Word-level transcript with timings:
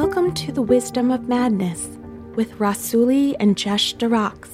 Welcome 0.00 0.32
to 0.34 0.52
the 0.52 0.62
Wisdom 0.62 1.10
of 1.10 1.28
Madness 1.28 1.88
with 2.36 2.52
Rassouli 2.60 3.34
and 3.40 3.56
Jesh 3.56 3.96
Daraks. 3.96 4.48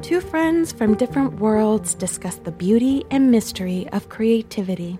Two 0.00 0.20
friends 0.20 0.70
from 0.70 0.94
different 0.94 1.40
worlds 1.40 1.96
discuss 1.96 2.36
the 2.36 2.52
beauty 2.52 3.02
and 3.10 3.32
mystery 3.32 3.88
of 3.88 4.08
creativity. 4.10 4.96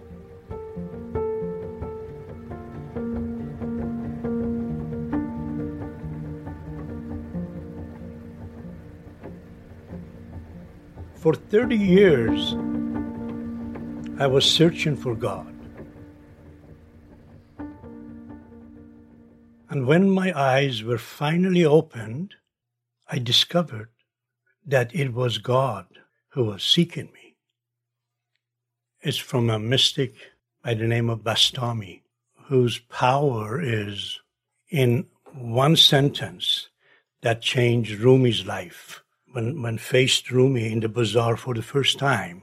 For 11.14 11.36
30 11.36 11.76
years, 11.76 12.56
I 14.22 14.28
was 14.28 14.48
searching 14.48 14.94
for 14.94 15.16
God. 15.16 15.52
And 19.68 19.84
when 19.84 20.08
my 20.08 20.32
eyes 20.32 20.84
were 20.84 20.96
finally 20.96 21.64
opened, 21.64 22.36
I 23.08 23.18
discovered 23.18 23.90
that 24.64 24.94
it 24.94 25.12
was 25.12 25.38
God 25.38 25.86
who 26.34 26.44
was 26.44 26.62
seeking 26.62 27.10
me. 27.12 27.34
It's 29.00 29.18
from 29.18 29.50
a 29.50 29.58
mystic 29.58 30.14
by 30.62 30.74
the 30.74 30.86
name 30.86 31.10
of 31.10 31.24
Bastami, 31.24 32.02
whose 32.44 32.78
power 32.78 33.60
is 33.60 34.20
in 34.70 35.06
one 35.34 35.74
sentence 35.74 36.68
that 37.22 37.42
changed 37.42 37.98
Rumi's 37.98 38.46
life 38.46 39.02
when, 39.32 39.60
when 39.62 39.78
faced 39.78 40.30
Rumi 40.30 40.70
in 40.70 40.78
the 40.78 40.88
bazaar 40.88 41.36
for 41.36 41.54
the 41.54 41.62
first 41.62 41.98
time, 41.98 42.42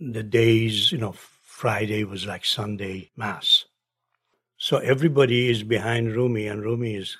the 0.00 0.22
days, 0.22 0.92
you 0.92 0.98
know, 0.98 1.14
Friday 1.42 2.04
was 2.04 2.26
like 2.26 2.44
Sunday 2.44 3.10
Mass. 3.16 3.64
So 4.56 4.78
everybody 4.78 5.50
is 5.50 5.62
behind 5.62 6.14
Rumi, 6.14 6.46
and 6.46 6.62
Rumi 6.62 6.94
is 6.94 7.16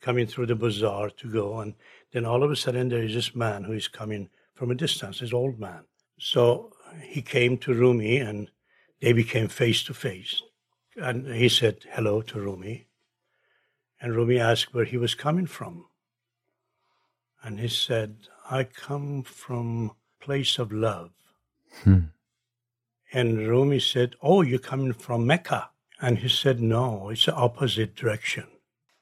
coming 0.00 0.26
through 0.26 0.46
the 0.46 0.54
bazaar 0.54 1.10
to 1.10 1.32
go. 1.32 1.60
And 1.60 1.74
then 2.12 2.26
all 2.26 2.42
of 2.42 2.50
a 2.50 2.56
sudden, 2.56 2.88
there 2.88 3.02
is 3.02 3.14
this 3.14 3.34
man 3.34 3.64
who 3.64 3.72
is 3.72 3.88
coming 3.88 4.28
from 4.54 4.70
a 4.70 4.74
distance, 4.74 5.20
this 5.20 5.32
old 5.32 5.58
man. 5.58 5.84
So 6.18 6.72
he 7.02 7.22
came 7.22 7.56
to 7.58 7.74
Rumi, 7.74 8.18
and 8.18 8.50
they 9.00 9.12
became 9.12 9.48
face 9.48 9.82
to 9.84 9.94
face. 9.94 10.42
And 10.96 11.26
he 11.26 11.48
said 11.48 11.78
hello 11.92 12.20
to 12.22 12.40
Rumi. 12.40 12.86
And 14.00 14.14
Rumi 14.14 14.38
asked 14.38 14.74
where 14.74 14.84
he 14.84 14.98
was 14.98 15.14
coming 15.14 15.46
from. 15.46 15.86
And 17.42 17.58
he 17.58 17.68
said, 17.68 18.28
I 18.50 18.64
come 18.64 19.22
from 19.22 19.92
place 20.20 20.58
of 20.58 20.72
love. 20.72 21.10
Hmm. 21.84 22.00
And 23.12 23.46
Rumi 23.46 23.80
said, 23.80 24.16
Oh, 24.22 24.42
you're 24.42 24.58
coming 24.58 24.92
from 24.92 25.26
Mecca. 25.26 25.70
And 26.00 26.18
he 26.18 26.28
said, 26.28 26.60
No, 26.60 27.10
it's 27.10 27.26
the 27.26 27.34
opposite 27.34 27.94
direction. 27.94 28.46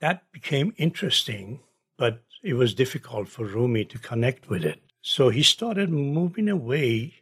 That 0.00 0.30
became 0.32 0.74
interesting, 0.76 1.60
but 1.96 2.22
it 2.42 2.54
was 2.54 2.74
difficult 2.74 3.28
for 3.28 3.44
Rumi 3.44 3.84
to 3.84 3.98
connect 3.98 4.48
with 4.48 4.64
it. 4.64 4.80
So 5.02 5.28
he 5.28 5.42
started 5.42 5.90
moving 5.90 6.48
away, 6.48 7.14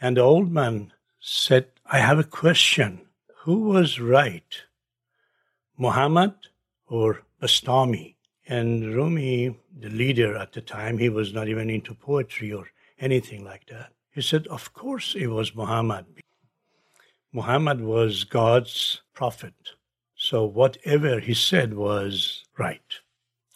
and 0.00 0.16
the 0.16 0.22
old 0.22 0.50
man 0.50 0.92
said, 1.20 1.68
I 1.86 1.98
have 1.98 2.18
a 2.18 2.24
question. 2.24 3.06
Who 3.44 3.62
was 3.62 4.00
right, 4.00 4.62
Muhammad 5.76 6.34
or 6.86 7.22
Bastami? 7.40 8.16
And 8.46 8.94
Rumi, 8.94 9.56
the 9.76 9.88
leader 9.88 10.36
at 10.36 10.52
the 10.52 10.60
time, 10.60 10.98
he 10.98 11.08
was 11.08 11.32
not 11.32 11.48
even 11.48 11.70
into 11.70 11.94
poetry 11.94 12.52
or 12.52 12.68
anything 12.98 13.44
like 13.44 13.66
that. 13.66 13.93
He 14.14 14.22
said, 14.22 14.46
Of 14.46 14.72
course 14.72 15.14
it 15.14 15.26
was 15.26 15.54
Muhammad. 15.54 16.06
Muhammad 17.32 17.80
was 17.80 18.24
God's 18.24 19.02
prophet. 19.12 19.54
So 20.16 20.44
whatever 20.44 21.20
he 21.20 21.34
said 21.34 21.74
was 21.74 22.44
right. 22.58 23.00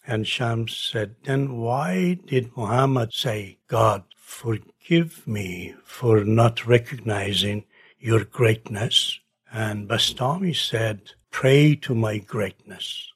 And 0.07 0.27
Shams 0.27 0.77
said, 0.77 1.17
Then 1.25 1.59
why 1.59 2.19
did 2.27 2.57
Muhammad 2.57 3.13
say, 3.13 3.59
God, 3.69 4.05
forgive 4.17 5.27
me 5.27 5.75
for 5.85 6.25
not 6.25 6.67
recognizing 6.67 7.65
your 7.99 8.25
greatness? 8.25 9.21
And 9.53 9.89
Bastami 9.89 10.57
said, 10.57 11.13
Pray 11.31 11.77
to 11.77 11.95
my 11.95 12.19
greatness 12.19 13.13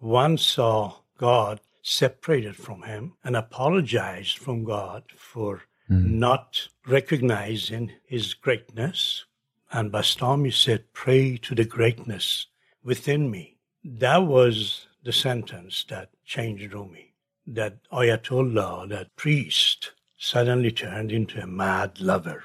one 0.00 0.38
saw 0.38 0.94
God 1.18 1.60
separated 1.82 2.56
from 2.56 2.82
him 2.82 3.14
and 3.24 3.36
apologized 3.36 4.38
from 4.38 4.64
God 4.64 5.04
for 5.16 5.62
mm. 5.90 6.04
not 6.04 6.68
recognizing 6.86 7.92
his 8.04 8.34
greatness. 8.34 9.24
And 9.70 9.92
Bastami 9.92 10.52
said, 10.52 10.92
Pray 10.92 11.36
to 11.38 11.54
the 11.54 11.64
greatness 11.64 12.46
within 12.82 13.30
me. 13.30 13.56
That 13.84 14.18
was 14.18 14.86
the 15.04 15.12
sentence 15.12 15.84
that 15.88 16.10
changed 16.24 16.72
Rumi. 16.72 17.12
That 17.46 17.78
Ayatollah, 17.90 18.88
that 18.90 19.14
priest, 19.16 19.92
suddenly 20.18 20.70
turned 20.70 21.12
into 21.12 21.40
a 21.40 21.46
mad 21.46 22.00
lover. 22.00 22.42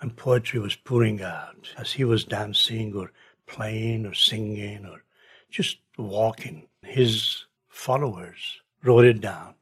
And 0.00 0.16
poetry 0.16 0.58
was 0.60 0.74
pouring 0.74 1.22
out 1.22 1.68
as 1.76 1.92
he 1.92 2.04
was 2.04 2.24
dancing 2.24 2.94
or 2.94 3.12
playing 3.46 4.06
or 4.06 4.14
singing 4.14 4.86
or 4.86 5.04
just 5.50 5.78
walking. 5.98 6.68
His 6.82 7.44
followers 7.68 8.60
wrote 8.82 9.04
it 9.04 9.20
down. 9.20 9.54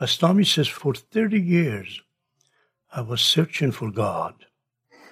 Bastami 0.00 0.44
says, 0.44 0.66
For 0.66 0.94
30 0.94 1.40
years, 1.40 2.02
I 2.92 3.00
was 3.00 3.20
searching 3.20 3.72
for 3.72 3.90
God. 3.90 4.34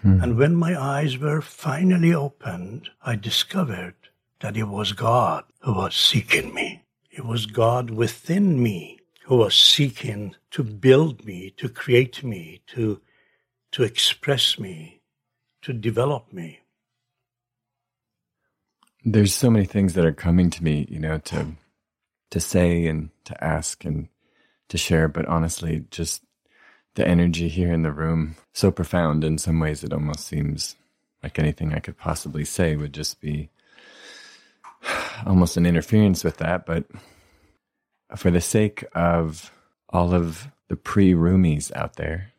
Hmm. 0.03 0.21
And 0.23 0.37
when 0.37 0.55
my 0.55 0.81
eyes 0.81 1.19
were 1.19 1.41
finally 1.41 2.15
opened, 2.15 2.91
I 3.03 3.17
discovered 3.17 3.95
that 4.41 4.57
it 4.57 4.69
was 4.69 4.93
God 4.93 5.45
who 5.61 5.75
was 5.75 5.95
seeking 5.95 6.55
me. 6.55 6.85
It 7.11 7.25
was 7.25 7.47
God 7.47 7.91
within 7.91 8.63
me 8.63 8.99
who 9.25 9.37
was 9.37 9.55
seeking 9.55 10.35
to 10.53 10.63
build 10.63 11.25
me, 11.25 11.51
to 11.57 11.69
create 11.69 12.25
me, 12.25 12.61
to, 12.69 13.01
to 13.73 13.83
express 13.83 14.59
me, 14.59 15.01
to 15.63 15.73
develop 15.73 16.33
me. 16.33 16.61
There's 19.05 19.35
so 19.35 19.51
many 19.51 19.65
things 19.65 19.95
that 19.95 20.05
are 20.05 20.13
coming 20.13 20.51
to 20.51 20.65
me, 20.65 20.87
you 20.91 20.99
know, 20.99 21.19
to 21.19 21.57
to 22.31 22.41
say 22.41 22.87
and 22.87 23.11
to 23.25 23.45
ask 23.45 23.85
and 23.85 24.09
to 24.69 24.79
share, 24.79 25.09
but 25.09 25.27
honestly, 25.27 25.85
just 25.91 26.23
the 27.01 27.09
energy 27.09 27.49
here 27.49 27.73
in 27.73 27.81
the 27.81 27.91
room 27.91 28.37
so 28.53 28.71
profound 28.71 29.25
in 29.25 29.39
some 29.39 29.59
ways 29.59 29.83
it 29.83 29.91
almost 29.91 30.27
seems 30.27 30.77
like 31.23 31.39
anything 31.39 31.73
I 31.73 31.79
could 31.79 31.97
possibly 31.97 32.45
say 32.45 32.77
would 32.77 32.93
just 32.93 33.23
be 33.23 33.49
almost 35.27 35.57
an 35.57 35.65
interference 35.65 36.23
with 36.23 36.37
that, 36.37 36.67
but 36.67 36.85
for 38.17 38.31
the 38.31 38.43
sake 38.43 38.85
of 38.95 39.51
all 39.89 40.13
of 40.13 40.49
the 40.69 40.77
pre 40.77 41.15
Rumis 41.15 41.75
out 41.75 41.97
there 41.97 42.33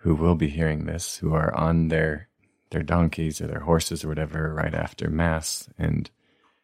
who 0.00 0.14
will 0.14 0.34
be 0.34 0.48
hearing 0.48 0.84
this, 0.84 1.16
who 1.16 1.32
are 1.32 1.54
on 1.54 1.88
their 1.88 2.28
their 2.72 2.82
donkeys 2.82 3.40
or 3.40 3.46
their 3.46 3.60
horses 3.60 4.04
or 4.04 4.08
whatever 4.08 4.52
right 4.52 4.74
after 4.74 5.08
mass 5.08 5.70
and 5.78 6.10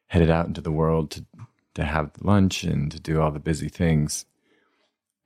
headed 0.08 0.28
out 0.28 0.46
into 0.46 0.60
the 0.60 0.72
world 0.72 1.10
to 1.12 1.25
to 1.72 1.84
have 1.84 2.10
lunch 2.20 2.64
and 2.64 2.92
to 2.92 3.00
do 3.00 3.19
all 3.19 3.30
the 3.30 3.38
busy 3.38 3.70
things. 3.70 4.26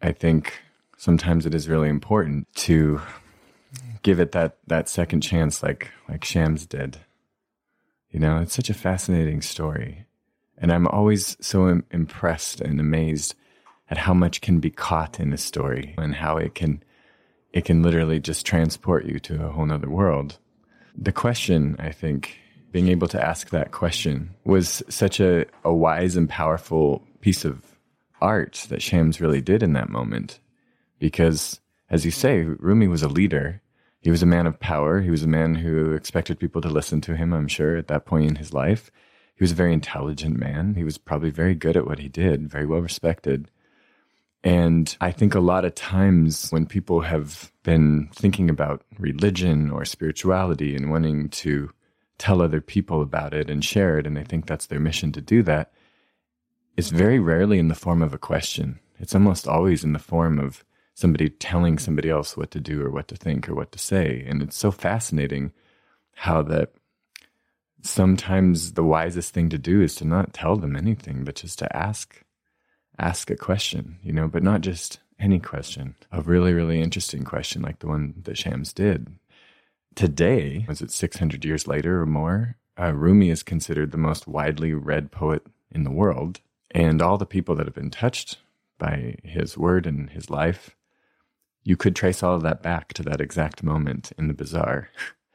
I 0.00 0.12
think 0.12 0.60
sometimes 1.02 1.44
it 1.44 1.52
is 1.52 1.68
really 1.68 1.88
important 1.88 2.46
to 2.54 3.00
give 4.02 4.20
it 4.20 4.30
that 4.30 4.56
that 4.68 4.88
second 4.88 5.20
chance 5.20 5.60
like 5.60 5.90
like 6.08 6.24
Shams 6.24 6.64
did. 6.64 6.98
You 8.12 8.20
know, 8.20 8.38
it's 8.38 8.54
such 8.54 8.70
a 8.70 8.74
fascinating 8.74 9.42
story. 9.42 10.06
And 10.56 10.70
I'm 10.70 10.86
always 10.86 11.36
so 11.40 11.68
Im- 11.68 11.84
impressed 11.90 12.60
and 12.60 12.78
amazed 12.78 13.34
at 13.90 13.98
how 13.98 14.14
much 14.14 14.42
can 14.42 14.60
be 14.60 14.70
caught 14.70 15.18
in 15.18 15.32
a 15.32 15.38
story 15.38 15.96
and 15.98 16.14
how 16.14 16.36
it 16.36 16.54
can 16.54 16.84
it 17.52 17.64
can 17.64 17.82
literally 17.82 18.20
just 18.20 18.46
transport 18.46 19.04
you 19.04 19.18
to 19.18 19.44
a 19.44 19.50
whole 19.50 19.66
nother 19.66 19.90
world. 19.90 20.38
The 20.96 21.10
question, 21.10 21.74
I 21.80 21.90
think, 21.90 22.38
being 22.70 22.86
able 22.86 23.08
to 23.08 23.20
ask 23.20 23.50
that 23.50 23.72
question 23.72 24.30
was 24.44 24.84
such 24.88 25.18
a, 25.18 25.46
a 25.64 25.74
wise 25.74 26.14
and 26.14 26.28
powerful 26.28 27.02
piece 27.20 27.44
of 27.44 27.60
art 28.20 28.66
that 28.68 28.82
Shams 28.82 29.20
really 29.20 29.40
did 29.40 29.64
in 29.64 29.72
that 29.72 29.88
moment. 29.88 30.38
Because, 31.02 31.60
as 31.90 32.04
you 32.04 32.12
say, 32.12 32.42
Rumi 32.42 32.86
was 32.86 33.02
a 33.02 33.08
leader. 33.08 33.60
He 34.02 34.10
was 34.12 34.22
a 34.22 34.26
man 34.34 34.46
of 34.46 34.60
power. 34.60 35.00
He 35.00 35.10
was 35.10 35.24
a 35.24 35.26
man 35.28 35.56
who 35.56 35.94
expected 35.94 36.38
people 36.38 36.62
to 36.62 36.68
listen 36.68 37.00
to 37.00 37.16
him, 37.16 37.32
I'm 37.32 37.48
sure, 37.48 37.76
at 37.76 37.88
that 37.88 38.06
point 38.06 38.28
in 38.30 38.36
his 38.36 38.54
life. 38.54 38.92
He 39.34 39.42
was 39.42 39.50
a 39.50 39.56
very 39.56 39.72
intelligent 39.72 40.38
man. 40.38 40.74
He 40.76 40.84
was 40.84 40.98
probably 40.98 41.30
very 41.30 41.56
good 41.56 41.76
at 41.76 41.88
what 41.88 41.98
he 41.98 42.08
did, 42.08 42.48
very 42.48 42.66
well 42.66 42.78
respected. 42.78 43.50
And 44.44 44.96
I 45.00 45.10
think 45.10 45.34
a 45.34 45.40
lot 45.40 45.64
of 45.64 45.74
times 45.74 46.50
when 46.50 46.66
people 46.66 47.00
have 47.00 47.50
been 47.64 48.08
thinking 48.14 48.48
about 48.48 48.84
religion 49.00 49.72
or 49.72 49.84
spirituality 49.84 50.76
and 50.76 50.88
wanting 50.88 51.30
to 51.30 51.72
tell 52.16 52.40
other 52.40 52.60
people 52.60 53.02
about 53.02 53.34
it 53.34 53.50
and 53.50 53.64
share 53.64 53.98
it, 53.98 54.06
and 54.06 54.16
they 54.16 54.22
think 54.22 54.46
that's 54.46 54.66
their 54.66 54.78
mission 54.78 55.10
to 55.12 55.20
do 55.20 55.42
that, 55.42 55.72
it's 56.76 56.90
very 56.90 57.18
rarely 57.18 57.58
in 57.58 57.66
the 57.66 57.74
form 57.74 58.02
of 58.02 58.14
a 58.14 58.18
question. 58.18 58.78
It's 59.00 59.16
almost 59.16 59.48
always 59.48 59.82
in 59.82 59.94
the 59.94 59.98
form 59.98 60.38
of 60.38 60.64
somebody 60.94 61.30
telling 61.30 61.78
somebody 61.78 62.10
else 62.10 62.36
what 62.36 62.50
to 62.50 62.60
do 62.60 62.82
or 62.84 62.90
what 62.90 63.08
to 63.08 63.16
think 63.16 63.48
or 63.48 63.54
what 63.54 63.72
to 63.72 63.78
say. 63.78 64.24
And 64.26 64.42
it's 64.42 64.56
so 64.56 64.70
fascinating 64.70 65.52
how 66.14 66.42
that 66.42 66.72
sometimes 67.82 68.72
the 68.72 68.84
wisest 68.84 69.34
thing 69.34 69.48
to 69.48 69.58
do 69.58 69.82
is 69.82 69.94
to 69.96 70.04
not 70.04 70.32
tell 70.32 70.56
them 70.56 70.76
anything, 70.76 71.24
but 71.24 71.36
just 71.36 71.58
to 71.60 71.76
ask, 71.76 72.22
ask 72.98 73.30
a 73.30 73.36
question, 73.36 73.98
you 74.02 74.12
know, 74.12 74.28
but 74.28 74.42
not 74.42 74.60
just 74.60 75.00
any 75.18 75.38
question, 75.38 75.94
a 76.10 76.20
really, 76.20 76.52
really 76.52 76.80
interesting 76.80 77.24
question 77.24 77.62
like 77.62 77.78
the 77.78 77.86
one 77.86 78.14
that 78.22 78.38
Shams 78.38 78.72
did. 78.72 79.08
Today, 79.94 80.64
was 80.68 80.80
it 80.80 80.90
600 80.90 81.44
years 81.44 81.66
later 81.66 82.00
or 82.00 82.06
more? 82.06 82.56
Uh, 82.78 82.92
Rumi 82.92 83.30
is 83.30 83.42
considered 83.42 83.92
the 83.92 83.98
most 83.98 84.26
widely 84.26 84.72
read 84.72 85.10
poet 85.10 85.46
in 85.70 85.84
the 85.84 85.90
world. 85.90 86.40
And 86.70 87.02
all 87.02 87.18
the 87.18 87.26
people 87.26 87.54
that 87.56 87.66
have 87.66 87.74
been 87.74 87.90
touched 87.90 88.38
by 88.78 89.16
his 89.22 89.58
word 89.58 89.86
and 89.86 90.10
his 90.10 90.30
life, 90.30 90.74
you 91.64 91.76
could 91.76 91.94
trace 91.94 92.22
all 92.22 92.34
of 92.34 92.42
that 92.42 92.62
back 92.62 92.92
to 92.94 93.02
that 93.04 93.20
exact 93.20 93.62
moment 93.62 94.12
in 94.18 94.28
the 94.28 94.34
bazaar 94.34 94.90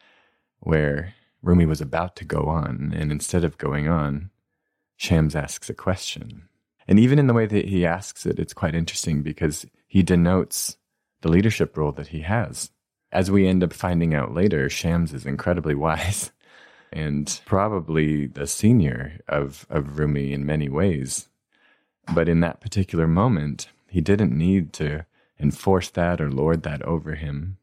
where 0.60 1.14
Rumi 1.42 1.66
was 1.66 1.82
about 1.82 2.16
to 2.18 2.26
go 2.26 2.44
on, 2.44 2.94
and 2.96 3.12
instead 3.12 3.44
of 3.44 3.58
going 3.58 3.88
on, 3.88 4.32
Shams 4.98 5.36
asks 5.36 5.70
a 5.70 5.74
question. 5.74 6.50
And 6.88 7.00
even 7.00 7.20
in 7.20 7.28
the 7.28 7.34
way 7.34 7.46
that 7.46 7.66
he 7.66 7.86
asks 7.86 8.26
it, 8.26 8.40
it's 8.40 8.54
quite 8.54 8.76
interesting 8.76 9.22
because 9.22 9.66
he 9.88 10.02
denotes 10.04 10.78
the 11.22 11.30
leadership 11.30 11.78
role 11.78 11.92
that 11.94 12.08
he 12.08 12.22
has. 12.22 12.72
As 13.12 13.32
we 13.32 13.48
end 13.48 13.64
up 13.64 13.74
finding 13.74 14.14
out 14.14 14.34
later, 14.34 14.70
Shams 14.70 15.14
is 15.14 15.26
incredibly 15.26 15.76
wise 15.88 16.32
and 16.92 17.42
probably 17.46 18.28
the 18.28 18.48
senior 18.48 19.20
of, 19.28 19.68
of 19.70 20.00
Rumi 20.00 20.34
in 20.34 20.46
many 20.46 20.70
ways. 20.70 21.30
But 22.14 22.30
in 22.30 22.40
that 22.40 22.62
particular 22.62 23.08
moment, 23.08 23.68
he 23.90 24.02
didn't 24.02 24.38
need 24.38 24.74
to 24.74 25.06
enforce 25.40 25.90
that 25.92 26.20
or 26.20 26.32
lord 26.32 26.64
that 26.64 26.82
over 26.84 27.16
him. 27.16 27.58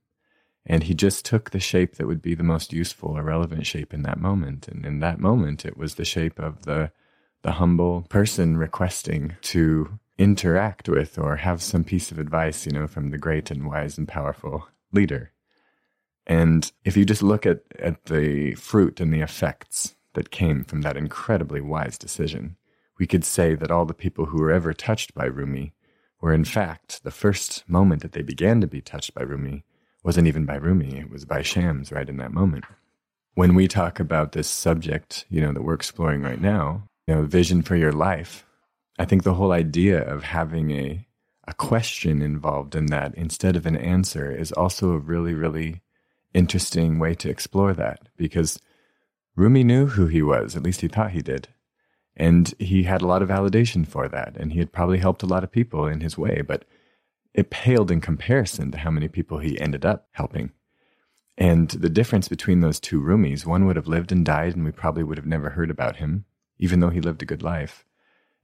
And 0.66 0.84
he 0.84 0.94
just 0.94 1.24
took 1.24 1.50
the 1.50 1.60
shape 1.60 1.96
that 1.96 2.06
would 2.06 2.22
be 2.22 2.34
the 2.34 2.42
most 2.42 2.72
useful 2.72 3.18
or 3.18 3.22
relevant 3.22 3.66
shape 3.66 3.92
in 3.92 4.02
that 4.02 4.18
moment. 4.18 4.66
And 4.66 4.86
in 4.86 5.00
that 5.00 5.20
moment, 5.20 5.64
it 5.64 5.76
was 5.76 5.96
the 5.96 6.06
shape 6.06 6.38
of 6.38 6.62
the, 6.62 6.90
the 7.42 7.52
humble 7.52 8.02
person 8.08 8.56
requesting 8.56 9.36
to 9.42 9.98
interact 10.16 10.88
with 10.88 11.18
or 11.18 11.36
have 11.36 11.62
some 11.62 11.84
piece 11.84 12.10
of 12.10 12.18
advice, 12.18 12.64
you 12.64 12.72
know, 12.72 12.86
from 12.86 13.10
the 13.10 13.18
great 13.18 13.50
and 13.50 13.66
wise 13.66 13.98
and 13.98 14.08
powerful 14.08 14.68
leader. 14.92 15.32
And 16.26 16.70
if 16.84 16.96
you 16.96 17.04
just 17.04 17.22
look 17.22 17.44
at, 17.44 17.60
at 17.78 18.06
the 18.06 18.54
fruit 18.54 19.00
and 19.00 19.12
the 19.12 19.20
effects 19.20 19.96
that 20.14 20.30
came 20.30 20.64
from 20.64 20.80
that 20.82 20.96
incredibly 20.96 21.60
wise 21.60 21.98
decision, 21.98 22.56
we 22.98 23.06
could 23.06 23.24
say 23.24 23.54
that 23.54 23.70
all 23.70 23.84
the 23.84 23.92
people 23.92 24.26
who 24.26 24.40
were 24.40 24.52
ever 24.52 24.72
touched 24.72 25.14
by 25.14 25.26
Rumi 25.26 25.73
were, 26.24 26.32
in 26.32 26.46
fact, 26.46 27.02
the 27.04 27.10
first 27.10 27.68
moment 27.68 28.00
that 28.00 28.12
they 28.12 28.22
began 28.22 28.62
to 28.62 28.66
be 28.66 28.80
touched 28.80 29.12
by 29.12 29.20
Rumi 29.20 29.62
wasn't 30.02 30.26
even 30.26 30.46
by 30.46 30.54
Rumi, 30.54 30.96
it 30.96 31.10
was 31.10 31.26
by 31.26 31.42
Shams 31.42 31.92
right 31.92 32.08
in 32.08 32.16
that 32.16 32.32
moment. 32.32 32.64
When 33.34 33.54
we 33.54 33.68
talk 33.68 34.00
about 34.00 34.32
this 34.32 34.48
subject, 34.48 35.26
you 35.28 35.42
know, 35.42 35.52
that 35.52 35.60
we're 35.60 35.74
exploring 35.74 36.22
right 36.22 36.40
now, 36.40 36.88
you 37.06 37.14
know, 37.14 37.24
vision 37.24 37.60
for 37.60 37.76
your 37.76 37.92
life, 37.92 38.46
I 38.98 39.04
think 39.04 39.22
the 39.22 39.34
whole 39.34 39.52
idea 39.52 40.02
of 40.02 40.22
having 40.22 40.70
a 40.70 41.06
a 41.46 41.52
question 41.52 42.22
involved 42.22 42.74
in 42.74 42.86
that 42.86 43.14
instead 43.16 43.54
of 43.54 43.66
an 43.66 43.76
answer 43.76 44.34
is 44.34 44.50
also 44.52 44.92
a 44.92 44.98
really, 44.98 45.34
really 45.34 45.82
interesting 46.32 46.98
way 46.98 47.14
to 47.16 47.28
explore 47.28 47.74
that 47.74 48.08
because 48.16 48.58
Rumi 49.36 49.62
knew 49.62 49.88
who 49.88 50.06
he 50.06 50.22
was, 50.22 50.56
at 50.56 50.62
least 50.62 50.80
he 50.80 50.88
thought 50.88 51.10
he 51.10 51.20
did. 51.20 51.48
And 52.16 52.55
he 52.58 52.84
had 52.84 53.02
a 53.02 53.06
lot 53.06 53.22
of 53.22 53.28
validation 53.28 53.87
for 53.87 54.08
that. 54.08 54.37
And 54.37 54.52
he 54.52 54.58
had 54.61 54.72
probably 54.72 54.99
helped 54.99 55.22
a 55.22 55.26
lot 55.26 55.44
of 55.44 55.50
people 55.50 55.87
in 55.87 56.00
his 56.00 56.16
way, 56.16 56.43
but 56.43 56.64
it 57.32 57.50
paled 57.50 57.90
in 57.90 58.00
comparison 58.00 58.70
to 58.70 58.78
how 58.78 58.90
many 58.90 59.08
people 59.08 59.38
he 59.38 59.61
ended 59.61 59.84
up 59.84 60.06
helping. 60.12 60.52
And 61.37 61.69
the 61.70 61.88
difference 61.88 62.28
between 62.28 62.61
those 62.61 62.78
two 62.78 63.00
Rumis, 63.00 63.44
one 63.44 63.66
would 63.66 63.76
have 63.76 63.88
lived 63.88 64.12
and 64.12 64.25
died, 64.25 64.55
and 64.55 64.64
we 64.64 64.70
probably 64.70 65.02
would 65.02 65.19
have 65.19 65.26
never 65.26 65.50
heard 65.50 65.70
about 65.70 65.96
him, 65.96 66.25
even 66.58 66.78
though 66.78 66.90
he 66.90 67.00
lived 67.00 67.22
a 67.22 67.26
good 67.26 67.43
life. 67.43 67.84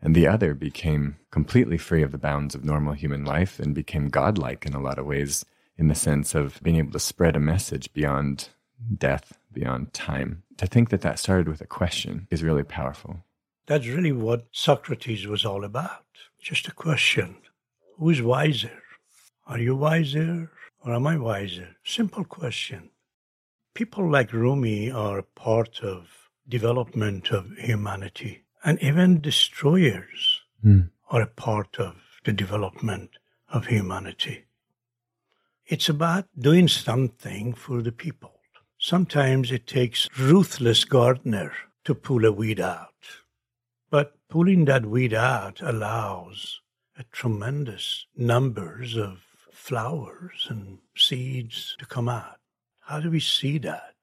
And 0.02 0.16
the 0.16 0.26
other 0.26 0.54
became 0.54 1.18
completely 1.30 1.78
free 1.78 2.02
of 2.02 2.10
the 2.10 2.18
bounds 2.18 2.54
of 2.54 2.64
normal 2.64 2.94
human 2.94 3.24
life 3.24 3.60
and 3.60 3.74
became 3.74 4.08
godlike 4.08 4.66
in 4.66 4.72
a 4.72 4.80
lot 4.80 4.98
of 4.98 5.06
ways 5.06 5.44
in 5.76 5.88
the 5.88 5.94
sense 5.94 6.34
of 6.34 6.60
being 6.62 6.76
able 6.76 6.92
to 6.92 6.98
spread 6.98 7.36
a 7.36 7.40
message 7.40 7.92
beyond 7.92 8.48
death, 8.96 9.38
beyond 9.52 9.92
time. 9.92 10.42
To 10.56 10.66
think 10.66 10.90
that 10.90 11.02
that 11.02 11.18
started 11.18 11.48
with 11.48 11.60
a 11.60 11.66
question 11.66 12.26
is 12.30 12.42
really 12.42 12.64
powerful. 12.64 13.20
That's 13.70 13.86
really 13.86 14.10
what 14.10 14.48
Socrates 14.50 15.28
was 15.28 15.44
all 15.44 15.62
about. 15.62 16.04
Just 16.42 16.66
a 16.66 16.72
question. 16.72 17.36
Who 17.98 18.10
is 18.10 18.20
wiser? 18.20 18.82
Are 19.46 19.60
you 19.60 19.76
wiser 19.76 20.50
or 20.84 20.92
am 20.92 21.06
I 21.06 21.16
wiser? 21.16 21.76
Simple 21.84 22.24
question. 22.24 22.90
People 23.72 24.10
like 24.10 24.32
Rumi 24.32 24.90
are 24.90 25.22
part 25.22 25.84
of 25.84 26.08
development 26.48 27.30
of 27.30 27.52
humanity 27.58 28.42
and 28.64 28.76
even 28.82 29.20
destroyers 29.20 30.40
mm. 30.64 30.90
are 31.08 31.22
a 31.22 31.28
part 31.28 31.78
of 31.78 31.94
the 32.24 32.32
development 32.32 33.10
of 33.50 33.66
humanity. 33.66 34.46
It's 35.64 35.88
about 35.88 36.26
doing 36.36 36.66
something 36.66 37.54
for 37.54 37.82
the 37.82 37.92
people. 37.92 38.40
Sometimes 38.78 39.52
it 39.52 39.68
takes 39.68 40.08
ruthless 40.18 40.82
gardener 40.82 41.52
to 41.84 41.94
pull 41.94 42.24
a 42.24 42.32
weed 42.32 42.58
out. 42.58 43.19
Pulling 44.30 44.66
that 44.66 44.86
weed 44.86 45.12
out 45.12 45.60
allows 45.60 46.60
a 46.96 47.02
tremendous 47.10 48.06
numbers 48.16 48.96
of 48.96 49.18
flowers 49.52 50.46
and 50.48 50.78
seeds 50.96 51.74
to 51.80 51.84
come 51.84 52.08
out. 52.08 52.38
How 52.78 53.00
do 53.00 53.10
we 53.10 53.18
see 53.18 53.58
that? 53.58 53.96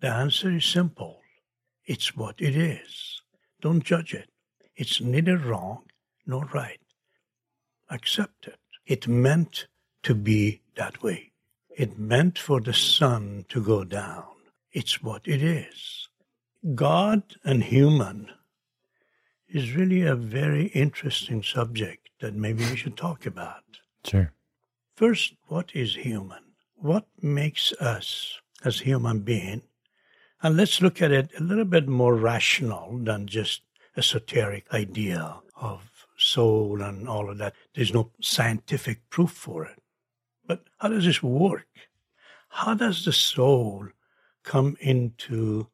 The 0.00 0.08
answer 0.08 0.50
is 0.50 0.66
simple. 0.66 1.22
It's 1.86 2.14
what 2.14 2.34
it 2.38 2.54
is. 2.54 3.22
Don't 3.62 3.82
judge 3.82 4.12
it. 4.12 4.28
It's 4.76 5.00
neither 5.00 5.38
wrong 5.38 5.84
nor 6.26 6.44
right. 6.52 6.80
Accept 7.88 8.46
it. 8.46 8.58
It 8.84 9.08
meant 9.08 9.68
to 10.02 10.14
be 10.14 10.60
that 10.76 11.02
way. 11.02 11.32
It 11.70 11.98
meant 11.98 12.38
for 12.38 12.60
the 12.60 12.74
sun 12.74 13.46
to 13.48 13.64
go 13.64 13.84
down. 13.84 14.26
It's 14.70 15.02
what 15.02 15.26
it 15.26 15.42
is. 15.42 16.08
God 16.74 17.22
and 17.42 17.64
human 17.64 18.30
is 19.52 19.74
really 19.74 20.02
a 20.02 20.14
very 20.14 20.66
interesting 20.66 21.42
subject 21.42 22.10
that 22.20 22.34
maybe 22.34 22.64
we 22.64 22.76
should 22.76 22.96
talk 22.96 23.26
about. 23.26 23.64
Sure. 24.04 24.32
First, 24.96 25.34
what 25.46 25.70
is 25.74 25.96
human? 25.96 26.42
What 26.76 27.06
makes 27.20 27.72
us 27.72 28.40
as 28.64 28.80
human 28.80 29.20
being? 29.20 29.62
And 30.42 30.56
let's 30.56 30.80
look 30.80 31.02
at 31.02 31.12
it 31.12 31.30
a 31.38 31.42
little 31.42 31.64
bit 31.64 31.88
more 31.88 32.14
rational 32.14 32.98
than 32.98 33.26
just 33.26 33.62
esoteric 33.96 34.72
idea 34.72 35.40
of 35.56 36.06
soul 36.16 36.80
and 36.82 37.08
all 37.08 37.30
of 37.30 37.38
that. 37.38 37.54
There's 37.74 37.92
no 37.92 38.10
scientific 38.20 39.08
proof 39.10 39.30
for 39.30 39.64
it. 39.64 39.82
But 40.46 40.64
how 40.78 40.88
does 40.88 41.04
this 41.04 41.22
work? 41.22 41.68
How 42.48 42.74
does 42.74 43.04
the 43.04 43.12
soul 43.12 43.88
come 44.42 44.76
into 44.80 45.68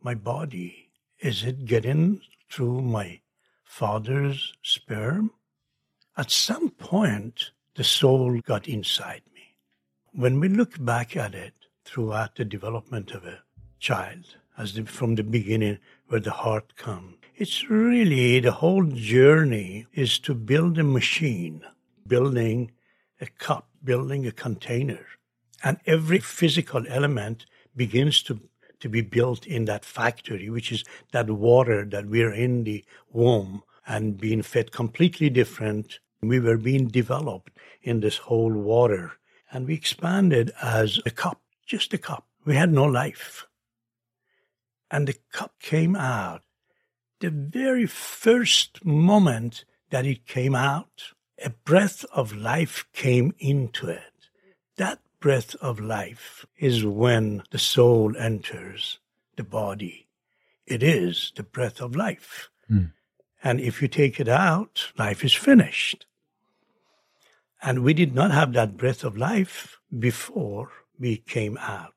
my 0.00 0.14
body? 0.14 0.90
Is 1.20 1.44
it 1.44 1.64
getting 1.64 2.20
through 2.50 2.82
my 2.82 3.20
father's 3.64 4.52
sperm? 4.62 5.30
At 6.16 6.30
some 6.30 6.70
point, 6.70 7.50
the 7.74 7.84
soul 7.84 8.40
got 8.40 8.68
inside 8.68 9.22
me. 9.34 9.56
When 10.12 10.40
we 10.40 10.48
look 10.48 10.82
back 10.82 11.16
at 11.16 11.34
it 11.34 11.54
throughout 11.84 12.36
the 12.36 12.44
development 12.44 13.10
of 13.10 13.24
a 13.24 13.42
child, 13.78 14.36
as 14.56 14.72
the, 14.72 14.84
from 14.84 15.14
the 15.14 15.22
beginning 15.22 15.78
where 16.08 16.20
the 16.20 16.30
heart 16.30 16.76
comes, 16.76 17.16
it's 17.38 17.68
really 17.68 18.40
the 18.40 18.52
whole 18.52 18.84
journey 18.84 19.86
is 19.92 20.18
to 20.20 20.34
build 20.34 20.78
a 20.78 20.82
machine, 20.82 21.62
building 22.06 22.70
a 23.20 23.26
cup, 23.26 23.68
building 23.84 24.26
a 24.26 24.32
container. 24.32 25.04
And 25.62 25.78
every 25.84 26.18
physical 26.18 26.84
element 26.88 27.44
begins 27.74 28.22
to, 28.22 28.40
to 28.80 28.88
be 28.88 29.00
built 29.00 29.46
in 29.46 29.64
that 29.66 29.84
factory, 29.84 30.50
which 30.50 30.72
is 30.72 30.84
that 31.12 31.30
water 31.30 31.84
that 31.84 32.06
we're 32.06 32.32
in 32.32 32.64
the 32.64 32.84
womb 33.10 33.62
and 33.86 34.18
being 34.18 34.42
fed 34.42 34.72
completely 34.72 35.30
different. 35.30 35.98
We 36.20 36.40
were 36.40 36.56
being 36.56 36.88
developed 36.88 37.52
in 37.82 38.00
this 38.00 38.16
whole 38.16 38.52
water. 38.52 39.12
And 39.50 39.66
we 39.66 39.74
expanded 39.74 40.52
as 40.60 41.00
a 41.06 41.10
cup, 41.10 41.40
just 41.66 41.94
a 41.94 41.98
cup. 41.98 42.26
We 42.44 42.56
had 42.56 42.72
no 42.72 42.84
life. 42.84 43.46
And 44.90 45.06
the 45.06 45.16
cup 45.32 45.54
came 45.60 45.96
out. 45.96 46.42
The 47.20 47.30
very 47.30 47.86
first 47.86 48.84
moment 48.84 49.64
that 49.90 50.04
it 50.06 50.26
came 50.26 50.54
out, 50.54 51.12
a 51.42 51.50
breath 51.50 52.04
of 52.12 52.34
life 52.34 52.86
came 52.92 53.34
into 53.38 53.88
it. 53.88 54.02
That 54.76 55.00
breath 55.20 55.54
of 55.56 55.80
life 55.80 56.46
is 56.58 56.84
when 56.84 57.42
the 57.50 57.58
soul 57.58 58.16
enters 58.16 58.98
the 59.36 59.44
body. 59.44 60.06
It 60.66 60.82
is 60.82 61.32
the 61.36 61.42
breath 61.42 61.80
of 61.80 61.94
life. 61.96 62.50
Mm. 62.70 62.92
And 63.42 63.60
if 63.60 63.80
you 63.80 63.88
take 63.88 64.18
it 64.18 64.28
out, 64.28 64.92
life 64.98 65.24
is 65.24 65.32
finished. 65.32 66.06
And 67.62 67.82
we 67.82 67.94
did 67.94 68.14
not 68.14 68.30
have 68.32 68.52
that 68.52 68.76
breath 68.76 69.04
of 69.04 69.16
life 69.16 69.78
before 69.96 70.70
we 70.98 71.18
came 71.18 71.56
out. 71.58 71.94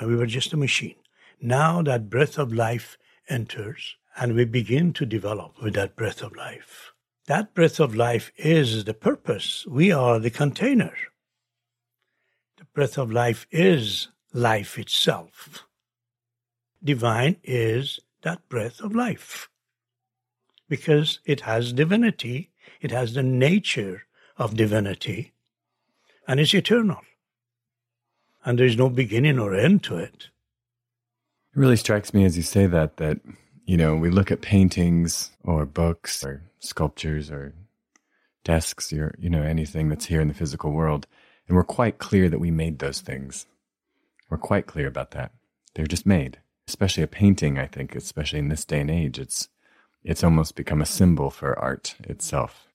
We 0.00 0.16
were 0.16 0.26
just 0.26 0.52
a 0.52 0.56
machine. 0.56 0.96
Now 1.40 1.82
that 1.82 2.08
breath 2.08 2.38
of 2.38 2.52
life 2.52 2.96
enters 3.28 3.96
and 4.16 4.34
we 4.34 4.44
begin 4.44 4.92
to 4.94 5.06
develop 5.06 5.62
with 5.62 5.74
that 5.74 5.96
breath 5.96 6.22
of 6.22 6.34
life. 6.36 6.92
That 7.26 7.54
breath 7.54 7.78
of 7.78 7.94
life 7.94 8.32
is 8.36 8.84
the 8.84 8.94
purpose. 8.94 9.64
We 9.66 9.92
are 9.92 10.18
the 10.18 10.30
container. 10.30 10.94
Breath 12.74 12.96
of 12.96 13.12
life 13.12 13.46
is 13.50 14.08
life 14.32 14.78
itself. 14.78 15.66
Divine 16.82 17.36
is 17.44 18.00
that 18.22 18.48
breath 18.48 18.80
of 18.80 18.94
life 18.94 19.48
because 20.68 21.20
it 21.26 21.42
has 21.42 21.74
divinity, 21.74 22.50
it 22.80 22.90
has 22.90 23.12
the 23.12 23.22
nature 23.22 24.04
of 24.38 24.56
divinity, 24.56 25.34
and 26.26 26.40
it's 26.40 26.54
eternal. 26.54 27.00
And 28.42 28.58
there's 28.58 28.78
no 28.78 28.88
beginning 28.88 29.38
or 29.38 29.54
end 29.54 29.82
to 29.84 29.98
it. 29.98 30.28
It 31.54 31.58
really 31.58 31.76
strikes 31.76 32.14
me 32.14 32.24
as 32.24 32.38
you 32.38 32.42
say 32.42 32.64
that, 32.66 32.96
that, 32.96 33.18
you 33.66 33.76
know, 33.76 33.96
we 33.96 34.08
look 34.08 34.32
at 34.32 34.40
paintings 34.40 35.30
or 35.44 35.66
books 35.66 36.24
or 36.24 36.42
sculptures 36.58 37.30
or 37.30 37.52
desks 38.44 38.92
or, 38.94 39.14
you 39.18 39.28
know, 39.28 39.42
anything 39.42 39.90
that's 39.90 40.06
here 40.06 40.22
in 40.22 40.28
the 40.28 40.34
physical 40.34 40.72
world. 40.72 41.06
And 41.48 41.56
we're 41.56 41.64
quite 41.64 41.98
clear 41.98 42.28
that 42.28 42.38
we 42.38 42.50
made 42.50 42.78
those 42.78 43.00
things. 43.00 43.46
We're 44.30 44.38
quite 44.38 44.66
clear 44.66 44.86
about 44.86 45.10
that. 45.12 45.32
They're 45.74 45.86
just 45.86 46.06
made. 46.06 46.38
Especially 46.68 47.02
a 47.02 47.08
painting, 47.08 47.58
I 47.58 47.66
think, 47.66 47.94
especially 47.94 48.38
in 48.38 48.48
this 48.48 48.64
day 48.64 48.80
and 48.80 48.90
age, 48.90 49.18
it's 49.18 49.48
it's 50.04 50.24
almost 50.24 50.56
become 50.56 50.80
a 50.80 50.86
symbol 50.86 51.30
for 51.30 51.58
art 51.58 51.94
itself. 52.04 52.66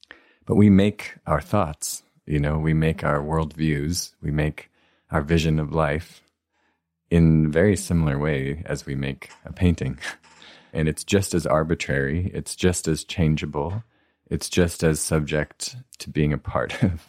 But 0.46 0.56
we 0.56 0.70
make 0.70 1.16
our 1.26 1.42
thoughts, 1.42 2.04
you 2.26 2.40
know, 2.40 2.58
we 2.58 2.74
make 2.74 3.04
our 3.04 3.20
worldviews, 3.20 4.14
we 4.22 4.32
make 4.32 4.70
our 5.12 5.22
vision 5.22 5.60
of 5.60 5.74
life 5.74 6.22
in 7.10 7.52
very 7.52 7.76
similar 7.76 8.18
way 8.18 8.64
as 8.66 8.86
we 8.86 8.96
make 8.96 9.30
a 9.46 9.54
painting. 9.54 10.00
And 10.74 10.88
it's 10.90 11.06
just 11.06 11.34
as 11.34 11.48
arbitrary, 11.48 12.30
it's 12.36 12.56
just 12.56 12.88
as 12.88 13.04
changeable, 13.06 13.84
it's 14.30 14.50
just 14.50 14.84
as 14.84 15.00
subject 15.00 15.78
to 16.00 16.10
being 16.10 16.34
a 16.34 16.38
part 16.38 16.84
of 16.84 17.08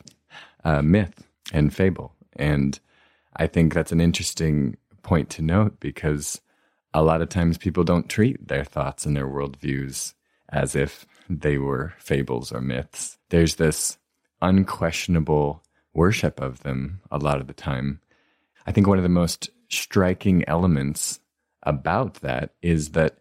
a 0.65 0.83
myth 0.83 1.27
and 1.52 1.75
fable. 1.75 2.14
And 2.37 2.78
I 3.37 3.47
think 3.47 3.75
that's 3.75 3.93
an 3.93 4.00
interesting 4.00 4.76
point 5.02 5.31
to 5.31 5.43
note 5.43 5.81
because 5.81 6.40
a 6.95 7.02
lot 7.02 7.23
of 7.23 7.28
times 7.28 7.59
people 7.59 7.85
don't 7.85 8.09
treat 8.09 8.49
their 8.49 8.64
thoughts 8.64 9.07
and 9.07 9.17
their 9.17 9.28
worldviews 9.28 10.14
as 10.50 10.75
if 10.75 11.07
they 11.28 11.59
were 11.59 11.95
fables 11.99 12.52
or 12.52 12.61
myths. 12.61 13.19
There's 13.28 13.57
this 13.57 13.99
unquestionable 14.40 15.62
worship 15.95 16.40
of 16.40 16.61
them 16.61 17.00
a 17.11 17.19
lot 17.19 17.40
of 17.40 17.47
the 17.47 17.55
time. 17.55 18.00
I 18.67 18.73
think 18.73 18.87
one 18.87 18.99
of 18.99 19.02
the 19.02 19.09
most 19.09 19.50
striking 19.69 20.45
elements 20.49 21.21
about 21.62 22.14
that 22.14 22.55
is 22.62 22.90
that, 22.90 23.19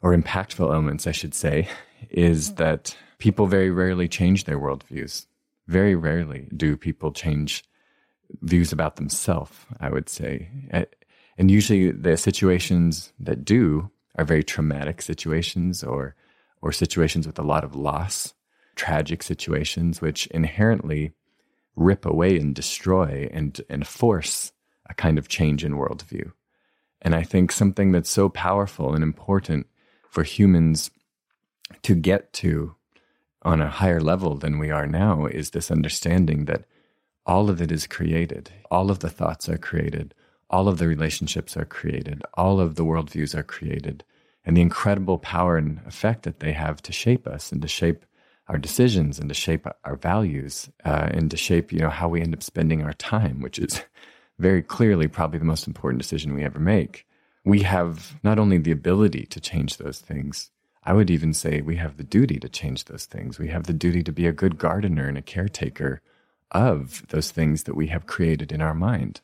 or 0.00 0.16
impactful 0.16 0.60
elements, 0.60 1.06
I 1.06 1.12
should 1.12 1.34
say, 1.34 1.68
is 2.10 2.54
that 2.54 2.96
people 3.18 3.46
very 3.46 3.70
rarely 3.70 4.08
change 4.08 4.44
their 4.44 4.58
worldviews. 4.58 5.26
Very 5.66 5.94
rarely 5.94 6.48
do 6.56 6.76
people 6.76 7.12
change 7.12 7.64
views 8.42 8.72
about 8.72 8.96
themselves, 8.96 9.56
I 9.80 9.90
would 9.90 10.08
say. 10.08 10.48
And 11.38 11.50
usually 11.50 11.90
the 11.90 12.16
situations 12.16 13.12
that 13.18 13.44
do 13.44 13.90
are 14.16 14.24
very 14.24 14.42
traumatic 14.44 15.02
situations 15.02 15.84
or, 15.84 16.14
or 16.62 16.72
situations 16.72 17.26
with 17.26 17.38
a 17.38 17.42
lot 17.42 17.64
of 17.64 17.74
loss, 17.74 18.34
tragic 18.74 19.22
situations, 19.22 20.00
which 20.00 20.26
inherently 20.28 21.12
rip 21.76 22.06
away 22.06 22.38
and 22.38 22.54
destroy 22.54 23.28
and, 23.32 23.60
and 23.68 23.86
force 23.86 24.52
a 24.88 24.94
kind 24.94 25.18
of 25.18 25.28
change 25.28 25.64
in 25.64 25.74
worldview. 25.74 26.32
And 27.02 27.14
I 27.14 27.22
think 27.22 27.52
something 27.52 27.92
that's 27.92 28.10
so 28.10 28.28
powerful 28.28 28.94
and 28.94 29.02
important 29.02 29.66
for 30.08 30.22
humans 30.22 30.90
to 31.82 31.94
get 31.94 32.32
to 32.34 32.74
on 33.46 33.62
a 33.62 33.70
higher 33.70 34.00
level 34.00 34.34
than 34.34 34.58
we 34.58 34.70
are 34.70 34.88
now 34.88 35.26
is 35.26 35.50
this 35.50 35.70
understanding 35.70 36.46
that 36.46 36.64
all 37.24 37.48
of 37.48 37.62
it 37.62 37.70
is 37.70 37.86
created, 37.86 38.50
all 38.72 38.90
of 38.90 38.98
the 38.98 39.08
thoughts 39.08 39.48
are 39.48 39.56
created, 39.56 40.12
all 40.50 40.66
of 40.66 40.78
the 40.78 40.88
relationships 40.88 41.56
are 41.56 41.64
created, 41.64 42.22
all 42.34 42.60
of 42.60 42.74
the 42.74 42.84
worldviews 42.84 43.36
are 43.36 43.44
created, 43.44 44.02
and 44.44 44.56
the 44.56 44.60
incredible 44.60 45.18
power 45.18 45.56
and 45.56 45.80
effect 45.86 46.24
that 46.24 46.40
they 46.40 46.52
have 46.52 46.82
to 46.82 46.92
shape 46.92 47.26
us 47.28 47.52
and 47.52 47.62
to 47.62 47.68
shape 47.68 48.04
our 48.48 48.58
decisions 48.58 49.18
and 49.18 49.28
to 49.28 49.34
shape 49.34 49.66
our 49.84 49.96
values 49.96 50.68
uh, 50.84 51.08
and 51.12 51.30
to 51.30 51.36
shape 51.36 51.72
you 51.72 51.78
know 51.78 51.90
how 51.90 52.08
we 52.08 52.20
end 52.20 52.34
up 52.34 52.42
spending 52.42 52.82
our 52.82 52.94
time, 52.94 53.40
which 53.40 53.60
is 53.60 53.80
very 54.40 54.62
clearly 54.62 55.06
probably 55.06 55.38
the 55.38 55.44
most 55.44 55.68
important 55.68 56.02
decision 56.02 56.34
we 56.34 56.44
ever 56.44 56.58
make. 56.58 57.06
We 57.44 57.62
have 57.62 58.18
not 58.24 58.40
only 58.40 58.58
the 58.58 58.72
ability 58.72 59.26
to 59.26 59.40
change 59.40 59.76
those 59.76 60.00
things, 60.00 60.50
I 60.86 60.92
would 60.92 61.10
even 61.10 61.34
say 61.34 61.60
we 61.60 61.76
have 61.76 61.96
the 61.96 62.04
duty 62.04 62.38
to 62.38 62.48
change 62.48 62.84
those 62.84 63.06
things. 63.06 63.40
We 63.40 63.48
have 63.48 63.64
the 63.64 63.72
duty 63.72 64.04
to 64.04 64.12
be 64.12 64.26
a 64.26 64.32
good 64.32 64.56
gardener 64.56 65.08
and 65.08 65.18
a 65.18 65.22
caretaker 65.22 66.00
of 66.52 67.02
those 67.08 67.32
things 67.32 67.64
that 67.64 67.74
we 67.74 67.88
have 67.88 68.06
created 68.06 68.52
in 68.52 68.62
our 68.62 68.72
mind. 68.72 69.20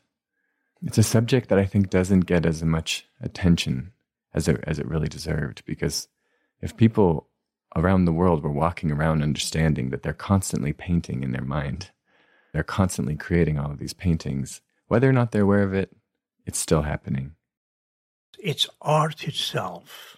It's 0.85 0.97
a 0.97 1.03
subject 1.03 1.47
that 1.47 1.57
I 1.57 1.65
think 1.65 1.89
doesn't 1.89 2.21
get 2.21 2.45
as 2.45 2.61
much 2.63 3.07
attention 3.21 3.93
as 4.33 4.49
it, 4.49 4.61
as 4.67 4.77
it 4.77 4.87
really 4.87 5.07
deserved 5.07 5.63
because 5.65 6.09
if 6.61 6.75
people 6.75 7.29
around 7.77 8.03
the 8.03 8.11
world 8.11 8.43
were 8.43 8.51
walking 8.51 8.91
around 8.91 9.23
understanding 9.23 9.89
that 9.89 10.03
they're 10.03 10.11
constantly 10.11 10.73
painting 10.73 11.23
in 11.23 11.31
their 11.31 11.45
mind, 11.45 11.91
they're 12.51 12.63
constantly 12.63 13.15
creating 13.15 13.57
all 13.57 13.71
of 13.71 13.79
these 13.79 13.93
paintings, 13.93 14.59
whether 14.87 15.09
or 15.09 15.13
not 15.13 15.31
they're 15.31 15.43
aware 15.43 15.63
of 15.63 15.73
it, 15.73 15.95
it's 16.45 16.59
still 16.59 16.81
happening. 16.81 17.35
It's 18.37 18.67
art 18.81 19.25
itself 19.25 20.17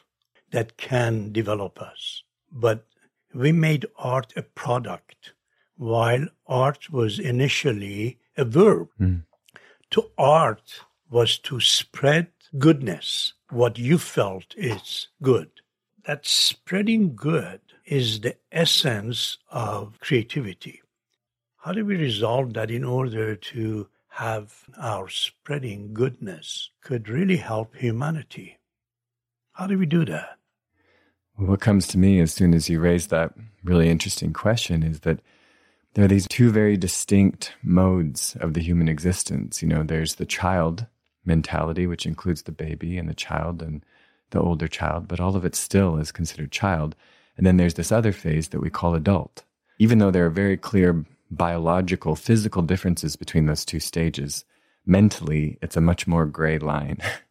that 0.51 0.77
can 0.77 1.31
develop 1.31 1.81
us. 1.81 2.23
But 2.51 2.85
we 3.33 3.51
made 3.51 3.85
art 3.97 4.33
a 4.35 4.41
product, 4.41 5.33
while 5.77 6.27
art 6.47 6.89
was 6.89 7.19
initially 7.19 8.19
a 8.37 8.45
verb. 8.45 8.89
Mm. 8.99 9.23
To 9.91 10.11
art 10.17 10.81
was 11.09 11.37
to 11.39 11.59
spread 11.59 12.27
goodness, 12.57 13.33
what 13.49 13.77
you 13.77 13.97
felt 13.97 14.55
is 14.57 15.07
good. 15.21 15.49
That 16.05 16.25
spreading 16.25 17.15
good 17.15 17.61
is 17.85 18.21
the 18.21 18.37
essence 18.51 19.37
of 19.49 19.99
creativity. 19.99 20.81
How 21.57 21.71
do 21.71 21.83
we 21.83 21.95
resolve 21.95 22.53
that 22.53 22.69
in 22.69 22.83
order 22.83 23.35
to 23.35 23.87
have 24.15 24.63
our 24.77 25.09
spreading 25.09 25.93
goodness 25.93 26.69
could 26.81 27.09
really 27.09 27.35
help 27.35 27.75
humanity. 27.75 28.57
How 29.55 29.67
do 29.67 29.77
we 29.77 29.85
do 29.85 30.03
that? 30.03 30.38
Well, 31.38 31.47
what 31.47 31.62
comes 31.62 31.88
to 31.88 31.97
me 31.97 32.19
as 32.19 32.33
soon 32.33 32.53
as 32.53 32.69
you 32.69 32.81
raise 32.81 33.07
that 33.07 33.33
really 33.63 33.89
interesting 33.89 34.33
question 34.33 34.83
is 34.83 35.00
that 35.01 35.21
there 35.93 36.03
are 36.03 36.09
these 36.09 36.27
two 36.27 36.51
very 36.51 36.75
distinct 36.75 37.53
modes 37.63 38.35
of 38.41 38.53
the 38.53 38.59
human 38.59 38.89
existence. 38.89 39.62
You 39.62 39.69
know, 39.69 39.83
there's 39.83 40.15
the 40.15 40.25
child 40.25 40.88
mentality, 41.24 41.88
which 41.88 42.05
includes 42.05 42.43
the 42.43 42.51
baby 42.51 42.97
and 42.97 43.07
the 43.07 43.13
child 43.13 43.62
and 43.62 43.81
the 44.31 44.41
older 44.41 44.67
child, 44.67 45.07
but 45.07 45.21
all 45.21 45.38
of 45.38 45.45
it 45.45 45.55
still 45.55 45.97
is 45.97 46.12
considered 46.12 46.51
child. 46.51 46.93
And 47.38 47.47
then 47.47 47.55
there's 47.55 47.75
this 47.75 47.93
other 47.93 48.12
phase 48.12 48.50
that 48.50 48.59
we 48.59 48.69
call 48.69 48.93
adult. 48.93 49.45
Even 49.79 50.00
though 50.00 50.12
there 50.12 50.25
are 50.25 50.29
very 50.29 50.57
clear 50.57 51.05
biological, 51.31 52.17
physical 52.17 52.62
differences 52.62 53.15
between 53.15 53.45
those 53.45 53.63
two 53.63 53.79
stages. 53.79 54.43
Mentally, 54.85 55.57
it's 55.62 55.77
a 55.77 55.81
much 55.81 56.07
more 56.07 56.25
gray 56.25 56.59
line. 56.59 56.97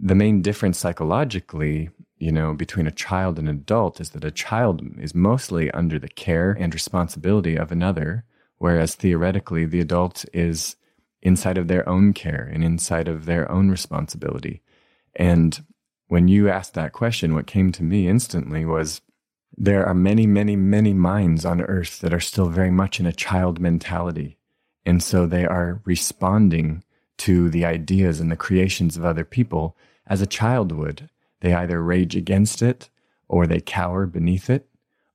the 0.00 0.14
main 0.14 0.42
difference 0.42 0.78
psychologically, 0.78 1.90
you 2.18 2.32
know, 2.32 2.54
between 2.54 2.86
a 2.86 2.92
child 2.92 3.38
and 3.38 3.48
an 3.48 3.56
adult 3.56 4.00
is 4.00 4.10
that 4.10 4.24
a 4.24 4.30
child 4.30 4.82
is 4.98 5.14
mostly 5.14 5.70
under 5.72 5.98
the 5.98 6.08
care 6.08 6.52
and 6.52 6.72
responsibility 6.72 7.56
of 7.56 7.72
another, 7.72 8.24
whereas 8.58 8.94
theoretically, 8.94 9.64
the 9.64 9.80
adult 9.80 10.24
is 10.32 10.76
inside 11.22 11.58
of 11.58 11.68
their 11.68 11.88
own 11.88 12.12
care 12.12 12.50
and 12.52 12.64
inside 12.64 13.08
of 13.08 13.24
their 13.24 13.50
own 13.50 13.70
responsibility. 13.70 14.62
And 15.14 15.64
when 16.08 16.28
you 16.28 16.48
asked 16.48 16.74
that 16.74 16.92
question, 16.92 17.34
what 17.34 17.46
came 17.46 17.72
to 17.72 17.82
me 17.82 18.08
instantly 18.08 18.64
was 18.64 19.00
there 19.56 19.86
are 19.86 19.94
many, 19.94 20.26
many, 20.26 20.56
many 20.56 20.92
minds 20.94 21.44
on 21.44 21.60
earth 21.62 22.00
that 22.00 22.14
are 22.14 22.20
still 22.20 22.48
very 22.48 22.70
much 22.70 22.98
in 22.98 23.06
a 23.06 23.12
child 23.12 23.60
mentality. 23.60 24.38
And 24.84 25.02
so 25.02 25.26
they 25.26 25.44
are 25.44 25.80
responding 25.84 26.82
to 27.18 27.48
the 27.50 27.64
ideas 27.64 28.20
and 28.20 28.30
the 28.30 28.36
creations 28.36 28.96
of 28.96 29.04
other 29.04 29.24
people 29.24 29.76
as 30.06 30.20
a 30.20 30.26
child 30.26 30.72
would. 30.72 31.08
They 31.40 31.54
either 31.54 31.82
rage 31.82 32.16
against 32.16 32.62
it, 32.62 32.90
or 33.28 33.46
they 33.46 33.60
cower 33.60 34.06
beneath 34.06 34.50
it, 34.50 34.68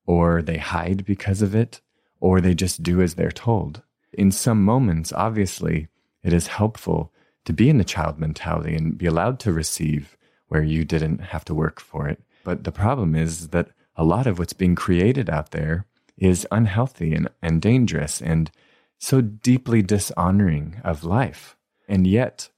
or 0.06 0.42
they 0.42 0.58
hide 0.58 1.06
because 1.06 1.42
of 1.42 1.54
it, 1.54 1.82
or 2.20 2.42
they 2.42 2.56
just 2.56 2.84
do 2.84 3.01
as 3.01 3.16
they're 3.16 3.32
told. 3.32 3.82
In 4.13 4.32
some 4.32 4.63
moments, 4.63 5.13
obviously, 5.13 5.88
it 6.24 6.34
is 6.34 6.48
helpful 6.48 7.13
to 7.46 7.54
be 7.54 7.70
in 7.70 7.77
the 7.77 7.84
child 7.84 8.20
mentality 8.20 8.75
and 8.75 8.98
be 8.98 9.06
allowed 9.06 9.39
to 9.39 9.54
receive 9.54 10.18
where 10.48 10.63
you 10.63 10.84
didn't 10.86 11.20
have 11.20 11.46
to 11.46 11.54
work 11.54 11.80
for 11.80 12.08
it. 12.08 12.22
But 12.44 12.63
the 12.63 12.72
problem 12.72 13.16
is 13.16 13.50
that 13.50 13.70
a 13.96 14.04
lot 14.04 14.27
of 14.27 14.39
what's 14.39 14.54
being 14.54 14.75
created 14.75 15.30
out 15.30 15.51
there 15.51 15.86
is 16.18 16.48
unhealthy 16.51 17.13
and, 17.13 17.30
and 17.42 17.62
dangerous 17.62 18.22
and 18.22 18.50
so 18.98 19.22
deeply 19.22 19.82
dishonoring 19.82 20.82
of 20.84 21.04
life. 21.04 21.57
And 21.88 22.06
yet, 22.06 22.50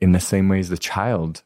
in 0.00 0.12
the 0.12 0.20
same 0.20 0.48
way 0.48 0.60
as 0.60 0.68
the 0.68 0.78
child 0.78 1.42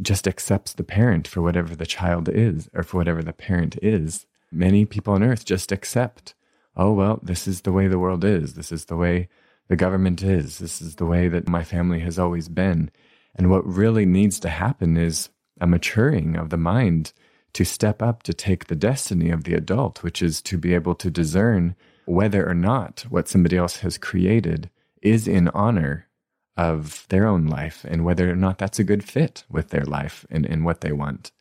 just 0.00 0.26
accepts 0.26 0.72
the 0.72 0.84
parent 0.84 1.28
for 1.28 1.42
whatever 1.42 1.74
the 1.74 1.86
child 1.86 2.28
is 2.28 2.68
or 2.74 2.82
for 2.82 2.96
whatever 2.96 3.22
the 3.22 3.32
parent 3.32 3.78
is. 3.82 4.26
Many 4.50 4.84
people 4.84 5.14
on 5.14 5.22
earth 5.22 5.44
just 5.44 5.72
accept, 5.72 6.34
oh, 6.76 6.92
well, 6.92 7.20
this 7.22 7.46
is 7.46 7.62
the 7.62 7.72
way 7.72 7.86
the 7.86 7.98
world 7.98 8.24
is. 8.24 8.54
This 8.54 8.72
is 8.72 8.86
the 8.86 8.96
way 8.96 9.28
the 9.68 9.76
government 9.76 10.22
is. 10.22 10.58
This 10.58 10.80
is 10.82 10.96
the 10.96 11.06
way 11.06 11.28
that 11.28 11.48
my 11.48 11.64
family 11.64 12.00
has 12.00 12.18
always 12.18 12.48
been. 12.48 12.90
And 13.34 13.50
what 13.50 13.66
really 13.66 14.04
needs 14.04 14.38
to 14.40 14.48
happen 14.48 14.96
is 14.96 15.30
a 15.60 15.66
maturing 15.66 16.36
of 16.36 16.50
the 16.50 16.56
mind 16.56 17.12
to 17.54 17.64
step 17.64 18.02
up 18.02 18.22
to 18.24 18.34
take 18.34 18.66
the 18.66 18.76
destiny 18.76 19.30
of 19.30 19.44
the 19.44 19.54
adult, 19.54 20.02
which 20.02 20.22
is 20.22 20.42
to 20.42 20.58
be 20.58 20.74
able 20.74 20.94
to 20.96 21.10
discern 21.10 21.74
whether 22.04 22.48
or 22.48 22.54
not 22.54 23.06
what 23.08 23.28
somebody 23.28 23.56
else 23.56 23.76
has 23.78 23.98
created 23.98 24.70
is 25.02 25.28
in 25.28 25.48
honor 25.48 26.08
of 26.56 27.06
their 27.08 27.26
own 27.26 27.46
life 27.46 27.84
and 27.88 28.04
whether 28.04 28.30
or 28.30 28.36
not 28.36 28.58
that's 28.58 28.78
a 28.78 28.84
good 28.84 29.04
fit 29.04 29.44
with 29.50 29.70
their 29.70 29.84
life 29.84 30.26
and, 30.30 30.44
and 30.44 30.64
what 30.64 30.80
they 30.80 30.92
want. 30.92 31.32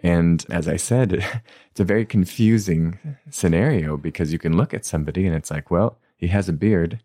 And 0.00 0.44
as 0.48 0.68
I 0.68 0.76
said, 0.76 1.12
it's 1.70 1.80
a 1.80 1.84
very 1.84 2.06
confusing 2.06 2.98
scenario 3.30 3.96
because 3.96 4.32
you 4.32 4.38
can 4.38 4.56
look 4.56 4.72
at 4.72 4.84
somebody 4.84 5.26
and 5.26 5.34
it's 5.34 5.50
like, 5.50 5.70
well, 5.70 5.98
he 6.16 6.28
has 6.28 6.48
a 6.48 6.52
beard, 6.52 7.00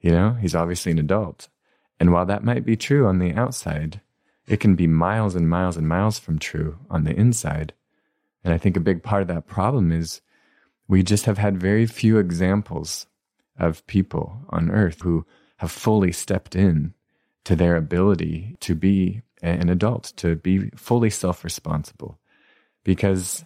you 0.00 0.10
know, 0.10 0.32
he's 0.40 0.54
obviously 0.54 0.92
an 0.92 0.98
adult. 0.98 1.48
And 2.00 2.12
while 2.12 2.26
that 2.26 2.44
might 2.44 2.64
be 2.64 2.76
true 2.76 3.06
on 3.06 3.18
the 3.18 3.34
outside, 3.34 4.00
it 4.46 4.60
can 4.60 4.76
be 4.76 4.86
miles 4.86 5.34
and 5.34 5.48
miles 5.48 5.76
and 5.76 5.88
miles 5.88 6.18
from 6.18 6.38
true 6.38 6.78
on 6.88 7.04
the 7.04 7.14
inside. 7.14 7.74
And 8.44 8.54
I 8.54 8.58
think 8.58 8.76
a 8.76 8.80
big 8.80 9.02
part 9.02 9.22
of 9.22 9.28
that 9.28 9.46
problem 9.46 9.92
is 9.92 10.20
we 10.86 11.02
just 11.02 11.26
have 11.26 11.38
had 11.38 11.60
very 11.60 11.86
few 11.86 12.18
examples 12.18 13.06
of 13.58 13.86
people 13.86 14.38
on 14.48 14.70
earth 14.70 15.02
who 15.02 15.26
have 15.58 15.70
fully 15.70 16.12
stepped 16.12 16.56
in 16.56 16.94
to 17.44 17.54
their 17.54 17.76
ability 17.76 18.56
to 18.60 18.74
be 18.74 19.22
an 19.42 19.68
adult, 19.68 20.12
to 20.16 20.36
be 20.36 20.70
fully 20.70 21.10
self 21.10 21.44
responsible. 21.44 22.18
Because 22.84 23.44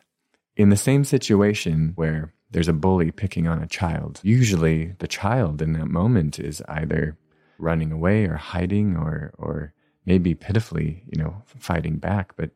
in 0.57 0.71
the 0.71 0.77
same 0.77 1.05
situation 1.05 1.93
where 1.95 2.33
there's 2.51 2.69
a 2.69 2.73
bully 2.73 3.11
picking 3.11 3.47
on 3.47 3.63
a 3.63 3.67
child, 3.67 4.21
usually 4.23 4.95
the 4.99 5.09
child 5.09 5.61
in 5.61 5.73
that 5.73 5.87
moment 5.87 6.39
is 6.39 6.63
either 6.69 7.17
running 7.59 7.93
away 7.93 8.25
or 8.27 8.37
hiding 8.37 8.97
or, 8.97 9.33
or 9.39 9.73
maybe 10.05 10.35
pitifully, 10.35 11.03
you 11.07 11.23
know, 11.23 11.43
fighting 11.47 11.97
back, 11.97 12.35
but 12.37 12.51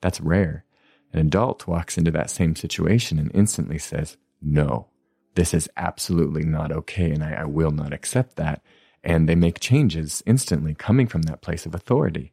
that's 0.00 0.20
rare. 0.20 0.64
An 1.12 1.20
adult 1.20 1.66
walks 1.66 1.98
into 1.98 2.10
that 2.12 2.30
same 2.30 2.56
situation 2.56 3.18
and 3.18 3.30
instantly 3.34 3.78
says, 3.78 4.16
No, 4.42 4.88
this 5.34 5.52
is 5.52 5.68
absolutely 5.76 6.44
not 6.44 6.72
okay, 6.72 7.10
and 7.10 7.22
I, 7.22 7.32
I 7.32 7.44
will 7.44 7.70
not 7.70 7.92
accept 7.92 8.36
that. 8.36 8.62
And 9.04 9.28
they 9.28 9.36
make 9.36 9.60
changes 9.60 10.22
instantly 10.26 10.74
coming 10.74 11.06
from 11.06 11.22
that 11.22 11.42
place 11.42 11.66
of 11.66 11.74
authority. 11.74 12.32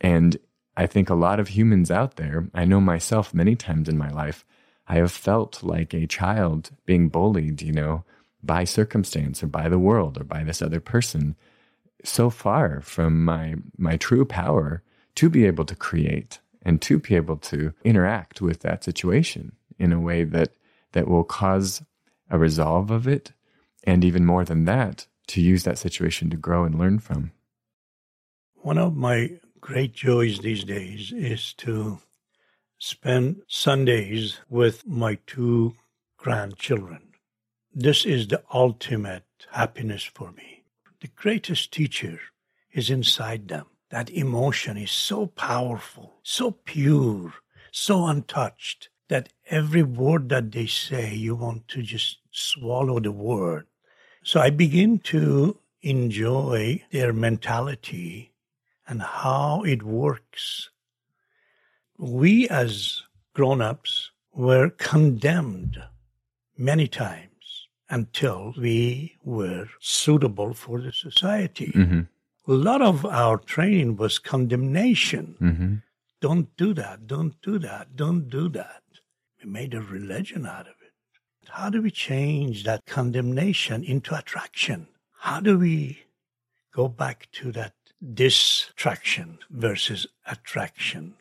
And 0.00 0.36
I 0.76 0.86
think 0.86 1.08
a 1.08 1.14
lot 1.14 1.40
of 1.40 1.48
humans 1.48 1.90
out 1.90 2.16
there, 2.16 2.48
I 2.52 2.64
know 2.64 2.80
myself 2.80 3.32
many 3.32 3.54
times 3.54 3.88
in 3.88 3.96
my 3.96 4.10
life, 4.10 4.44
I 4.86 4.96
have 4.96 5.12
felt 5.12 5.62
like 5.62 5.94
a 5.94 6.06
child 6.06 6.70
being 6.84 7.08
bullied, 7.08 7.62
you 7.62 7.72
know, 7.72 8.04
by 8.42 8.64
circumstance 8.64 9.42
or 9.42 9.46
by 9.46 9.68
the 9.68 9.78
world 9.78 10.20
or 10.20 10.24
by 10.24 10.44
this 10.44 10.60
other 10.60 10.80
person, 10.80 11.36
so 12.04 12.28
far 12.28 12.80
from 12.82 13.24
my 13.24 13.54
my 13.78 13.96
true 13.96 14.24
power 14.24 14.82
to 15.14 15.30
be 15.30 15.46
able 15.46 15.64
to 15.64 15.74
create 15.74 16.40
and 16.62 16.82
to 16.82 16.98
be 16.98 17.14
able 17.14 17.36
to 17.36 17.72
interact 17.84 18.42
with 18.42 18.60
that 18.60 18.84
situation 18.84 19.52
in 19.78 19.92
a 19.92 20.00
way 20.00 20.24
that 20.24 20.50
that 20.92 21.08
will 21.08 21.24
cause 21.24 21.82
a 22.30 22.38
resolve 22.38 22.90
of 22.90 23.08
it 23.08 23.32
and 23.84 24.04
even 24.04 24.26
more 24.26 24.44
than 24.44 24.64
that 24.66 25.06
to 25.28 25.40
use 25.40 25.64
that 25.64 25.78
situation 25.78 26.30
to 26.30 26.36
grow 26.36 26.64
and 26.64 26.78
learn 26.78 26.98
from. 26.98 27.32
One 28.54 28.78
of 28.78 28.96
my 28.96 29.38
great 29.60 29.92
joys 29.92 30.38
these 30.38 30.64
days 30.64 31.12
is 31.12 31.52
to 31.54 31.98
spend 32.78 33.42
sundays 33.48 34.38
with 34.48 34.86
my 34.86 35.18
two 35.26 35.74
grandchildren. 36.16 37.00
This 37.72 38.04
is 38.04 38.28
the 38.28 38.42
ultimate 38.52 39.24
happiness 39.50 40.04
for 40.04 40.32
me. 40.32 40.64
The 41.00 41.08
greatest 41.08 41.72
teacher 41.72 42.20
is 42.72 42.90
inside 42.90 43.48
them. 43.48 43.66
That 43.90 44.10
emotion 44.10 44.76
is 44.76 44.90
so 44.90 45.26
powerful, 45.26 46.14
so 46.22 46.50
pure, 46.50 47.34
so 47.70 48.06
untouched 48.06 48.88
that 49.08 49.28
every 49.50 49.82
word 49.82 50.28
that 50.30 50.52
they 50.52 50.66
say, 50.66 51.14
you 51.14 51.34
want 51.36 51.68
to 51.68 51.82
just 51.82 52.18
swallow 52.30 53.00
the 53.00 53.12
word. 53.12 53.66
So 54.24 54.40
I 54.40 54.50
begin 54.50 54.98
to 55.10 55.56
enjoy 55.82 56.82
their 56.90 57.12
mentality 57.12 58.32
and 58.88 59.00
how 59.02 59.62
it 59.62 59.82
works. 59.82 60.70
We 61.96 62.48
as 62.48 63.02
grown 63.34 63.60
ups 63.60 64.10
were 64.32 64.70
condemned 64.70 65.80
many 66.58 66.88
times 66.88 67.68
until 67.88 68.54
we 68.58 69.16
were 69.22 69.68
suitable 69.78 70.54
for 70.54 70.80
the 70.80 70.92
society. 70.92 71.72
Mm-hmm 71.74 72.00
a 72.46 72.52
lot 72.52 72.82
of 72.82 73.06
our 73.06 73.38
training 73.38 73.96
was 73.96 74.18
condemnation. 74.18 75.36
Mm-hmm. 75.40 75.74
Don't 76.20 76.54
do 76.56 76.74
that. 76.74 77.06
Don't 77.06 77.40
do 77.42 77.58
that. 77.58 77.96
Don't 77.96 78.28
do 78.28 78.48
that. 78.50 78.82
We 79.42 79.50
made 79.50 79.74
a 79.74 79.80
religion 79.80 80.46
out 80.46 80.66
of 80.66 80.73
it. 80.73 80.73
How 81.50 81.70
do 81.70 81.82
we 81.82 81.90
change 81.90 82.64
that 82.64 82.86
condemnation 82.86 83.84
into 83.84 84.16
attraction? 84.16 84.88
How 85.20 85.40
do 85.40 85.58
we 85.58 86.00
go 86.72 86.88
back 86.88 87.28
to 87.32 87.52
that 87.52 87.74
distraction 88.12 89.38
versus 89.50 90.06
attraction? 90.26 91.14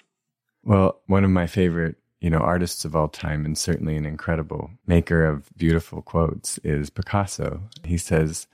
Well, 0.64 1.02
one 1.08 1.24
of 1.24 1.30
my 1.30 1.48
favorite, 1.48 1.96
you 2.20 2.30
know, 2.30 2.40
artists 2.40 2.86
of 2.86 2.96
all 2.96 3.08
time 3.08 3.46
and 3.46 3.58
certainly 3.58 3.96
an 3.96 4.06
incredible 4.06 4.72
maker 4.88 5.26
of 5.26 5.50
beautiful 5.56 6.02
quotes 6.02 6.58
is 6.60 6.90
Picasso. 6.90 7.62
He 7.84 7.98
says, 7.98 8.48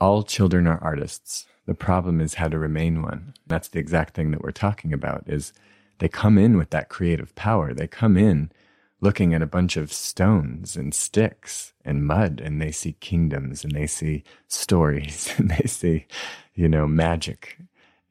"All 0.00 0.22
children 0.22 0.66
are 0.66 0.82
artists." 0.82 1.46
The 1.66 1.74
problem 1.74 2.20
is 2.20 2.34
how 2.34 2.48
to 2.48 2.58
remain 2.58 3.02
one. 3.02 3.34
That's 3.46 3.68
the 3.68 3.78
exact 3.78 4.14
thing 4.14 4.30
that 4.30 4.42
we're 4.42 4.52
talking 4.52 4.92
about 4.92 5.24
is 5.26 5.52
they 5.98 6.08
come 6.08 6.38
in 6.38 6.56
with 6.56 6.70
that 6.70 6.88
creative 6.88 7.34
power. 7.34 7.74
They 7.74 7.86
come 7.86 8.16
in 8.16 8.50
looking 9.00 9.32
at 9.32 9.42
a 9.42 9.46
bunch 9.46 9.76
of 9.76 9.92
stones 9.92 10.76
and 10.76 10.92
sticks 10.92 11.72
and 11.84 12.06
mud 12.06 12.40
and 12.44 12.60
they 12.60 12.72
see 12.72 12.92
kingdoms 12.94 13.64
and 13.64 13.72
they 13.72 13.86
see 13.86 14.24
stories 14.48 15.32
and 15.38 15.50
they 15.50 15.66
see, 15.66 16.06
you 16.54 16.68
know, 16.68 16.86
magic. 16.86 17.58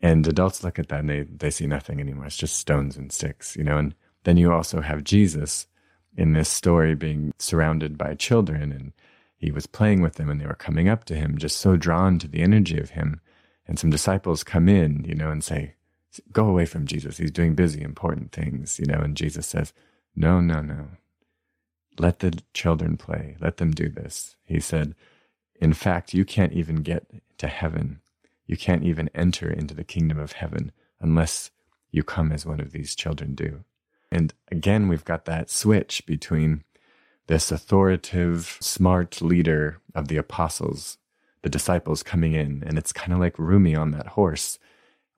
And 0.02 0.26
adults 0.28 0.64
look 0.64 0.80
at 0.80 0.90
that 0.90 1.00
and 1.00 1.10
they, 1.10 1.22
they 1.24 1.50
see 1.50 1.68
nothing 1.68 2.00
anymore. 2.00 2.26
It's 2.26 2.38
just 2.38 2.58
stones 2.58 2.96
and 2.96 3.12
sticks, 3.12 3.56
you 3.56 3.64
know, 3.64 3.78
and 3.78 3.96
then 4.24 4.38
you 4.38 4.52
also 4.52 4.82
have 4.82 5.04
Jesus 5.04 5.68
in 6.16 6.34
this 6.34 6.50
story 6.50 6.96
being 6.96 7.34
surrounded 7.38 7.98
by 7.98 8.16
children 8.16 8.72
and 8.72 8.94
he 9.38 9.52
was 9.52 9.68
playing 9.68 10.02
with 10.02 10.16
them 10.16 10.30
and 10.30 10.42
they 10.42 10.48
were 10.48 10.56
coming 10.56 10.90
up 10.90 11.04
to 11.06 11.16
him, 11.16 11.38
just 11.38 11.58
so 11.58 11.76
drawn 11.78 12.18
to 12.20 12.28
the 12.28 12.42
energy 12.42 12.80
of 12.80 12.92
him 12.92 13.22
and 13.68 13.78
some 13.78 13.90
disciples 13.90 14.44
come 14.44 14.70
in, 14.70 15.04
you 15.08 15.14
know, 15.14 15.30
and 15.30 15.44
say, 15.44 15.74
Go 16.32 16.48
away 16.48 16.66
from 16.66 16.88
Jesus. 16.88 17.18
He's 17.18 17.30
doing 17.30 17.54
busy, 17.54 17.84
important 17.84 18.32
things, 18.32 18.80
you 18.80 18.86
know. 18.88 18.98
And 18.98 19.16
Jesus 19.16 19.46
says, 19.46 19.72
No, 20.18 20.42
no, 20.42 20.62
no. 20.62 20.88
Let 22.00 22.20
the 22.20 22.42
children 22.54 22.98
play. 22.98 23.38
Let 23.40 23.58
them 23.58 23.72
do 23.72 23.88
this. 23.88 24.36
He 24.44 24.60
said, 24.60 24.96
In 25.62 25.74
fact, 25.74 26.14
you 26.14 26.26
can't 26.26 26.54
even 26.54 26.78
get 26.78 27.06
to 27.38 27.48
heaven. 27.48 28.02
You 28.46 28.58
can't 28.58 28.84
even 28.84 29.10
enter 29.14 29.50
into 29.50 29.74
the 29.74 29.84
kingdom 29.84 30.20
of 30.20 30.34
heaven 30.34 30.72
unless 31.00 31.52
you 31.92 32.04
come 32.04 32.32
as 32.32 32.46
one 32.46 32.60
of 32.60 32.72
these 32.72 32.96
children 32.96 33.36
do. 33.36 33.64
And 34.12 34.34
again, 34.52 34.88
we've 34.88 35.06
got 35.06 35.26
that 35.26 35.50
switch 35.50 36.06
between 36.06 36.64
this 37.28 37.52
authoritative, 37.52 38.58
smart 38.60 39.22
leader 39.22 39.82
of 39.94 40.08
the 40.08 40.18
apostles 40.18 40.98
the 41.48 41.50
disciples 41.50 42.04
coming 42.04 42.34
in, 42.34 42.64
and 42.66 42.78
it's 42.78 42.92
kind 42.92 43.14
of 43.14 43.20
like 43.20 43.40
Rumi 43.40 43.76
on 43.76 43.92
that 43.92 44.08
horse. 44.08 44.60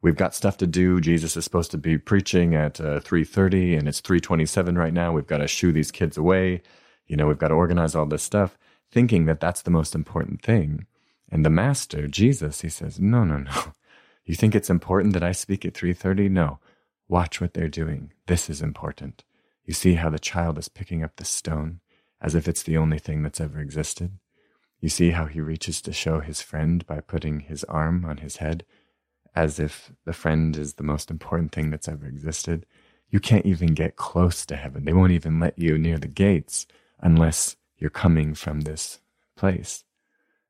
We've 0.02 0.16
got 0.16 0.34
stuff 0.34 0.58
to 0.58 0.68
do. 0.68 1.02
Jesus 1.02 1.36
is 1.36 1.44
supposed 1.44 1.72
to 1.72 1.78
be 1.78 1.98
preaching 1.98 2.56
at 2.56 2.80
uh, 2.80 3.00
3:30 3.02 3.78
and 3.78 3.88
it's 3.88 4.02
3:27 4.02 4.78
right 4.78 4.94
now. 4.94 5.12
We've 5.12 5.28
got 5.28 5.40
to 5.40 5.48
shoo 5.48 5.72
these 5.72 5.92
kids 5.92 6.18
away. 6.18 6.62
You 7.08 7.18
know, 7.18 7.28
we've 7.28 7.38
got 7.38 7.50
to 7.50 7.56
organize 7.56 7.96
all 7.96 8.06
this 8.06 8.24
stuff, 8.24 8.58
thinking 8.92 9.26
that 9.26 9.40
that's 9.40 9.62
the 9.62 9.72
most 9.72 9.96
important 9.96 10.42
thing. 10.42 10.86
And 11.32 11.46
the 11.46 11.50
master, 11.50 12.08
Jesus, 12.08 12.62
he 12.62 12.70
says, 12.70 13.00
"No, 13.00 13.24
no, 13.24 13.38
no. 13.38 13.52
You 14.26 14.36
think 14.36 14.54
it's 14.54 14.70
important 14.70 15.14
that 15.14 15.24
I 15.24 15.32
speak 15.32 15.66
at 15.66 15.74
3:30? 15.74 16.30
No. 16.30 16.60
Watch 17.08 17.42
what 17.42 17.56
they're 17.56 17.68
doing. 17.68 18.14
This 18.28 18.48
is 18.48 18.62
important. 18.62 19.24
You 19.66 19.74
see 19.74 19.96
how 19.96 20.12
the 20.12 20.20
child 20.20 20.60
is 20.60 20.70
picking 20.70 21.04
up 21.04 21.16
the 21.16 21.26
stone 21.26 21.80
as 22.22 22.36
if 22.36 22.48
it's 22.48 22.62
the 22.62 22.78
only 22.78 23.00
thing 23.00 23.24
that's 23.24 23.42
ever 23.42 23.60
existed? 23.60 24.20
You 24.80 24.90
see 24.90 25.12
how 25.12 25.26
he 25.26 25.42
reaches 25.42 25.82
to 25.82 25.92
show 25.94 26.20
his 26.20 26.42
friend 26.42 26.86
by 26.86 27.02
putting 27.02 27.40
his 27.40 27.64
arm 27.64 28.06
on 28.06 28.18
his 28.18 28.38
head, 28.38 28.66
as 29.36 29.60
if 29.60 29.92
the 30.06 30.14
friend 30.14 30.56
is 30.58 30.76
the 30.76 30.84
most 30.84 31.12
important 31.12 31.52
thing 31.52 31.70
that's 31.70 31.88
ever 31.88 32.06
existed. 32.06 32.66
You 33.10 33.20
can't 33.20 33.46
even 33.46 33.74
get 33.74 33.96
close 33.96 34.46
to 34.46 34.56
heaven. 34.56 34.86
They 34.86 34.94
won't 34.94 35.12
even 35.12 35.40
let 35.40 35.58
you 35.58 35.78
near 35.78 35.98
the 35.98 36.08
gates 36.08 36.68
unless 37.00 37.56
you're 37.78 37.90
coming 37.90 38.34
from 38.34 38.62
this 38.62 39.00
place. 39.36 39.84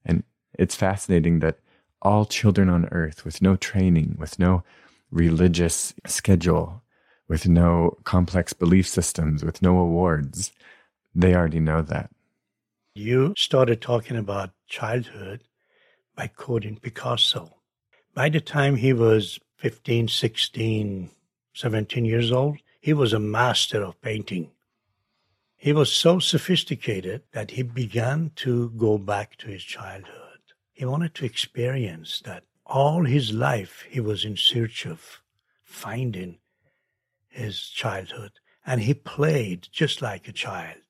And 0.04 0.24
it's 0.58 0.76
fascinating 0.76 1.40
that 1.40 1.60
all 2.02 2.26
children 2.26 2.70
on 2.70 2.88
earth 2.92 3.26
with 3.26 3.42
no 3.42 3.56
training, 3.56 4.16
with 4.18 4.40
no 4.40 4.64
religious 5.12 5.94
schedule, 6.06 6.84
with 7.28 7.48
no 7.48 7.98
complex 8.04 8.54
belief 8.54 8.88
systems, 8.88 9.44
with 9.44 9.62
no 9.62 9.78
awards. 9.78 10.52
They 11.14 11.36
already 11.36 11.60
know 11.60 11.82
that. 11.84 12.10
You 12.96 13.34
started 13.38 13.82
talking 13.82 14.18
about 14.18 14.52
childhood 14.68 15.44
by 16.16 16.28
quoting 16.28 16.78
Picasso. 16.78 17.59
By 18.20 18.28
the 18.28 18.42
time 18.42 18.76
he 18.76 18.92
was 18.92 19.40
15, 19.60 20.10
16, 20.10 21.10
17 21.54 22.04
years 22.04 22.34
old, 22.34 22.58
he 22.82 22.92
was 22.92 23.14
a 23.14 23.18
master 23.18 23.82
of 23.82 24.02
painting. 24.02 24.52
He 25.56 25.72
was 25.72 25.90
so 25.90 26.20
sophisticated 26.20 27.22
that 27.32 27.52
he 27.52 27.64
began 27.64 28.32
to 28.44 28.72
go 28.72 28.98
back 28.98 29.38
to 29.38 29.48
his 29.48 29.64
childhood. 29.64 30.42
He 30.74 30.84
wanted 30.84 31.16
to 31.16 31.26
experience 31.26 32.22
that 32.26 32.44
all 32.66 33.06
his 33.06 33.32
life 33.32 33.86
he 33.90 34.02
was 34.02 34.26
in 34.26 34.36
search 34.36 34.86
of 34.86 35.22
finding 35.64 36.40
his 37.30 37.70
childhood. 37.70 38.34
And 38.66 38.82
he 38.82 38.96
played 38.96 39.70
just 39.72 40.02
like 40.02 40.28
a 40.28 40.34
child. 40.34 40.82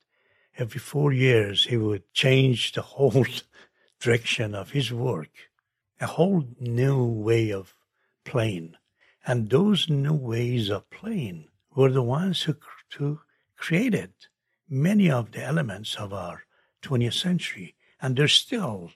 Every 0.57 0.79
four 0.79 1.13
years, 1.13 1.65
he 1.67 1.77
would 1.77 2.11
change 2.11 2.71
the 2.71 2.81
whole 2.81 3.27
direction 3.99 4.55
of 4.55 4.71
his 4.71 4.91
work, 4.91 5.48
a 5.99 6.07
whole 6.07 6.45
new 6.59 7.03
way 7.03 7.51
of 7.51 7.73
playing. 8.23 8.75
And 9.25 9.49
those 9.49 9.89
new 9.89 10.13
ways 10.13 10.69
of 10.69 10.89
playing 10.89 11.49
were 11.75 11.91
the 11.91 12.01
ones 12.01 12.43
who, 12.43 12.55
who 12.97 13.19
created 13.57 14.11
many 14.69 15.09
of 15.09 15.31
the 15.31 15.43
elements 15.43 15.95
of 15.95 16.13
our 16.13 16.43
20th 16.81 17.13
century. 17.13 17.75
And 18.01 18.15
they're 18.15 18.27
still 18.27 18.91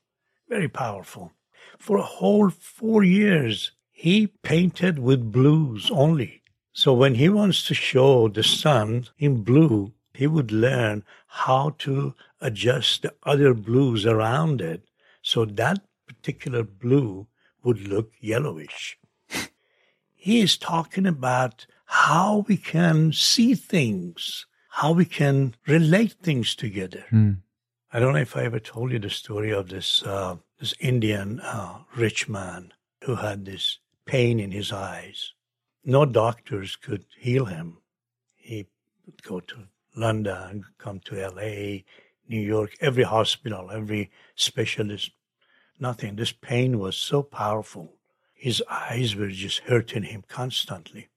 very 0.48 0.70
powerful. 0.70 1.34
For 1.78 1.98
a 1.98 2.04
whole 2.04 2.50
four 2.50 3.04
years, 3.04 3.72
he 3.92 4.28
painted 4.28 5.00
with 5.00 5.32
blues 5.32 5.90
only. 5.92 6.42
So 6.72 6.94
when 6.94 7.16
he 7.16 7.30
wants 7.30 7.68
to 7.68 7.74
show 7.74 8.28
the 8.28 8.44
sun 8.44 9.08
in 9.18 9.44
blue, 9.44 9.94
he 10.14 10.28
would 10.28 10.52
learn 10.52 11.04
how 11.28 11.76
to 11.80 12.16
adjust 12.42 13.02
the 13.02 13.14
other 13.24 13.54
blues 13.54 14.06
around 14.06 14.62
it 14.62 14.84
so 15.22 15.46
that 15.46 15.82
particular 16.24 16.64
blue 16.64 17.28
would 17.64 17.86
look 17.86 18.14
yellowish. 18.22 18.98
he 20.16 20.40
is 20.40 20.58
talking 20.58 21.06
about 21.06 21.66
how 21.86 22.46
we 22.48 22.56
can 22.56 23.12
see 23.12 23.54
things, 23.54 24.46
how 24.70 24.94
we 24.94 25.04
can 25.04 25.54
relate 25.68 26.14
things 26.24 26.56
together. 26.56 27.04
Mm. 27.12 27.40
I 27.92 28.00
don't 28.00 28.14
know 28.14 28.22
if 28.22 28.38
I 28.38 28.44
ever 28.44 28.60
told 28.60 28.94
you 28.94 29.00
the 29.00 29.10
story 29.10 29.52
of 29.52 29.68
this 29.68 30.02
uh, 30.04 30.38
this 30.60 30.74
Indian 30.80 31.42
uh, 31.42 31.80
rich 31.94 32.30
man 32.30 32.72
who 33.04 33.16
had 33.16 33.44
this 33.44 33.80
pain 34.06 34.40
in 34.40 34.52
his 34.52 34.72
eyes. 34.72 35.34
No 35.84 36.06
doctors 36.06 36.78
could 36.78 37.06
heal 37.20 37.46
him. 37.46 37.80
He 38.36 38.68
would 39.06 39.24
go 39.24 39.42
to 39.42 39.68
London, 39.94 40.64
come 40.78 41.02
to 41.02 41.22
L.A., 41.22 41.84
New 42.30 42.40
York, 42.40 42.72
every 42.80 43.04
hospital, 43.04 43.70
every 43.70 44.10
specialist, 44.36 45.12
nothing. 45.80 46.16
This 46.16 46.32
pain 46.32 46.80
was 46.80 46.96
so 46.96 47.24
powerful. 47.24 47.94
His 48.34 48.64
eyes 48.70 49.16
were 49.16 49.30
just 49.30 49.60
hurting 49.60 50.04
him 50.04 50.24
constantly. 50.28 51.10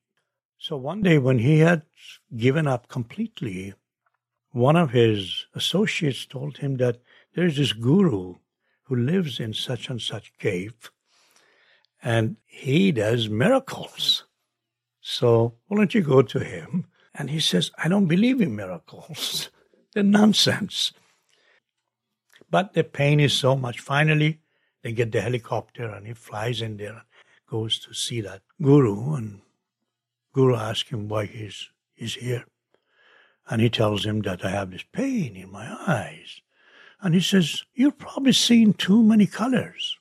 So 0.59 0.77
one 0.77 1.03
day 1.03 1.19
when 1.19 1.38
he 1.38 1.59
had 1.59 1.83
given 2.37 2.66
up 2.66 2.88
completely, 2.88 3.75
one 4.53 4.77
of 4.77 4.90
his 4.90 5.47
associates 5.55 6.25
told 6.27 6.59
him 6.59 6.77
that 6.77 7.01
there's 7.35 7.57
this 7.57 7.73
guru 7.73 8.37
who 8.85 8.97
lives 8.97 9.38
in 9.40 9.53
such 9.53 9.90
and 9.90 10.01
such 10.01 10.37
cave 10.38 10.90
and 12.03 12.37
he 12.47 12.92
does 12.92 13.29
miracles. 13.29 14.25
So 15.01 15.55
why 15.66 15.77
don't 15.77 15.95
you 15.95 16.03
go 16.03 16.23
to 16.23 16.38
him? 16.38 16.87
And 17.14 17.31
he 17.31 17.40
says, 17.40 17.71
I 17.79 17.88
don't 17.88 18.07
believe 18.07 18.40
in 18.40 18.55
miracles. 18.55 19.51
They're 19.92 20.03
nonsense. 20.03 20.92
But 22.51 22.75
the 22.75 22.85
pain 22.85 23.19
is 23.19 23.33
so 23.33 23.57
much. 23.57 23.81
Finally, 23.81 24.40
they 24.87 24.92
get 24.92 25.11
the 25.11 25.20
helicopter 25.20 25.90
and 25.90 26.07
he 26.07 26.12
flies 26.12 26.62
in 26.62 26.77
there 26.77 26.92
and 26.92 27.03
goes 27.51 27.77
to 27.81 27.92
see 27.92 28.20
that 28.20 28.40
guru. 28.62 29.14
And 29.14 29.40
guru 30.33 30.55
asks 30.55 30.90
him 30.90 31.09
why 31.09 31.27
he's, 31.27 31.70
he's 31.92 32.14
here. 32.14 32.44
And 33.49 33.61
he 33.61 33.68
tells 33.68 34.07
him 34.07 34.20
that 34.20 34.44
I 34.44 34.51
have 34.51 34.70
this 34.70 34.85
pain 34.92 35.35
in 35.35 35.51
my 35.51 35.66
eyes. 35.88 36.40
And 37.01 37.16
he 37.16 37.20
says, 37.20 37.64
You've 37.75 37.99
probably 37.99 38.33
seen 38.33 38.75
too 38.75 39.03
many 39.03 39.27
colors. 39.27 39.99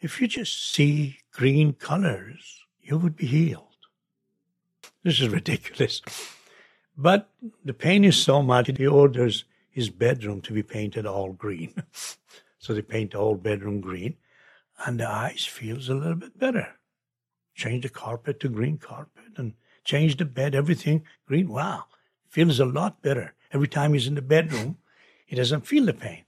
If 0.00 0.20
you 0.20 0.28
just 0.28 0.72
see 0.72 1.18
green 1.32 1.72
colors, 1.72 2.60
you 2.80 2.98
would 2.98 3.16
be 3.16 3.26
healed. 3.26 3.88
This 5.02 5.20
is 5.20 5.30
ridiculous. 5.30 6.00
But 6.96 7.28
the 7.64 7.74
pain 7.74 8.04
is 8.04 8.22
so 8.22 8.40
much, 8.40 8.70
he 8.76 8.86
orders 8.86 9.46
his 9.68 9.90
bedroom 9.90 10.42
to 10.42 10.52
be 10.52 10.62
painted 10.62 11.06
all 11.06 11.32
green. 11.32 11.74
so 12.62 12.72
they 12.72 12.80
paint 12.80 13.10
the 13.10 13.18
whole 13.18 13.34
bedroom 13.34 13.80
green, 13.80 14.16
and 14.86 15.00
the 15.00 15.08
eyes 15.08 15.44
feels 15.44 15.88
a 15.88 15.94
little 15.94 16.14
bit 16.14 16.38
better. 16.38 16.76
Change 17.54 17.82
the 17.82 17.88
carpet 17.88 18.40
to 18.40 18.48
green 18.48 18.78
carpet 18.78 19.36
and 19.36 19.54
change 19.84 20.16
the 20.16 20.24
bed, 20.24 20.54
everything 20.54 21.04
green. 21.26 21.48
Wow, 21.48 21.84
feels 22.28 22.60
a 22.60 22.64
lot 22.64 23.02
better. 23.02 23.34
Every 23.52 23.68
time 23.68 23.92
he's 23.92 24.06
in 24.06 24.14
the 24.14 24.22
bedroom, 24.22 24.78
he 25.26 25.34
doesn't 25.34 25.66
feel 25.66 25.84
the 25.86 25.92
pain. 25.92 26.24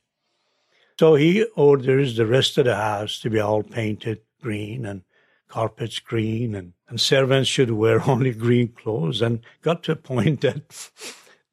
So 0.99 1.15
he 1.15 1.45
orders 1.57 2.17
the 2.17 2.27
rest 2.27 2.59
of 2.59 2.67
the 2.67 2.77
house 2.77 3.19
to 3.21 3.31
be 3.31 3.39
all 3.41 3.63
painted 3.63 4.21
green 4.43 4.85
and 4.85 5.03
carpets 5.49 6.01
green 6.01 6.55
and, 6.55 6.73
and 6.89 7.01
servants 7.01 7.49
should 7.49 7.71
wear 7.71 8.03
only 8.11 8.33
green 8.33 8.69
clothes 8.69 9.23
and 9.23 9.41
got 9.63 9.85
to 9.85 9.93
a 9.93 9.97
point 9.97 10.41
that 10.43 10.91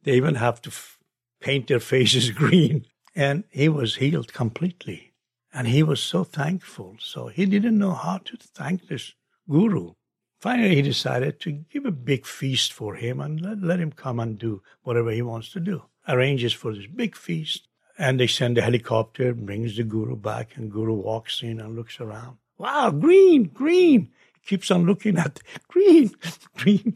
they 0.04 0.14
even 0.14 0.36
have 0.36 0.60
to 0.64 0.70
f- 0.70 0.98
paint 1.40 1.68
their 1.68 1.80
faces 1.80 2.32
green. 2.44 2.86
And 3.16 3.44
he 3.50 3.70
was 3.70 3.98
healed 3.98 4.34
completely. 4.34 5.14
And 5.54 5.68
he 5.68 5.84
was 5.84 6.02
so 6.02 6.24
thankful. 6.24 6.98
So 7.00 7.28
he 7.28 7.46
didn't 7.46 7.78
know 7.78 7.94
how 7.94 8.20
to 8.20 8.38
thank 8.38 8.88
this 8.88 9.14
guru. 9.50 9.94
Finally, 10.40 10.76
he 10.76 10.82
decided 10.82 11.40
to 11.42 11.52
give 11.52 11.86
a 11.86 11.92
big 11.92 12.26
feast 12.26 12.74
for 12.74 12.96
him 12.96 13.20
and 13.20 13.42
let, 13.42 13.62
let 13.62 13.80
him 13.80 13.92
come 13.92 14.20
and 14.20 14.40
do 14.40 14.62
whatever 14.84 15.12
he 15.12 15.22
wants 15.22 15.52
to 15.52 15.60
do. 15.60 15.84
Arranges 16.08 16.54
for 16.54 16.74
this 16.74 16.88
big 16.88 17.16
feast. 17.16 17.68
And 17.98 18.20
they 18.20 18.28
send 18.28 18.58
a 18.58 18.62
helicopter, 18.62 19.34
brings 19.34 19.78
the 19.78 19.84
guru 19.84 20.16
back, 20.16 20.58
and 20.58 20.72
guru 20.72 20.94
walks 20.96 21.44
in 21.44 21.60
and 21.60 21.76
looks 21.76 22.00
around. 22.00 22.38
Wow, 22.58 22.92
green, 22.92 23.46
green. 23.46 24.12
Keeps 24.48 24.72
on 24.72 24.86
looking 24.86 25.18
at 25.18 25.40
green, 25.68 26.12
green. 26.58 26.96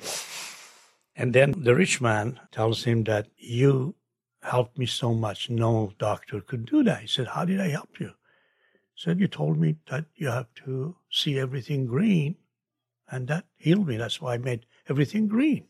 And 1.15 1.33
then 1.33 1.53
the 1.57 1.75
rich 1.75 2.01
man 2.01 2.39
tells 2.51 2.83
him 2.85 3.03
that 3.05 3.27
you 3.37 3.95
helped 4.45 4.77
me 4.77 4.85
so 4.85 5.13
much. 5.13 5.49
No 5.49 5.93
doctor 5.97 6.41
could 6.41 6.65
do 6.65 6.83
that. 6.83 7.01
He 7.01 7.07
said, 7.07 7.27
How 7.27 7.45
did 7.45 7.59
I 7.59 7.69
help 7.69 7.99
you? 7.99 8.07
He 8.93 9.01
said, 9.01 9.19
You 9.19 9.27
told 9.27 9.57
me 9.57 9.77
that 9.89 10.05
you 10.15 10.27
have 10.27 10.47
to 10.65 10.95
see 11.09 11.39
everything 11.39 11.85
green 11.87 12.35
and 13.09 13.27
that 13.27 13.45
healed 13.57 13.87
me. 13.87 13.97
That's 13.97 14.21
why 14.21 14.33
I 14.33 14.37
made 14.37 14.65
everything 14.89 15.27
green. 15.27 15.67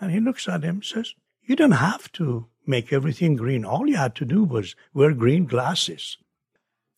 And 0.00 0.12
he 0.12 0.20
looks 0.20 0.48
at 0.48 0.62
him 0.62 0.76
and 0.76 0.84
says, 0.84 1.14
You 1.42 1.56
don't 1.56 1.72
have 1.72 2.10
to 2.12 2.46
make 2.66 2.92
everything 2.92 3.36
green. 3.36 3.64
All 3.64 3.88
you 3.88 3.96
had 3.96 4.14
to 4.16 4.24
do 4.24 4.44
was 4.44 4.76
wear 4.94 5.12
green 5.12 5.46
glasses. 5.46 6.18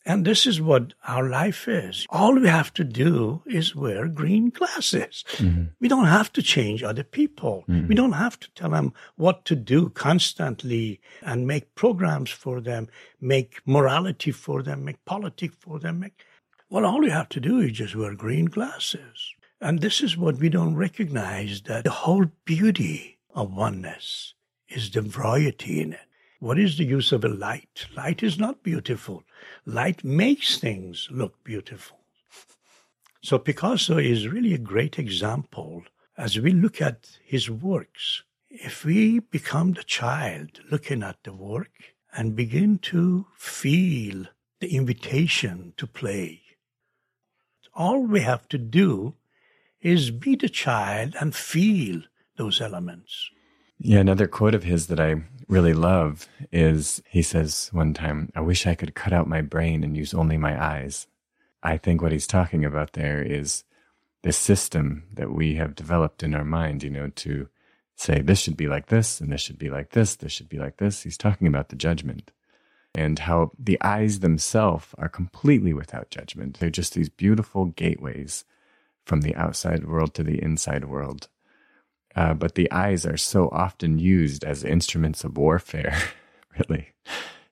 And 0.06 0.24
this 0.24 0.46
is 0.46 0.60
what 0.60 0.94
our 1.06 1.28
life 1.28 1.68
is. 1.68 2.06
All 2.08 2.34
we 2.34 2.48
have 2.48 2.72
to 2.74 2.84
do 2.84 3.42
is 3.46 3.76
wear 3.76 4.08
green 4.08 4.48
glasses. 4.48 5.24
Mm-hmm. 5.36 5.64
We 5.78 5.88
don't 5.88 6.06
have 6.06 6.32
to 6.32 6.42
change 6.42 6.82
other 6.82 7.04
people. 7.04 7.64
Mhm. 7.68 7.88
We 7.88 7.94
don't 7.94 8.12
have 8.12 8.40
to 8.40 8.50
tell 8.52 8.70
them 8.70 8.94
what 9.16 9.44
to 9.46 9.56
do 9.56 9.90
constantly 9.90 11.00
and 11.22 11.46
make 11.46 11.74
programs 11.74 12.30
for 12.30 12.60
them, 12.60 12.88
make 13.20 13.60
morality 13.66 14.32
for 14.32 14.62
them, 14.62 14.84
make 14.84 15.04
politics 15.04 15.56
for 15.60 15.78
them. 15.78 16.00
Make... 16.00 16.24
Well, 16.70 16.86
all 16.86 17.04
you 17.04 17.10
have 17.10 17.28
to 17.30 17.40
do 17.40 17.58
is 17.58 17.72
just 17.72 17.94
wear 17.94 18.14
green 18.14 18.46
glasses. 18.46 19.34
And 19.60 19.80
this 19.80 20.00
is 20.00 20.16
what 20.16 20.38
we 20.38 20.48
don't 20.48 20.76
recognize 20.76 21.62
that 21.62 21.84
the 21.84 21.90
whole 21.90 22.26
beauty 22.46 23.18
of 23.34 23.52
oneness 23.52 24.34
is 24.68 24.90
the 24.90 25.02
variety 25.02 25.82
in 25.82 25.92
it. 25.92 26.00
What 26.40 26.59
is 26.59 26.79
the 26.79 26.87
use 26.87 27.12
of 27.12 27.22
a 27.22 27.29
light? 27.29 27.87
Light 27.94 28.22
is 28.22 28.38
not 28.38 28.62
beautiful. 28.62 29.24
Light 29.66 30.03
makes 30.03 30.57
things 30.57 31.07
look 31.11 31.44
beautiful. 31.44 31.98
So 33.22 33.38
Picasso 33.38 33.98
is 33.98 34.26
really 34.26 34.55
a 34.55 34.59
great 34.72 34.98
example 34.98 35.83
as 36.16 36.40
we 36.40 36.53
look 36.53 36.81
at 36.81 37.18
his 37.22 37.50
works. 37.50 38.22
If 38.48 38.87
we 38.87 39.18
become 39.18 39.74
the 39.74 39.85
child 39.85 40.61
looking 40.70 41.03
at 41.03 41.22
the 41.24 41.35
work 41.35 41.94
and 42.16 42.35
begin 42.35 42.79
to 42.79 43.26
feel 43.37 44.24
the 44.61 44.74
invitation 44.74 45.74
to 45.76 45.87
play, 45.87 46.40
all 47.74 48.00
we 48.07 48.20
have 48.20 48.48
to 48.48 48.57
do 48.57 49.14
is 49.83 50.11
be 50.11 50.37
the 50.37 50.48
child 50.48 51.14
and 51.20 51.35
feel 51.35 52.00
those 52.38 52.62
elements. 52.62 53.31
Yeah, 53.82 54.00
another 54.00 54.26
quote 54.28 54.54
of 54.54 54.62
his 54.62 54.88
that 54.88 55.00
I 55.00 55.22
really 55.48 55.72
love 55.72 56.28
is 56.52 57.02
he 57.08 57.22
says 57.22 57.70
one 57.72 57.94
time, 57.94 58.30
I 58.36 58.42
wish 58.42 58.66
I 58.66 58.74
could 58.74 58.94
cut 58.94 59.14
out 59.14 59.26
my 59.26 59.40
brain 59.40 59.82
and 59.82 59.96
use 59.96 60.12
only 60.12 60.36
my 60.36 60.62
eyes. 60.62 61.06
I 61.62 61.78
think 61.78 62.02
what 62.02 62.12
he's 62.12 62.26
talking 62.26 62.62
about 62.62 62.92
there 62.92 63.22
is 63.22 63.64
this 64.22 64.36
system 64.36 65.04
that 65.14 65.32
we 65.32 65.54
have 65.54 65.74
developed 65.74 66.22
in 66.22 66.34
our 66.34 66.44
mind, 66.44 66.82
you 66.82 66.90
know, 66.90 67.08
to 67.08 67.48
say 67.96 68.20
this 68.20 68.38
should 68.38 68.56
be 68.58 68.66
like 68.66 68.88
this 68.88 69.18
and 69.18 69.32
this 69.32 69.40
should 69.40 69.58
be 69.58 69.70
like 69.70 69.92
this, 69.92 70.14
this 70.14 70.30
should 70.30 70.50
be 70.50 70.58
like 70.58 70.76
this. 70.76 71.02
He's 71.02 71.16
talking 71.16 71.46
about 71.46 71.70
the 71.70 71.76
judgment 71.76 72.32
and 72.94 73.18
how 73.20 73.52
the 73.58 73.80
eyes 73.80 74.20
themselves 74.20 74.88
are 74.98 75.08
completely 75.08 75.72
without 75.72 76.10
judgment. 76.10 76.58
They're 76.60 76.68
just 76.68 76.92
these 76.92 77.08
beautiful 77.08 77.64
gateways 77.64 78.44
from 79.06 79.22
the 79.22 79.34
outside 79.36 79.86
world 79.86 80.12
to 80.14 80.22
the 80.22 80.42
inside 80.42 80.84
world. 80.84 81.28
Uh, 82.16 82.34
but 82.34 82.54
the 82.56 82.70
eyes 82.72 83.06
are 83.06 83.16
so 83.16 83.48
often 83.50 83.98
used 83.98 84.44
as 84.44 84.64
instruments 84.64 85.24
of 85.24 85.36
warfare, 85.36 85.96
really 86.58 86.88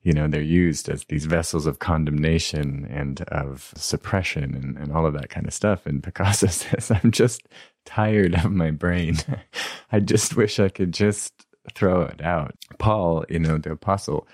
you 0.03 0.13
know, 0.15 0.29
they're 0.29 0.41
used 0.41 0.89
as 0.89 1.05
these 1.05 1.27
vessels 1.27 1.67
of 1.67 1.81
condemnation 1.81 2.87
and 2.91 3.21
of 3.23 3.73
suppression 3.77 4.55
and, 4.55 4.79
and 4.79 4.91
all 4.91 5.05
of 5.05 5.15
that 5.15 5.29
kind 5.29 5.47
of 5.47 5.53
stuff. 5.53 5.87
And 5.87 6.03
Picasso 6.03 6.47
says, 6.47 6.91
I'm 6.91 7.11
just 7.11 7.43
tired 7.85 8.35
of 8.35 8.51
my 8.51 8.71
brain. 8.71 9.17
I 9.93 10.01
just 10.01 10.37
wish 10.37 10.61
I 10.61 10.71
could 10.71 10.95
just 10.95 11.33
throw 11.75 12.03
it 12.03 12.23
out. 12.23 12.55
Paul, 12.79 13.25
you 13.29 13.39
know, 13.39 13.59
the 13.59 13.73
apostle, 13.73 14.27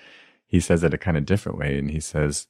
he 0.46 0.60
says 0.60 0.84
it 0.84 0.94
a 0.94 0.98
kind 0.98 1.16
of 1.16 1.26
different 1.26 1.58
way. 1.58 1.78
And 1.78 1.90
he 1.90 2.00
says, 2.00 2.46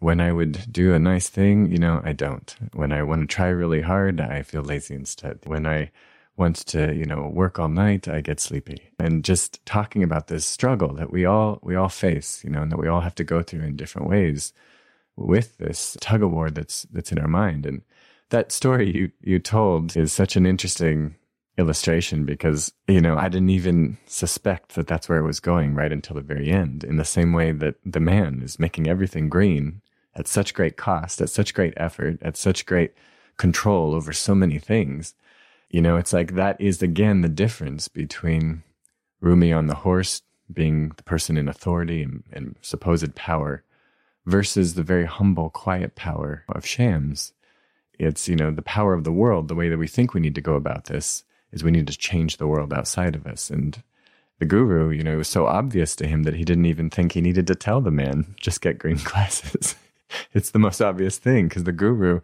when 0.00 0.20
I 0.20 0.32
would 0.32 0.70
do 0.70 0.92
a 0.92 0.98
nice 0.98 1.28
thing, 1.28 1.70
you 1.70 1.78
know, 1.78 2.02
I 2.04 2.12
don't. 2.12 2.54
When 2.74 2.92
I 2.92 3.02
want 3.04 3.22
to 3.22 3.34
try 3.34 3.48
really 3.48 3.80
hard, 3.80 4.20
I 4.20 4.42
feel 4.42 4.62
lazy 4.62 4.94
instead. 4.94 5.38
When 5.44 5.64
I 5.66 5.90
wants 6.36 6.64
to, 6.64 6.94
you 6.94 7.04
know, 7.04 7.30
work 7.32 7.58
all 7.58 7.68
night, 7.68 8.08
I 8.08 8.20
get 8.20 8.40
sleepy. 8.40 8.90
And 8.98 9.24
just 9.24 9.64
talking 9.66 10.02
about 10.02 10.28
this 10.28 10.46
struggle 10.46 10.94
that 10.94 11.12
we 11.12 11.24
all 11.24 11.58
we 11.62 11.76
all 11.76 11.88
face, 11.88 12.42
you 12.44 12.50
know, 12.50 12.62
and 12.62 12.72
that 12.72 12.78
we 12.78 12.88
all 12.88 13.00
have 13.00 13.14
to 13.16 13.24
go 13.24 13.42
through 13.42 13.62
in 13.62 13.76
different 13.76 14.08
ways 14.08 14.52
with 15.16 15.58
this 15.58 15.96
tug 16.00 16.22
of 16.22 16.32
war 16.32 16.50
that's 16.50 16.82
that's 16.92 17.12
in 17.12 17.18
our 17.18 17.28
mind. 17.28 17.66
And 17.66 17.82
that 18.30 18.52
story 18.52 18.90
you 18.90 19.12
you 19.20 19.38
told 19.38 19.96
is 19.96 20.12
such 20.12 20.36
an 20.36 20.46
interesting 20.46 21.16
illustration 21.58 22.24
because 22.24 22.72
you 22.88 23.00
know 23.00 23.16
I 23.16 23.28
didn't 23.28 23.50
even 23.50 23.98
suspect 24.06 24.74
that 24.74 24.86
that's 24.86 25.08
where 25.08 25.18
it 25.18 25.26
was 25.26 25.38
going 25.38 25.74
right 25.74 25.92
until 25.92 26.16
the 26.16 26.22
very 26.22 26.50
end. 26.50 26.82
In 26.82 26.96
the 26.96 27.04
same 27.04 27.32
way 27.32 27.52
that 27.52 27.76
the 27.84 28.00
man 28.00 28.40
is 28.42 28.58
making 28.58 28.88
everything 28.88 29.28
green 29.28 29.82
at 30.14 30.28
such 30.28 30.54
great 30.54 30.76
cost, 30.76 31.20
at 31.20 31.30
such 31.30 31.54
great 31.54 31.74
effort, 31.76 32.18
at 32.22 32.36
such 32.36 32.66
great 32.66 32.92
control 33.36 33.94
over 33.94 34.12
so 34.12 34.34
many 34.34 34.58
things 34.58 35.14
you 35.72 35.80
know, 35.80 35.96
it's 35.96 36.12
like 36.12 36.34
that 36.34 36.60
is 36.60 36.82
again 36.82 37.22
the 37.22 37.28
difference 37.28 37.88
between 37.88 38.62
Rumi 39.20 39.52
on 39.52 39.66
the 39.66 39.74
horse 39.74 40.22
being 40.52 40.92
the 40.96 41.02
person 41.02 41.38
in 41.38 41.48
authority 41.48 42.02
and, 42.02 42.22
and 42.30 42.56
supposed 42.60 43.14
power 43.14 43.64
versus 44.26 44.74
the 44.74 44.82
very 44.82 45.06
humble, 45.06 45.48
quiet 45.48 45.96
power 45.96 46.44
of 46.48 46.66
Shams. 46.66 47.32
It's, 47.98 48.28
you 48.28 48.36
know, 48.36 48.50
the 48.50 48.62
power 48.62 48.92
of 48.92 49.04
the 49.04 49.12
world, 49.12 49.48
the 49.48 49.54
way 49.54 49.70
that 49.70 49.78
we 49.78 49.88
think 49.88 50.12
we 50.12 50.20
need 50.20 50.34
to 50.34 50.40
go 50.40 50.54
about 50.54 50.84
this 50.84 51.24
is 51.52 51.64
we 51.64 51.70
need 51.70 51.86
to 51.86 51.96
change 51.96 52.36
the 52.36 52.46
world 52.46 52.72
outside 52.72 53.16
of 53.16 53.26
us. 53.26 53.48
And 53.48 53.82
the 54.38 54.44
guru, 54.44 54.90
you 54.90 55.02
know, 55.02 55.14
it 55.14 55.16
was 55.16 55.28
so 55.28 55.46
obvious 55.46 55.96
to 55.96 56.06
him 56.06 56.24
that 56.24 56.34
he 56.34 56.44
didn't 56.44 56.66
even 56.66 56.90
think 56.90 57.12
he 57.12 57.20
needed 57.22 57.46
to 57.46 57.54
tell 57.54 57.80
the 57.80 57.90
man, 57.90 58.34
just 58.40 58.60
get 58.60 58.78
green 58.78 59.00
glasses. 59.04 59.74
it's 60.34 60.50
the 60.50 60.58
most 60.58 60.82
obvious 60.82 61.16
thing 61.16 61.48
because 61.48 61.64
the 61.64 61.72
guru 61.72 62.20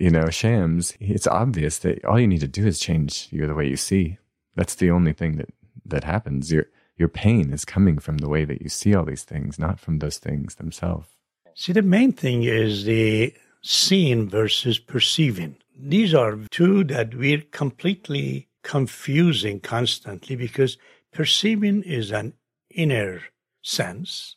you 0.00 0.10
know, 0.10 0.30
shams, 0.30 0.96
it's 1.00 1.26
obvious 1.26 1.78
that 1.78 2.04
all 2.04 2.20
you 2.20 2.26
need 2.26 2.40
to 2.40 2.48
do 2.48 2.66
is 2.66 2.78
change 2.78 3.28
your 3.30 3.46
the 3.46 3.54
way 3.54 3.66
you 3.66 3.76
see. 3.76 4.18
That's 4.54 4.76
the 4.76 4.90
only 4.90 5.12
thing 5.12 5.36
that 5.36 5.50
that 5.86 6.04
happens. 6.04 6.52
Your 6.52 6.66
your 6.96 7.08
pain 7.08 7.52
is 7.52 7.64
coming 7.64 7.98
from 7.98 8.18
the 8.18 8.28
way 8.28 8.44
that 8.44 8.62
you 8.62 8.68
see 8.68 8.94
all 8.94 9.04
these 9.04 9.24
things, 9.24 9.58
not 9.58 9.78
from 9.78 9.98
those 9.98 10.18
things 10.18 10.56
themselves. 10.56 11.08
See, 11.54 11.72
the 11.72 11.82
main 11.82 12.12
thing 12.12 12.44
is 12.44 12.84
the 12.84 13.34
seeing 13.62 14.28
versus 14.28 14.78
perceiving. 14.78 15.56
These 15.76 16.14
are 16.14 16.38
two 16.50 16.84
that 16.84 17.14
we're 17.14 17.42
completely 17.52 18.48
confusing 18.62 19.60
constantly 19.60 20.36
because 20.36 20.76
perceiving 21.12 21.82
is 21.82 22.10
an 22.10 22.34
inner 22.70 23.22
sense 23.62 24.36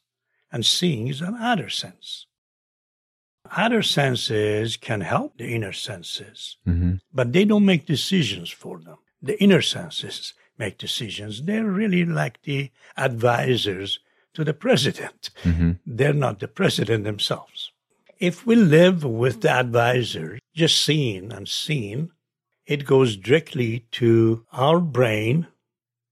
and 0.52 0.65
seeing 0.65 1.08
is 1.08 1.21
an 1.21 1.36
outer 1.36 1.69
sense. 1.69 2.28
Outer 3.49 3.82
senses 3.82 4.77
can 4.77 5.01
help 5.01 5.38
the 5.38 5.54
inner 5.54 5.73
senses, 5.73 6.58
mm-hmm. 6.67 6.95
but 7.13 7.34
they 7.34 7.45
don't 7.45 7.65
make 7.65 7.86
decisions 7.86 8.49
for 8.49 8.80
them. 8.80 8.97
The 9.21 9.41
inner 9.41 9.62
senses 9.62 10.34
make 10.58 10.77
decisions. 10.77 11.43
They're 11.43 11.65
really 11.65 12.06
like 12.06 12.41
the 12.43 12.71
advisors 12.95 13.99
to 14.34 14.43
the 14.43 14.54
president. 14.54 15.32
Mm-hmm. 15.43 15.71
They're 15.86 16.13
not 16.13 16.39
the 16.39 16.47
president 16.47 17.04
themselves. 17.04 17.71
If 18.19 18.45
we 18.45 18.56
live 18.56 19.04
with 19.04 19.41
the 19.41 19.49
advisor, 19.49 20.39
just 20.56 20.82
seeing 20.82 21.32
and 21.32 21.47
seeing, 21.47 22.12
it 22.65 22.86
goes 22.86 23.17
directly 23.17 23.86
to 23.91 24.45
our 24.54 24.80
brain 24.80 25.47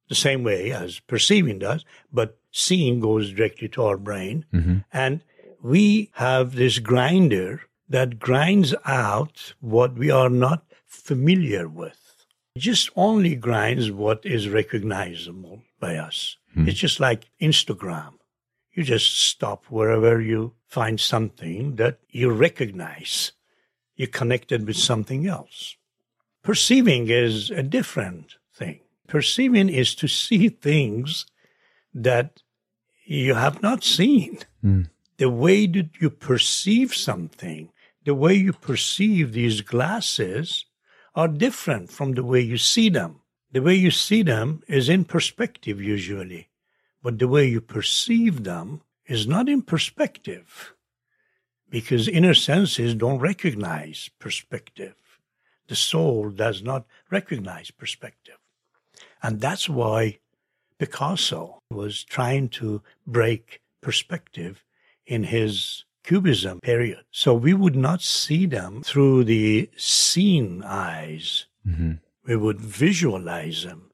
the 0.10 0.16
same 0.16 0.44
way 0.44 0.72
as 0.72 1.00
perceiving 1.00 1.60
does, 1.60 1.86
but 2.12 2.40
seeing 2.52 3.00
goes 3.00 3.32
directly 3.32 3.70
to 3.70 3.84
our 3.84 3.98
brain. 3.98 4.46
Mm-hmm. 4.54 4.80
And 4.92 5.24
we 5.62 6.10
have 6.14 6.56
this 6.56 6.80
grinder 6.80 7.62
that 7.88 8.20
grinds 8.20 8.74
out 8.86 9.54
what 9.60 9.96
we 9.96 10.12
are 10.12 10.30
not 10.30 10.64
familiar 10.86 11.68
with. 11.68 12.26
It 12.56 12.60
just 12.60 12.90
only 12.96 13.36
grinds 13.36 13.92
what 13.92 14.26
is 14.26 14.50
recognizable 14.50 15.64
by 15.80 15.96
us. 15.96 16.38
Hmm. 16.54 16.68
It's 16.68 16.80
just 16.80 17.00
like 17.00 17.30
Instagram. 17.42 18.14
You 18.74 18.84
just 18.84 19.18
stop 19.18 19.66
wherever 19.66 20.22
you 20.22 20.54
find 20.68 21.00
something 21.00 21.76
that 21.76 22.00
you 22.10 22.32
recognize. 22.32 23.32
You're 23.96 24.08
connected 24.08 24.66
with 24.66 24.78
something 24.78 25.28
else. 25.28 25.76
Perceiving 26.44 27.10
is 27.10 27.50
a 27.50 27.64
different 27.64 28.36
thing. 28.54 28.80
Perceiving 29.08 29.70
is 29.70 29.96
to 29.96 30.08
see 30.08 30.50
things 30.50 31.26
that 31.94 32.42
you 33.06 33.34
have 33.34 33.62
not 33.62 33.84
seen. 33.84 34.38
Hmm 34.62 34.84
the 35.20 35.30
way 35.30 35.68
that 35.68 35.90
you 36.00 36.10
perceive 36.10 36.96
something, 36.96 37.70
the 38.06 38.16
way 38.16 38.34
you 38.34 38.54
perceive 38.54 39.34
these 39.34 39.60
glasses 39.60 40.66
are 41.14 41.28
different 41.28 41.92
from 41.92 42.14
the 42.14 42.24
way 42.24 42.40
you 42.40 42.58
see 42.58 42.90
them. 42.90 43.20
The 43.52 43.62
way 43.62 43.76
you 43.76 43.92
see 43.92 44.24
them 44.24 44.64
is 44.68 44.88
in 44.88 45.04
perspective 45.04 45.82
usually, 45.82 46.48
but 47.04 47.20
the 47.20 47.28
way 47.28 47.48
you 47.48 47.60
perceive 47.60 48.44
them 48.46 48.82
is 49.08 49.28
not 49.28 49.50
in 49.50 49.62
perspective 49.62 50.74
because 51.70 52.08
inner 52.08 52.34
senses 52.34 52.96
don't 52.96 53.20
recognize 53.20 54.10
perspective. 54.20 54.96
The 55.68 55.76
soul 55.76 56.30
does 56.30 56.64
not 56.64 56.86
recognize 57.12 57.72
perspective. 57.72 58.38
And 59.22 59.42
that's 59.42 59.68
why 59.68 60.20
Picasso 60.78 61.60
was 61.70 62.06
trying 62.06 62.48
to 62.60 62.82
break 63.06 63.62
perspective 63.82 64.64
in 65.10 65.24
his 65.24 65.84
Cubism 66.04 66.60
period. 66.62 67.04
So 67.12 67.34
we 67.34 67.54
would 67.54 67.76
not 67.76 68.02
see 68.02 68.46
them 68.46 68.82
through 68.84 69.26
the 69.26 69.70
seen 69.76 70.64
eyes. 70.64 71.46
Mm-hmm. 71.68 71.94
We 72.26 72.36
would 72.36 72.62
visualize 72.62 73.64
them 73.64 73.92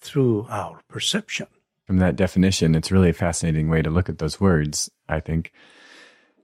through 0.00 0.46
our 0.48 0.80
perception. 0.88 1.48
From 1.86 1.98
that 1.98 2.16
definition, 2.16 2.74
it's 2.74 2.90
really 2.90 3.10
a 3.10 3.12
fascinating 3.12 3.68
way 3.68 3.82
to 3.82 3.90
look 3.90 4.08
at 4.08 4.18
those 4.18 4.40
words, 4.40 4.90
I 5.08 5.20
think. 5.20 5.52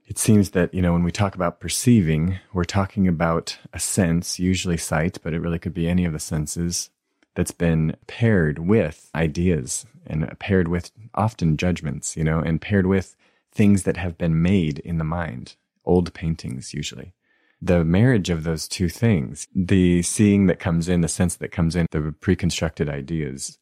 It 0.05 0.17
seems 0.17 0.51
that, 0.51 0.73
you 0.73 0.81
know, 0.81 0.93
when 0.93 1.03
we 1.03 1.11
talk 1.11 1.35
about 1.35 1.59
perceiving, 1.59 2.39
we're 2.53 2.63
talking 2.63 3.07
about 3.07 3.57
a 3.73 3.79
sense, 3.79 4.39
usually 4.39 4.77
sight, 4.77 5.17
but 5.23 5.33
it 5.33 5.39
really 5.39 5.59
could 5.59 5.73
be 5.73 5.87
any 5.87 6.05
of 6.05 6.13
the 6.13 6.19
senses 6.19 6.89
that's 7.35 7.51
been 7.51 7.95
paired 8.07 8.59
with 8.59 9.09
ideas 9.15 9.85
and 10.05 10.37
paired 10.39 10.67
with 10.67 10.91
often 11.13 11.57
judgments, 11.57 12.17
you 12.17 12.23
know, 12.23 12.39
and 12.39 12.61
paired 12.61 12.85
with 12.85 13.15
things 13.51 13.83
that 13.83 13.97
have 13.97 14.17
been 14.17 14.41
made 14.41 14.79
in 14.79 14.97
the 14.97 15.03
mind, 15.03 15.55
old 15.85 16.13
paintings 16.13 16.73
usually. 16.73 17.13
The 17.61 17.83
marriage 17.83 18.29
of 18.29 18.43
those 18.43 18.67
two 18.67 18.87
things, 18.87 19.47
the 19.53 20.01
seeing 20.01 20.47
that 20.47 20.59
comes 20.59 20.87
in, 20.87 21.01
the 21.01 21.07
sense 21.07 21.35
that 21.35 21.51
comes 21.51 21.75
in, 21.75 21.87
the 21.91 22.15
pre-constructed 22.21 22.89
ideas, 22.89 23.57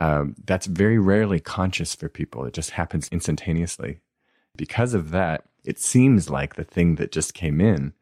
um, 0.00 0.34
that's 0.44 0.66
very 0.66 0.98
rarely 0.98 1.40
conscious 1.40 1.94
for 1.94 2.08
people. 2.08 2.44
It 2.44 2.52
just 2.52 2.70
happens 2.70 3.08
instantaneously. 3.10 4.00
Because 4.56 4.94
of 4.94 5.10
that, 5.10 5.44
it 5.64 5.78
seems 5.78 6.30
like 6.30 6.54
the 6.54 6.64
thing 6.64 6.96
that 6.96 7.12
just 7.12 7.34
came 7.34 7.60
in, 7.60 7.94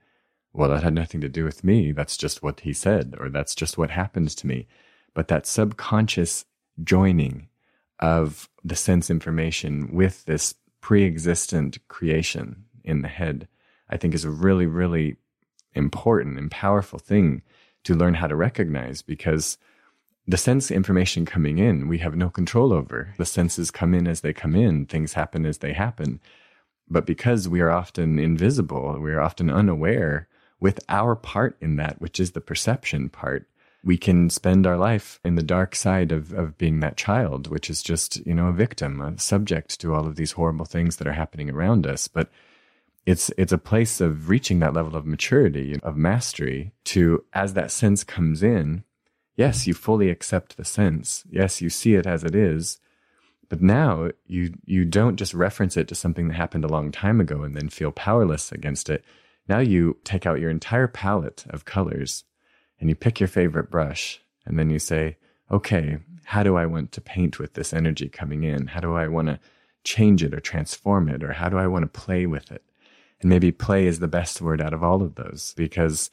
well, 0.53 0.71
that 0.71 0.83
had 0.83 0.95
nothing 0.95 1.21
to 1.21 1.29
do 1.29 1.45
with 1.45 1.65
me. 1.65 1.93
That's 1.93 2.17
just 2.17 2.43
what 2.43 2.61
he 2.61 2.73
said, 2.73 3.15
or 3.19 3.29
that's 3.29 3.55
just 3.55 3.79
what 3.79 3.91
happened 3.91 4.31
to 4.31 4.47
me. 4.47 4.67
But 5.15 5.29
that 5.29 5.47
subconscious 5.47 6.45
joining 6.83 7.49
of 8.01 8.49
the 8.65 8.77
sense 8.77 9.11
information 9.11 9.91
with 9.93 10.25
this 10.25 10.55
pre-existent 10.87 11.79
creation 11.89 12.65
in 12.85 13.03
the 13.03 13.09
head, 13.09 13.49
I 13.91 13.97
think 13.97 14.15
is 14.15 14.25
a 14.25 14.31
really, 14.31 14.67
really 14.67 15.17
important 15.75 16.39
and 16.39 16.49
powerful 16.49 17.01
thing 17.01 17.43
to 17.83 17.97
learn 17.97 18.15
how 18.15 18.29
to 18.29 18.37
recognize 18.37 19.03
because 19.03 19.59
the 20.29 20.37
sense 20.37 20.71
information 20.71 21.27
coming 21.27 21.59
in, 21.59 21.89
we 21.89 21.99
have 21.99 22.15
no 22.15 22.31
control 22.31 22.73
over. 22.73 23.13
The 23.19 23.27
senses 23.27 23.73
come 23.73 23.95
in 23.95 24.07
as 24.07 24.21
they 24.21 24.33
come 24.33 24.55
in, 24.55 24.87
things 24.87 25.15
happen 25.15 25.45
as 25.45 25.59
they 25.59 25.73
happen. 25.73 26.21
But 26.89 27.05
because 27.05 27.49
we 27.49 27.61
are 27.61 27.71
often 27.73 28.21
invisible, 28.21 28.97
we 29.01 29.11
are 29.11 29.21
often 29.21 29.51
unaware 29.51 30.29
with 30.61 30.79
our 30.89 31.17
part 31.17 31.57
in 31.61 31.75
that, 31.79 32.01
which 32.01 32.21
is 32.21 32.31
the 32.31 32.41
perception 32.41 33.09
part, 33.09 33.49
we 33.87 33.97
can 33.97 34.29
spend 34.29 34.67
our 34.67 34.77
life 34.77 35.21
in 35.25 35.37
the 35.37 35.45
dark 35.45 35.77
side 35.77 36.11
of, 36.11 36.33
of 36.33 36.59
being 36.59 36.81
that 36.81 36.97
child, 36.97 37.47
which 37.47 37.71
is 37.71 37.85
just, 37.85 38.17
you 38.27 38.35
know, 38.35 38.49
a 38.49 38.53
victim, 38.53 39.01
a 39.01 39.17
subject 39.17 39.79
to 39.81 39.95
all 39.95 40.09
of 40.09 40.17
these 40.17 40.33
horrible 40.33 40.67
things 40.67 40.97
that 40.97 41.07
are 41.07 41.13
happening 41.13 41.49
around 41.49 41.87
us. 41.87 42.09
But 42.09 42.29
it's 43.07 43.31
it's 43.39 43.53
a 43.53 43.59
place 43.59 44.01
of 44.01 44.29
reaching 44.29 44.59
that 44.59 44.75
level 44.75 44.97
of 44.97 45.07
maturity, 45.07 45.79
of 45.85 45.97
mastery 45.97 46.73
to 46.87 47.25
as 47.33 47.55
that 47.55 47.71
sense 47.71 48.03
comes 48.03 48.43
in, 48.43 48.83
yes, 49.37 49.69
you 49.69 49.75
fully 49.75 50.11
accept 50.11 50.57
the 50.57 50.65
sense. 50.65 51.23
Yes, 51.31 51.63
you 51.63 51.71
see 51.71 51.95
it 51.95 52.09
as 52.09 52.25
it 52.25 52.35
is. 52.35 52.81
But 53.49 53.63
now 53.63 54.11
you 54.27 54.55
you 54.65 54.85
don't 54.85 55.15
just 55.15 55.33
reference 55.33 55.77
it 55.77 55.87
to 55.87 55.95
something 55.95 56.27
that 56.27 56.35
happened 56.35 56.65
a 56.65 56.75
long 56.77 56.91
time 56.91 57.21
ago 57.21 57.43
and 57.43 57.55
then 57.55 57.69
feel 57.69 57.93
powerless 57.93 58.51
against 58.51 58.91
it. 58.91 59.05
Now 59.49 59.61
you 59.61 59.99
take 60.03 60.27
out 60.27 60.41
your 60.41 60.51
entire 60.51 60.89
palette 60.89 61.45
of 61.51 61.65
colors 61.65 62.25
and 62.81 62.89
you 62.89 62.95
pick 62.95 63.21
your 63.21 63.29
favorite 63.29 63.71
brush 63.71 64.21
and 64.45 64.59
then 64.59 64.71
you 64.71 64.79
say, 64.79 65.17
okay, 65.51 65.99
how 66.25 66.43
do 66.43 66.57
I 66.57 66.67
want 66.67 66.93
to 66.93 67.01
paint 67.01 67.39
with 67.39 67.55
this 67.55 67.73
energy 67.73 68.09
coming 68.09 68.45
in? 68.45 68.69
How 68.69 68.81
do 68.81 68.95
I 68.95 69.09
want 69.09 69.29
to 69.29 69.39
change 69.85 70.23
it 70.23 70.35
or 70.35 70.41
transform 70.41 71.09
it? 71.09 71.23
Or 71.23 71.33
how 71.33 71.49
do 71.49 71.57
I 71.59 71.67
want 71.67 71.83
to 71.83 72.01
play 72.01 72.27
with 72.27 72.51
it? 72.51 72.63
And 73.21 73.31
maybe 73.31 73.53
play 73.53 73.87
is 73.87 74.01
the 74.01 74.09
best 74.09 74.41
word 74.41 74.61
out 74.61 74.75
of 74.75 74.83
all 74.83 75.03
of 75.03 75.15
those 75.15 75.55
because 75.57 76.11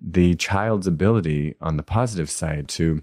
the 0.00 0.34
child's 0.34 0.86
ability 0.86 1.54
on 1.60 1.76
the 1.76 1.82
positive 1.82 2.28
side 2.28 2.68
to 2.68 3.02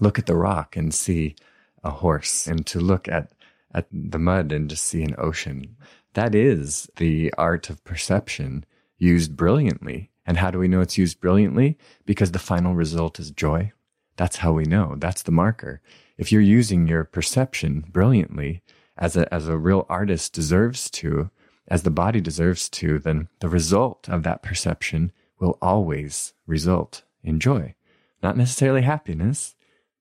look 0.00 0.18
at 0.18 0.26
the 0.26 0.34
rock 0.34 0.76
and 0.76 0.94
see 0.94 1.36
a 1.84 1.90
horse 1.90 2.46
and 2.46 2.66
to 2.66 2.80
look 2.80 3.06
at, 3.06 3.32
at 3.72 3.86
the 3.92 4.18
mud 4.18 4.52
and 4.52 4.68
to 4.70 4.76
see 4.76 5.02
an 5.02 5.14
ocean. 5.18 5.76
That 6.14 6.34
is 6.34 6.90
the 6.96 7.32
art 7.36 7.68
of 7.70 7.84
perception 7.84 8.64
used 8.98 9.36
brilliantly 9.36 10.10
and 10.26 10.36
how 10.38 10.50
do 10.50 10.58
we 10.58 10.68
know 10.68 10.80
it's 10.80 10.98
used 10.98 11.20
brilliantly? 11.20 11.78
Because 12.04 12.32
the 12.32 12.38
final 12.38 12.74
result 12.74 13.18
is 13.20 13.30
joy. 13.30 13.72
That's 14.16 14.36
how 14.36 14.52
we 14.52 14.64
know. 14.64 14.96
That's 14.98 15.22
the 15.22 15.32
marker. 15.32 15.80
If 16.18 16.32
you're 16.32 16.40
using 16.40 16.88
your 16.88 17.04
perception 17.04 17.84
brilliantly, 17.88 18.62
as 18.98 19.16
a, 19.16 19.32
as 19.32 19.46
a 19.46 19.58
real 19.58 19.86
artist 19.88 20.32
deserves 20.32 20.90
to, 20.90 21.30
as 21.68 21.82
the 21.82 21.90
body 21.90 22.20
deserves 22.20 22.68
to, 22.70 22.98
then 22.98 23.28
the 23.40 23.48
result 23.48 24.08
of 24.08 24.22
that 24.22 24.42
perception 24.42 25.12
will 25.38 25.58
always 25.60 26.32
result 26.46 27.02
in 27.22 27.38
joy. 27.38 27.74
Not 28.22 28.36
necessarily 28.36 28.82
happiness, 28.82 29.54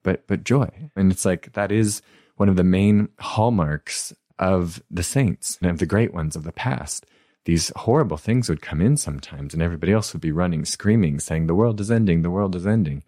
but, 0.03 0.25
but 0.27 0.43
joy. 0.43 0.69
And 0.95 1.11
it's 1.11 1.25
like 1.25 1.53
that 1.53 1.71
is 1.71 2.01
one 2.37 2.49
of 2.49 2.55
the 2.55 2.63
main 2.63 3.09
hallmarks 3.19 4.13
of 4.39 4.81
the 4.89 5.03
saints 5.03 5.57
and 5.61 5.69
of 5.69 5.79
the 5.79 5.85
great 5.85 6.13
ones 6.13 6.35
of 6.35 6.43
the 6.43 6.51
past 6.51 7.05
these 7.45 7.71
horrible 7.75 8.17
things 8.17 8.49
would 8.49 8.61
come 8.61 8.81
in 8.81 8.97
sometimes 8.97 9.53
and 9.53 9.61
everybody 9.61 9.91
else 9.91 10.13
would 10.13 10.21
be 10.21 10.31
running, 10.31 10.65
screaming, 10.65 11.19
saying, 11.19 11.47
the 11.47 11.55
world 11.55 11.79
is 11.79 11.91
ending, 11.91 12.21
the 12.21 12.31
world 12.31 12.55
is 12.55 12.67
ending. 12.67 13.03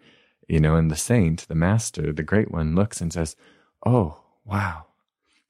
You 0.48 0.60
know, 0.60 0.76
and 0.76 0.90
the 0.90 0.96
saint, 0.96 1.46
the 1.48 1.54
master, 1.54 2.12
the 2.12 2.22
great 2.22 2.50
one 2.50 2.74
looks 2.74 3.00
and 3.00 3.12
says, 3.12 3.36
Oh, 3.84 4.22
wow, 4.44 4.86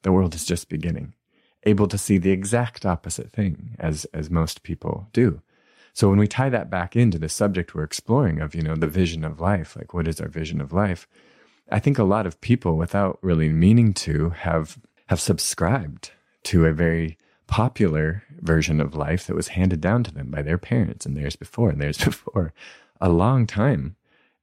the 0.03 0.11
world 0.11 0.35
is 0.35 0.45
just 0.45 0.69
beginning. 0.69 1.15
Able 1.65 1.87
to 1.87 1.99
see 1.99 2.19
the 2.19 2.31
exact 2.31 2.85
opposite 2.85 3.31
thing 3.31 3.77
as, 3.79 4.07
as 4.07 4.31
most 4.31 4.63
people 4.63 5.09
do. 5.13 5.43
So 5.93 6.09
when 6.09 6.19
we 6.19 6.27
tie 6.27 6.49
that 6.49 6.71
back 6.71 6.97
into 6.97 7.19
the 7.19 7.29
subject 7.29 7.75
we're 7.75 7.85
exploring 7.85 8.41
of, 8.41 8.55
you 8.55 8.63
know, 8.63 8.75
the 8.75 8.87
vision 8.87 9.25
of 9.25 9.41
life, 9.41 9.77
like 9.77 9.93
what 9.93 10.09
is 10.09 10.21
our 10.21 10.29
vision 10.29 10.61
of 10.61 10.73
life? 10.73 11.07
I 11.71 11.79
think 11.79 11.99
a 11.99 12.05
lot 12.05 12.27
of 12.27 12.41
people 12.41 12.77
without 12.77 13.19
really 13.21 13.51
meaning 13.51 13.93
to 13.95 14.31
have, 14.31 14.79
have 15.09 15.21
subscribed 15.21 16.13
to 16.45 16.65
a 16.65 16.73
very 16.73 17.19
popular 17.49 18.23
version 18.41 18.81
of 18.81 18.95
life 18.95 19.27
that 19.27 19.35
was 19.35 19.49
handed 19.49 19.81
down 19.81 20.05
to 20.05 20.15
them 20.15 20.31
by 20.31 20.43
their 20.43 20.59
parents 20.59 21.05
and 21.05 21.17
theirs 21.17 21.35
before 21.35 21.71
and 21.71 21.81
theirs 21.81 21.99
before 22.05 22.53
a 23.01 23.09
long 23.09 23.47
time. 23.47 23.97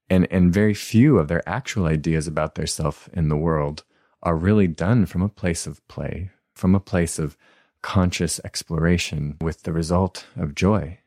And, 0.09 0.27
and 0.29 0.53
very 0.53 0.73
few 0.73 1.17
of 1.17 1.29
their 1.29 1.47
actual 1.47 1.85
ideas 1.85 2.27
about 2.27 2.55
their 2.55 2.67
self 2.67 3.09
in 3.13 3.29
the 3.29 3.37
world 3.37 3.83
are 4.21 4.35
really 4.35 4.67
done 4.67 5.05
from 5.05 5.21
a 5.21 5.29
place 5.29 5.65
of 5.65 5.87
play, 5.87 6.31
from 6.53 6.75
a 6.75 6.79
place 6.79 7.17
of 7.17 7.37
conscious 7.81 8.39
exploration 8.43 9.37
with 9.39 9.63
the 9.63 9.73
result 9.73 10.25
of 10.35 10.55
joy. 10.55 10.99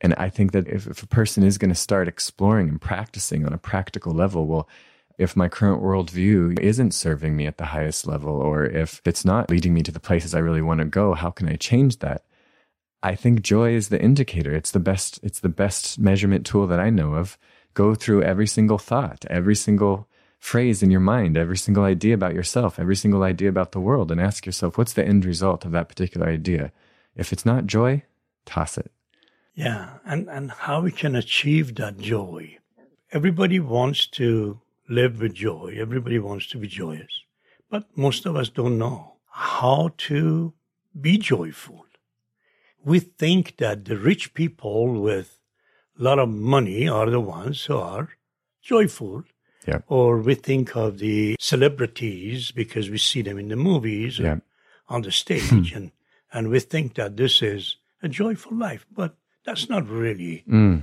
And 0.00 0.14
I 0.14 0.28
think 0.28 0.52
that 0.52 0.66
if, 0.68 0.86
if 0.86 1.02
a 1.02 1.06
person 1.06 1.42
is 1.42 1.56
going 1.56 1.70
to 1.70 1.74
start 1.74 2.08
exploring 2.08 2.68
and 2.68 2.80
practicing 2.80 3.46
on 3.46 3.52
a 3.52 3.58
practical 3.58 4.12
level, 4.12 4.46
well, 4.46 4.68
if 5.18 5.36
my 5.36 5.48
current 5.48 5.82
worldview 5.82 6.58
isn't 6.58 6.92
serving 6.92 7.36
me 7.36 7.46
at 7.46 7.58
the 7.58 7.66
highest 7.66 8.06
level, 8.06 8.34
or 8.34 8.64
if 8.64 9.00
it's 9.04 9.24
not 9.24 9.50
leading 9.50 9.74
me 9.74 9.82
to 9.82 9.92
the 9.92 10.00
places 10.00 10.34
I 10.34 10.40
really 10.40 10.62
want 10.62 10.80
to 10.80 10.86
go, 10.86 11.14
how 11.14 11.30
can 11.30 11.48
I 11.48 11.56
change 11.56 11.98
that? 12.00 12.24
I 13.02 13.14
think 13.14 13.42
joy 13.42 13.74
is 13.74 13.88
the 13.88 14.00
indicator. 14.00 14.54
It's 14.54 14.70
the 14.70 14.80
best, 14.80 15.20
it's 15.22 15.40
the 15.40 15.48
best 15.48 15.98
measurement 15.98 16.46
tool 16.46 16.66
that 16.66 16.80
I 16.80 16.90
know 16.90 17.14
of. 17.14 17.38
Go 17.74 17.94
through 17.94 18.22
every 18.22 18.46
single 18.46 18.78
thought, 18.78 19.24
every 19.28 19.54
single 19.54 20.08
phrase 20.38 20.82
in 20.82 20.90
your 20.90 21.00
mind, 21.00 21.36
every 21.36 21.56
single 21.56 21.84
idea 21.84 22.14
about 22.14 22.34
yourself, 22.34 22.78
every 22.78 22.96
single 22.96 23.22
idea 23.22 23.48
about 23.48 23.72
the 23.72 23.80
world, 23.80 24.10
and 24.10 24.20
ask 24.20 24.46
yourself, 24.46 24.78
what's 24.78 24.92
the 24.92 25.04
end 25.04 25.24
result 25.24 25.64
of 25.64 25.72
that 25.72 25.88
particular 25.88 26.28
idea? 26.28 26.72
If 27.14 27.32
it's 27.32 27.46
not 27.46 27.66
joy, 27.66 28.02
toss 28.46 28.78
it. 28.78 28.90
Yeah, 29.54 29.98
and, 30.04 30.28
and 30.28 30.50
how 30.50 30.80
we 30.80 30.92
can 30.92 31.14
achieve 31.14 31.76
that 31.76 31.98
joy. 31.98 32.58
Everybody 33.12 33.60
wants 33.60 34.06
to 34.08 34.60
live 34.88 35.20
with 35.20 35.34
joy. 35.34 35.76
Everybody 35.78 36.18
wants 36.18 36.46
to 36.48 36.58
be 36.58 36.68
joyous. 36.68 37.22
But 37.70 37.86
most 37.96 38.26
of 38.26 38.36
us 38.36 38.48
don't 38.48 38.78
know 38.78 39.16
how 39.30 39.90
to 39.96 40.52
be 41.00 41.18
joyful. 41.18 41.86
We 42.84 43.00
think 43.00 43.56
that 43.56 43.86
the 43.86 43.96
rich 43.96 44.34
people 44.34 45.00
with 45.00 45.38
a 45.98 46.02
lot 46.02 46.18
of 46.18 46.28
money 46.28 46.88
are 46.88 47.08
the 47.08 47.20
ones 47.20 47.64
who 47.64 47.78
are 47.78 48.10
joyful. 48.62 49.24
Yeah. 49.66 49.78
Or 49.88 50.18
we 50.18 50.34
think 50.34 50.76
of 50.76 50.98
the 50.98 51.36
celebrities 51.40 52.50
because 52.50 52.90
we 52.90 52.98
see 52.98 53.22
them 53.22 53.38
in 53.38 53.48
the 53.48 53.56
movies 53.56 54.18
yeah. 54.18 54.36
on 54.88 55.02
the 55.02 55.12
stage 55.12 55.72
and, 55.72 55.90
and 56.32 56.48
we 56.48 56.60
think 56.60 56.94
that 56.94 57.16
this 57.16 57.40
is 57.40 57.76
a 58.02 58.08
joyful 58.08 58.56
life. 58.56 58.84
But 58.92 59.16
that's 59.44 59.68
not 59.68 59.88
really 59.88 60.44
mm. 60.48 60.82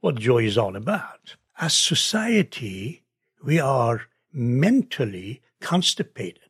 what 0.00 0.16
joy 0.16 0.44
is 0.44 0.56
all 0.56 0.74
about. 0.76 1.36
As 1.58 1.74
society, 1.74 3.03
we 3.44 3.60
are 3.60 4.02
mentally 4.32 5.42
constipated. 5.60 6.40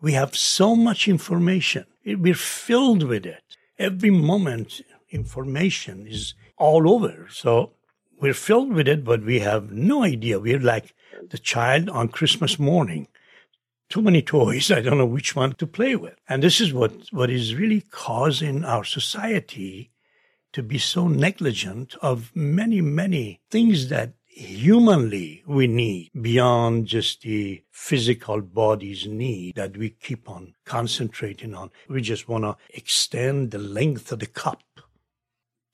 We 0.00 0.12
have 0.12 0.36
so 0.36 0.74
much 0.74 1.08
information. 1.08 1.84
We're 2.04 2.34
filled 2.34 3.02
with 3.02 3.26
it. 3.26 3.42
Every 3.78 4.10
moment, 4.10 4.80
information 5.10 6.06
is 6.06 6.34
all 6.56 6.90
over. 6.90 7.26
So 7.30 7.72
we're 8.20 8.34
filled 8.34 8.72
with 8.72 8.88
it, 8.88 9.04
but 9.04 9.24
we 9.24 9.40
have 9.40 9.70
no 9.70 10.02
idea. 10.02 10.40
We're 10.40 10.60
like 10.60 10.94
the 11.30 11.38
child 11.38 11.88
on 11.88 12.08
Christmas 12.08 12.58
morning. 12.58 13.08
Too 13.88 14.02
many 14.02 14.22
toys. 14.22 14.70
I 14.70 14.80
don't 14.80 14.98
know 14.98 15.06
which 15.06 15.36
one 15.36 15.54
to 15.54 15.66
play 15.66 15.96
with. 15.96 16.14
And 16.28 16.42
this 16.42 16.60
is 16.60 16.72
what, 16.72 16.92
what 17.12 17.30
is 17.30 17.54
really 17.54 17.82
causing 17.90 18.64
our 18.64 18.84
society 18.84 19.90
to 20.52 20.62
be 20.62 20.78
so 20.78 21.08
negligent 21.08 21.94
of 22.00 22.34
many, 22.34 22.80
many 22.80 23.40
things 23.50 23.88
that 23.88 24.14
humanly 24.38 25.42
we 25.46 25.66
need 25.66 26.10
beyond 26.20 26.86
just 26.86 27.22
the 27.22 27.62
physical 27.72 28.40
body's 28.40 29.06
need 29.06 29.56
that 29.56 29.76
we 29.76 29.90
keep 29.90 30.30
on 30.30 30.54
concentrating 30.64 31.54
on. 31.54 31.70
We 31.88 32.00
just 32.00 32.28
want 32.28 32.44
to 32.44 32.56
extend 32.70 33.50
the 33.50 33.58
length 33.58 34.12
of 34.12 34.20
the 34.20 34.26
cup. 34.26 34.62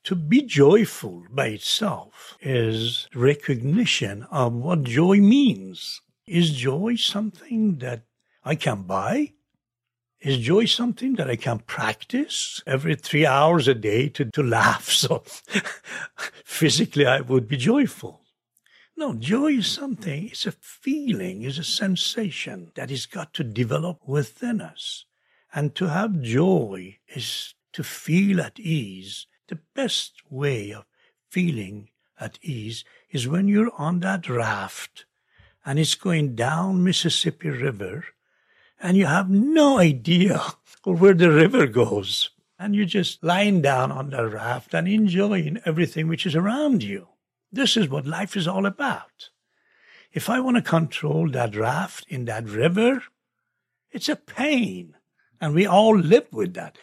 To 0.05 0.15
be 0.15 0.41
joyful 0.41 1.25
by 1.31 1.47
itself 1.47 2.37
is 2.41 3.07
recognition 3.13 4.23
of 4.31 4.53
what 4.53 4.83
joy 4.83 5.17
means. 5.17 6.01
Is 6.27 6.51
joy 6.51 6.95
something 6.95 7.77
that 7.79 8.03
I 8.43 8.55
can 8.55 8.83
buy? 8.83 9.33
Is 10.21 10.39
joy 10.39 10.65
something 10.65 11.13
that 11.15 11.29
I 11.29 11.35
can 11.35 11.59
practice 11.59 12.63
every 12.65 12.95
three 12.95 13.27
hours 13.27 13.67
a 13.67 13.75
day 13.75 14.09
to, 14.09 14.25
to 14.25 14.43
laugh? 14.57 14.89
So 14.89 15.19
physically 16.43 17.05
I 17.05 17.21
would 17.21 17.47
be 17.47 17.57
joyful. 17.57 18.24
No, 18.97 19.13
joy 19.13 19.53
is 19.53 19.67
something, 19.67 20.27
it's 20.27 20.45
a 20.45 20.53
feeling, 20.53 21.43
it's 21.43 21.57
a 21.57 21.65
sensation 21.65 22.71
that 22.75 22.89
has 22.89 23.05
got 23.05 23.33
to 23.33 23.43
develop 23.43 23.99
within 24.07 24.61
us. 24.61 25.03
And 25.53 25.75
to 25.75 25.89
have 25.89 26.21
joy 26.21 26.99
is 27.09 27.55
to 27.73 27.83
feel 27.83 28.39
at 28.39 28.57
ease. 28.57 29.27
The 29.47 29.59
best 29.73 30.21
way 30.29 30.71
of 30.71 30.85
feeling 31.29 31.89
at 32.17 32.39
ease 32.41 32.85
is 33.11 33.27
when 33.27 33.49
you're 33.49 33.73
on 33.77 33.99
that 33.99 34.29
raft 34.29 35.05
and 35.65 35.77
it's 35.77 35.95
going 35.95 36.35
down 36.35 36.83
Mississippi 36.83 37.49
River 37.49 38.05
and 38.79 38.95
you 38.95 39.07
have 39.07 39.29
no 39.29 39.77
idea 39.77 40.41
where 40.85 41.13
the 41.13 41.31
river 41.31 41.67
goes. 41.67 42.29
And 42.57 42.73
you're 42.73 42.85
just 42.85 43.21
lying 43.21 43.61
down 43.61 43.91
on 43.91 44.11
the 44.11 44.25
raft 44.25 44.73
and 44.73 44.87
enjoying 44.87 45.59
everything 45.65 46.07
which 46.07 46.25
is 46.25 46.35
around 46.35 46.83
you. 46.83 47.09
This 47.55 47.77
is 47.77 47.87
what 47.87 48.05
life 48.05 48.35
is 48.35 48.49
all 48.49 48.65
about. 48.65 49.29
If 50.11 50.29
I 50.29 50.41
want 50.41 50.57
to 50.57 50.61
control 50.61 51.29
that 51.29 51.55
raft 51.55 52.05
in 52.09 52.25
that 52.25 52.49
river, 52.49 53.03
it's 53.91 54.09
a 54.09 54.17
pain. 54.17 54.95
And 55.39 55.55
we 55.55 55.65
all 55.65 55.97
live 55.97 56.27
with 56.33 56.53
that. 56.55 56.77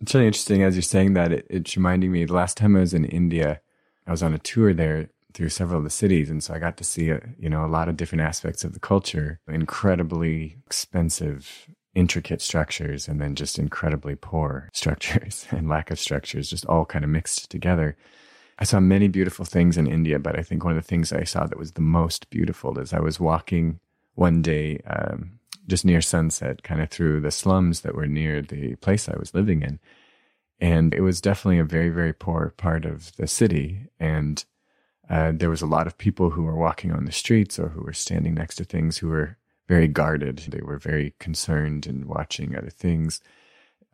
It's 0.00 0.14
really 0.14 0.28
interesting 0.28 0.62
as 0.62 0.76
you're 0.76 0.82
saying 0.82 1.12
that. 1.12 1.30
It, 1.30 1.46
it's 1.50 1.76
reminding 1.76 2.10
me 2.10 2.24
the 2.24 2.32
last 2.32 2.56
time 2.56 2.74
I 2.74 2.80
was 2.80 2.94
in 2.94 3.04
India, 3.04 3.60
I 4.06 4.10
was 4.10 4.22
on 4.22 4.32
a 4.32 4.38
tour 4.38 4.72
there 4.72 5.10
through 5.34 5.50
several 5.50 5.76
of 5.78 5.84
the 5.84 5.90
cities. 5.90 6.30
And 6.30 6.42
so 6.42 6.54
I 6.54 6.58
got 6.58 6.78
to 6.78 6.84
see, 6.84 7.10
a, 7.10 7.20
you 7.38 7.50
know, 7.50 7.66
a 7.66 7.68
lot 7.68 7.90
of 7.90 7.98
different 7.98 8.22
aspects 8.22 8.64
of 8.64 8.72
the 8.72 8.80
culture, 8.80 9.40
incredibly 9.46 10.56
expensive, 10.64 11.68
intricate 11.94 12.40
structures, 12.40 13.08
and 13.08 13.20
then 13.20 13.34
just 13.34 13.58
incredibly 13.58 14.14
poor 14.14 14.70
structures 14.72 15.46
and 15.50 15.68
lack 15.68 15.90
of 15.90 16.00
structures, 16.00 16.48
just 16.48 16.64
all 16.64 16.86
kind 16.86 17.04
of 17.04 17.10
mixed 17.10 17.50
together. 17.50 17.94
I 18.58 18.64
saw 18.64 18.80
many 18.80 19.08
beautiful 19.08 19.44
things 19.44 19.76
in 19.76 19.86
India, 19.86 20.18
but 20.18 20.38
I 20.38 20.42
think 20.42 20.64
one 20.64 20.76
of 20.76 20.82
the 20.82 20.88
things 20.88 21.12
I 21.12 21.24
saw 21.24 21.46
that 21.46 21.58
was 21.58 21.72
the 21.72 21.80
most 21.80 22.30
beautiful 22.30 22.78
is 22.78 22.92
I 22.92 23.00
was 23.00 23.18
walking 23.18 23.80
one 24.14 24.42
day 24.42 24.80
um, 24.86 25.38
just 25.66 25.84
near 25.84 26.00
sunset, 26.00 26.62
kind 26.62 26.80
of 26.80 26.90
through 26.90 27.20
the 27.20 27.30
slums 27.30 27.80
that 27.80 27.94
were 27.94 28.06
near 28.06 28.42
the 28.42 28.76
place 28.76 29.08
I 29.08 29.16
was 29.18 29.34
living 29.34 29.62
in. 29.62 29.80
And 30.60 30.94
it 30.94 31.00
was 31.00 31.20
definitely 31.20 31.58
a 31.58 31.64
very, 31.64 31.88
very 31.88 32.12
poor 32.12 32.54
part 32.56 32.84
of 32.84 33.14
the 33.16 33.26
city. 33.26 33.88
And 33.98 34.44
uh, 35.10 35.32
there 35.34 35.50
was 35.50 35.62
a 35.62 35.66
lot 35.66 35.86
of 35.86 35.98
people 35.98 36.30
who 36.30 36.42
were 36.44 36.56
walking 36.56 36.92
on 36.92 37.04
the 37.04 37.12
streets 37.12 37.58
or 37.58 37.68
who 37.68 37.82
were 37.82 37.92
standing 37.92 38.34
next 38.34 38.56
to 38.56 38.64
things 38.64 38.98
who 38.98 39.08
were 39.08 39.36
very 39.68 39.88
guarded. 39.88 40.38
They 40.48 40.60
were 40.60 40.78
very 40.78 41.14
concerned 41.18 41.86
and 41.86 42.04
watching 42.04 42.56
other 42.56 42.70
things, 42.70 43.20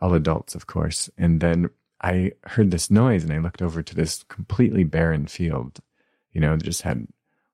all 0.00 0.14
adults, 0.14 0.54
of 0.54 0.66
course. 0.66 1.08
And 1.16 1.40
then 1.40 1.70
I 2.00 2.32
heard 2.44 2.70
this 2.70 2.90
noise 2.90 3.24
and 3.24 3.32
I 3.32 3.38
looked 3.38 3.62
over 3.62 3.82
to 3.82 3.94
this 3.94 4.22
completely 4.24 4.84
barren 4.84 5.26
field. 5.26 5.80
You 6.32 6.40
know, 6.40 6.56
just 6.56 6.82
had 6.82 7.08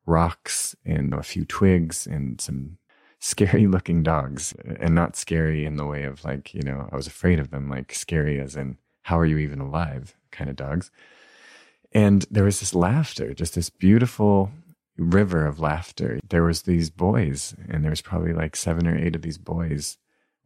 rocks 0.07 0.77
and 0.85 1.15
a 1.15 1.23
few 1.23 1.45
twigs 1.45 2.07
and 2.07 2.41
some 2.41 2.79
scary 3.21 3.67
looking 3.75 4.03
dogs 4.03 4.55
and 4.79 4.95
not 4.95 5.17
scary 5.17 5.65
in 5.65 5.77
the 5.77 5.87
way 5.87 6.05
of 6.05 6.25
like, 6.25 6.55
you 6.55 6.63
know, 6.63 6.89
I 6.93 6.97
was 6.97 7.07
afraid 7.07 7.39
of 7.39 7.51
them, 7.51 7.71
like 7.71 7.95
scary 7.95 8.41
as 8.41 8.57
in, 8.57 8.79
how 9.03 9.19
are 9.19 9.27
you 9.27 9.39
even 9.39 9.61
alive 9.61 10.15
kind 10.31 10.51
of 10.51 10.57
dogs. 10.57 10.91
And 11.93 12.27
there 12.31 12.45
was 12.45 12.61
this 12.61 12.75
laughter, 12.75 13.33
just 13.35 13.55
this 13.55 13.71
beautiful 13.71 14.51
river 14.99 15.47
of 15.47 15.61
laughter. 15.61 16.21
There 16.29 16.43
was 16.43 16.63
these 16.63 16.91
boys 16.91 17.55
and 17.69 17.83
there 17.83 17.91
was 17.91 18.03
probably 18.03 18.33
like 18.33 18.57
seven 18.57 18.87
or 18.87 18.97
eight 18.97 19.17
of 19.17 19.23
these 19.23 19.39
boys 19.39 19.97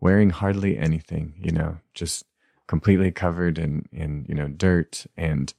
wearing 0.00 0.30
hardly 0.30 0.78
anything, 0.78 1.34
you 1.38 1.50
know, 1.50 1.78
just 1.94 2.24
completely 2.68 3.10
covered 3.10 3.58
in, 3.58 3.88
in, 3.92 4.24
you 4.28 4.34
know, 4.34 4.46
dirt 4.46 5.06
and 5.16 5.52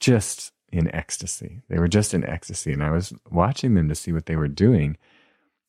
just 0.00 0.52
in 0.72 0.92
ecstasy. 0.94 1.60
They 1.68 1.78
were 1.78 1.88
just 1.88 2.14
in 2.14 2.24
ecstasy. 2.24 2.72
And 2.72 2.82
I 2.82 2.90
was 2.90 3.12
watching 3.30 3.74
them 3.74 3.88
to 3.90 3.94
see 3.94 4.12
what 4.12 4.24
they 4.26 4.36
were 4.36 4.48
doing. 4.48 4.96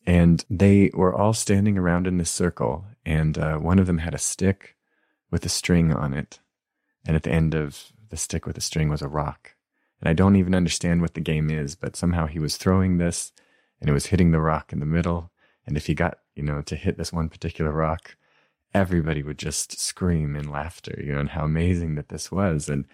And 0.05 0.45
they 0.49 0.91
were 0.93 1.13
all 1.13 1.33
standing 1.33 1.77
around 1.77 2.07
in 2.07 2.17
this 2.17 2.31
circle. 2.31 2.85
And 3.05 3.37
uh, 3.37 3.57
one 3.57 3.79
of 3.79 3.87
them 3.87 3.97
had 3.97 4.13
a 4.13 4.19
stick 4.19 4.77
with 5.29 5.45
a 5.45 5.49
string 5.49 5.91
on 5.91 6.13
it. 6.13 6.39
And 7.05 7.15
at 7.17 7.23
the 7.23 7.31
end 7.31 7.53
of 7.53 7.91
the 8.09 8.17
stick 8.17 8.45
with 8.45 8.55
the 8.55 8.61
string 8.61 8.87
was 8.87 9.01
a 9.01 9.07
rock. 9.07 9.55
And 9.99 10.09
I 10.09 10.13
don't 10.13 10.35
even 10.35 10.55
understand 10.55 11.01
what 11.01 11.15
the 11.15 11.21
game 11.21 11.49
is, 11.49 11.75
but 11.75 11.95
somehow 11.95 12.27
he 12.27 12.39
was 12.39 12.57
throwing 12.57 12.97
this 12.97 13.31
and 13.81 13.89
it 13.89 13.93
was 13.93 14.07
hitting 14.07 14.31
the 14.31 14.39
rock 14.39 14.71
in 14.71 14.79
the 14.79 14.85
middle. 14.85 15.31
And 15.65 15.75
if 15.75 15.87
he 15.87 15.93
got, 15.93 16.19
you 16.35 16.43
know, 16.43 16.61
to 16.61 16.75
hit 16.75 16.97
this 16.97 17.11
one 17.11 17.29
particular 17.29 17.71
rock, 17.71 18.15
everybody 18.73 19.23
would 19.23 19.37
just 19.37 19.79
scream 19.79 20.35
in 20.35 20.49
laughter, 20.49 20.99
you 21.03 21.13
know, 21.13 21.19
and 21.19 21.29
how 21.29 21.45
amazing 21.45 21.95
that 21.95 22.09
this 22.09 22.31
was. 22.31 22.69
And 22.69 22.85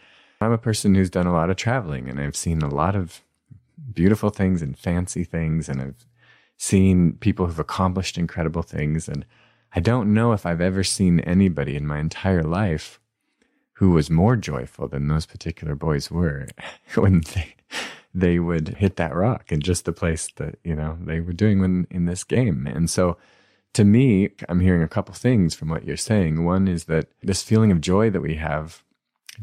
I'm 0.42 0.52
a 0.52 0.58
person 0.58 0.96
who's 0.96 1.10
done 1.10 1.28
a 1.28 1.34
lot 1.34 1.50
of 1.50 1.56
traveling 1.56 2.10
and 2.10 2.20
I've 2.20 2.36
seen 2.36 2.62
a 2.62 2.74
lot 2.74 2.96
of 2.96 3.22
beautiful 3.94 4.30
things 4.30 4.62
and 4.62 4.78
fancy 4.78 5.24
things. 5.24 5.70
And 5.70 5.82
I've 5.82 6.06
seen 6.58 7.14
people 7.14 7.46
who've 7.46 7.60
accomplished 7.60 8.18
incredible 8.18 8.62
things. 8.62 9.08
And 9.08 9.26
I 9.74 9.80
don't 9.80 10.14
know 10.14 10.34
if 10.34 10.46
I've 10.46 10.62
ever 10.62 10.84
seen 10.84 11.20
anybody 11.22 11.76
in 11.76 11.88
my 11.88 12.00
entire 12.00 12.44
life 12.44 13.00
who 13.74 13.92
was 13.92 14.10
more 14.10 14.36
joyful 14.36 14.90
than 14.90 15.08
those 15.08 15.26
particular 15.26 15.76
boys 15.76 16.12
were 16.12 16.48
when 16.96 17.22
they, 17.34 17.56
they 18.14 18.40
would 18.40 18.70
hit 18.80 18.98
that 18.98 19.16
rock 19.16 19.52
and 19.52 19.64
just 19.64 19.86
the 19.86 19.94
place 19.94 20.30
that, 20.36 20.56
you 20.64 20.76
know, 20.76 20.98
they 21.02 21.22
were 21.22 21.34
doing 21.34 21.62
when 21.62 21.88
in 21.90 22.06
this 22.06 22.26
game. 22.26 22.68
And 22.68 22.90
so 22.90 23.18
to 23.74 23.84
me, 23.84 24.30
I'm 24.48 24.60
hearing 24.60 24.84
a 24.84 24.88
couple 24.88 25.14
things 25.14 25.56
from 25.56 25.70
what 25.70 25.86
you're 25.86 25.98
saying. 25.98 26.44
One 26.44 26.68
is 26.68 26.86
that 26.86 27.08
this 27.22 27.44
feeling 27.44 27.72
of 27.72 27.82
joy 27.82 28.10
that 28.10 28.22
we 28.22 28.36
have 28.36 28.84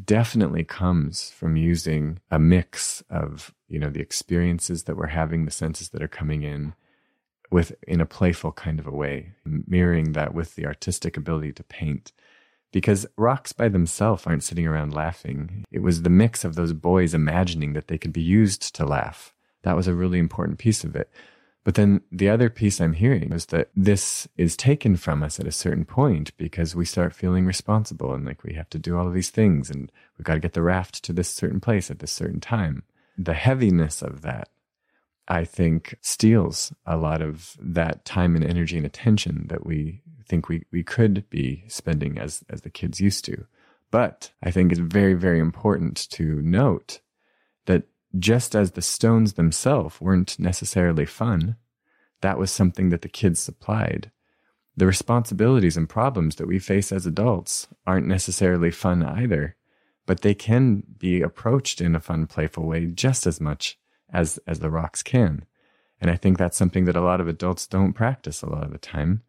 definitely 0.05 0.65
comes 0.65 1.31
from 1.31 1.57
using 1.57 2.19
a 2.31 2.39
mix 2.39 3.03
of, 3.09 3.55
you 3.69 3.79
know, 3.79 3.91
the 3.91 4.01
experiences 4.01 4.85
that 4.85 4.97
we're 4.97 5.07
having, 5.07 5.45
the 5.45 5.51
senses 5.51 5.91
that 5.91 6.03
are 6.03 6.09
coming 6.09 6.43
in 6.43 6.75
with 7.51 7.75
in 7.87 8.01
a 8.01 8.07
playful 8.07 8.53
kind 8.53 8.79
of 8.79 8.87
a 8.87 8.91
way, 8.91 9.33
mirroring 9.45 10.13
that 10.13 10.35
with 10.35 10.57
the 10.57 10.67
artistic 10.67 11.17
ability 11.17 11.53
to 11.53 11.63
paint. 11.63 12.13
Because 12.73 13.07
rocks 13.17 13.53
by 13.53 13.69
themselves 13.69 14.27
aren't 14.27 14.43
sitting 14.43 14.67
around 14.67 14.93
laughing. 14.93 15.65
It 15.71 15.81
was 15.81 16.03
the 16.03 16.11
mix 16.11 16.45
of 16.45 16.57
those 16.57 16.73
boys 16.73 17.15
imagining 17.15 17.73
that 17.73 17.89
they 17.89 17.97
could 17.97 18.13
be 18.13 18.21
used 18.21 18.75
to 18.75 18.85
laugh. 18.85 19.33
That 19.63 19.77
was 19.77 19.87
a 19.87 19.95
really 19.95 20.19
important 20.19 20.59
piece 20.59 20.85
of 20.85 20.95
it. 20.97 21.11
But 21.67 21.75
then 21.75 22.03
the 22.13 22.29
other 22.29 22.49
piece 22.49 22.81
I'm 22.81 22.93
hearing 22.93 23.33
is 23.33 23.47
that 23.47 23.71
this 23.75 24.29
is 24.37 24.57
taken 24.57 24.95
from 24.95 25.25
us 25.25 25.41
at 25.41 25.49
a 25.49 25.51
certain 25.53 25.85
point 25.85 26.31
because 26.37 26.77
we 26.77 26.85
start 26.85 27.13
feeling 27.13 27.45
responsible 27.45 28.15
and 28.15 28.25
like 28.25 28.45
we 28.45 28.55
have 28.55 28.71
to 28.71 28.79
do 28.79 28.97
all 28.97 29.09
of 29.09 29.15
these 29.15 29.31
things 29.31 29.69
and 29.69 29.91
we've 30.17 30.25
got 30.25 30.35
to 30.35 30.39
get 30.39 30.53
the 30.53 30.63
raft 30.63 31.03
to 31.03 31.13
this 31.13 31.29
certain 31.29 31.59
place 31.59 31.91
at 31.91 31.99
this 31.99 32.13
certain 32.13 32.39
time. 32.39 32.85
The 33.19 33.35
heaviness 33.35 34.01
of 34.01 34.23
that, 34.23 34.49
I 35.27 35.45
think, 35.45 35.97
steals 36.03 36.73
a 36.87 36.97
lot 36.97 37.21
of 37.21 37.57
that 37.61 38.05
time 38.05 38.37
and 38.37 38.45
energy 38.45 38.77
and 38.77 38.87
attention 38.87 39.47
that 39.49 39.67
we 39.67 40.03
think 40.25 40.49
we, 40.49 40.67
we 40.71 40.85
could 40.85 41.29
be 41.31 41.65
spending 41.67 42.17
as, 42.17 42.45
as 42.49 42.61
the 42.61 42.71
kids 42.71 43.01
used 43.01 43.25
to. 43.25 43.45
But 43.91 44.31
I 44.41 44.53
think 44.53 44.71
it's 44.71 44.81
very, 44.81 45.15
very 45.15 45.41
important 45.41 46.09
to 46.11 46.41
note 46.43 47.01
just 48.19 48.55
as 48.55 48.73
the 48.73 48.83
stones 48.83 49.35
themselves 49.35 50.01
weren't 50.01 50.39
necessarily 50.39 51.07
fun, 51.07 51.57
that 52.21 52.39
was 52.39 52.51
something 52.51 52.91
that 52.91 53.03
the 53.03 53.09
kids 53.09 53.41
supplied. 53.41 54.11
The 54.77 54.87
responsibilities 54.87 55.77
and 55.77 55.89
problems 55.89 56.37
that 56.37 56.47
we 56.47 56.59
face 56.59 56.93
as 56.93 57.07
adults 57.07 57.69
aren't 57.87 58.07
necessarily 58.07 58.71
fun 58.71 59.03
either, 59.03 59.57
but 60.07 60.21
they 60.21 60.35
can 60.35 60.83
be 60.99 61.23
approached 61.23 61.81
in 61.81 61.95
a 61.95 62.01
fun, 62.01 62.27
playful 62.27 62.65
way 62.65 62.87
just 62.87 63.27
as 63.27 63.41
much 63.41 63.79
as, 64.11 64.39
as 64.47 64.61
the 64.61 64.71
rocks 64.71 65.03
can. 65.03 65.45
And 66.01 66.11
I 66.11 66.17
think 66.17 66.37
that's 66.37 66.57
something 66.57 66.85
that 66.85 66.97
a 66.97 67.01
lot 67.01 67.21
of 67.21 67.29
adults 67.29 67.67
don't 67.67 67.95
practice 67.95 68.43
a 68.43 68.51
lot 68.51 68.65
of 68.65 68.71
the 68.71 68.79
time, 68.79 69.23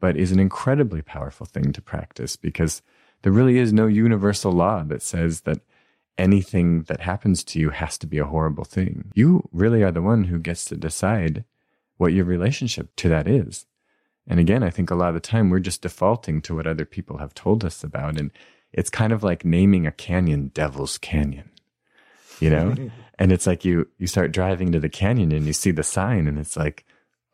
but 0.00 0.16
is 0.16 0.32
an 0.32 0.40
incredibly 0.40 1.02
powerful 1.02 1.46
thing 1.46 1.72
to 1.72 1.82
practice 1.82 2.36
because 2.36 2.82
there 3.22 3.32
really 3.32 3.58
is 3.58 3.72
no 3.72 3.86
universal 3.86 4.52
law 4.52 4.82
that 4.84 5.02
says 5.02 5.42
that 5.42 5.60
anything 6.18 6.82
that 6.84 7.00
happens 7.00 7.42
to 7.44 7.58
you 7.58 7.70
has 7.70 7.98
to 7.98 8.06
be 8.06 8.18
a 8.18 8.26
horrible 8.26 8.64
thing. 8.64 9.10
You 9.14 9.48
really 9.52 9.82
are 9.82 9.90
the 9.90 10.02
one 10.02 10.24
who 10.24 10.38
gets 10.38 10.64
to 10.66 10.76
decide 10.76 11.44
what 11.96 12.12
your 12.12 12.24
relationship 12.24 12.94
to 12.96 13.08
that 13.08 13.28
is. 13.28 13.66
And 14.26 14.40
again, 14.40 14.62
I 14.62 14.70
think 14.70 14.90
a 14.90 14.94
lot 14.94 15.08
of 15.08 15.14
the 15.14 15.20
time 15.20 15.50
we're 15.50 15.60
just 15.60 15.82
defaulting 15.82 16.40
to 16.42 16.54
what 16.54 16.66
other 16.66 16.84
people 16.84 17.18
have 17.18 17.34
told 17.34 17.64
us 17.64 17.84
about. 17.84 18.18
And 18.18 18.30
it's 18.72 18.90
kind 18.90 19.12
of 19.12 19.22
like 19.22 19.44
naming 19.44 19.86
a 19.86 19.92
canyon 19.92 20.50
Devil's 20.54 20.98
Canyon, 20.98 21.50
you 22.40 22.50
know? 22.50 22.74
and 23.18 23.32
it's 23.32 23.46
like 23.46 23.64
you, 23.64 23.88
you 23.98 24.06
start 24.06 24.32
driving 24.32 24.72
to 24.72 24.80
the 24.80 24.88
canyon 24.88 25.32
and 25.32 25.46
you 25.46 25.52
see 25.52 25.70
the 25.70 25.82
sign 25.82 26.26
and 26.26 26.38
it's 26.38 26.56
like, 26.56 26.84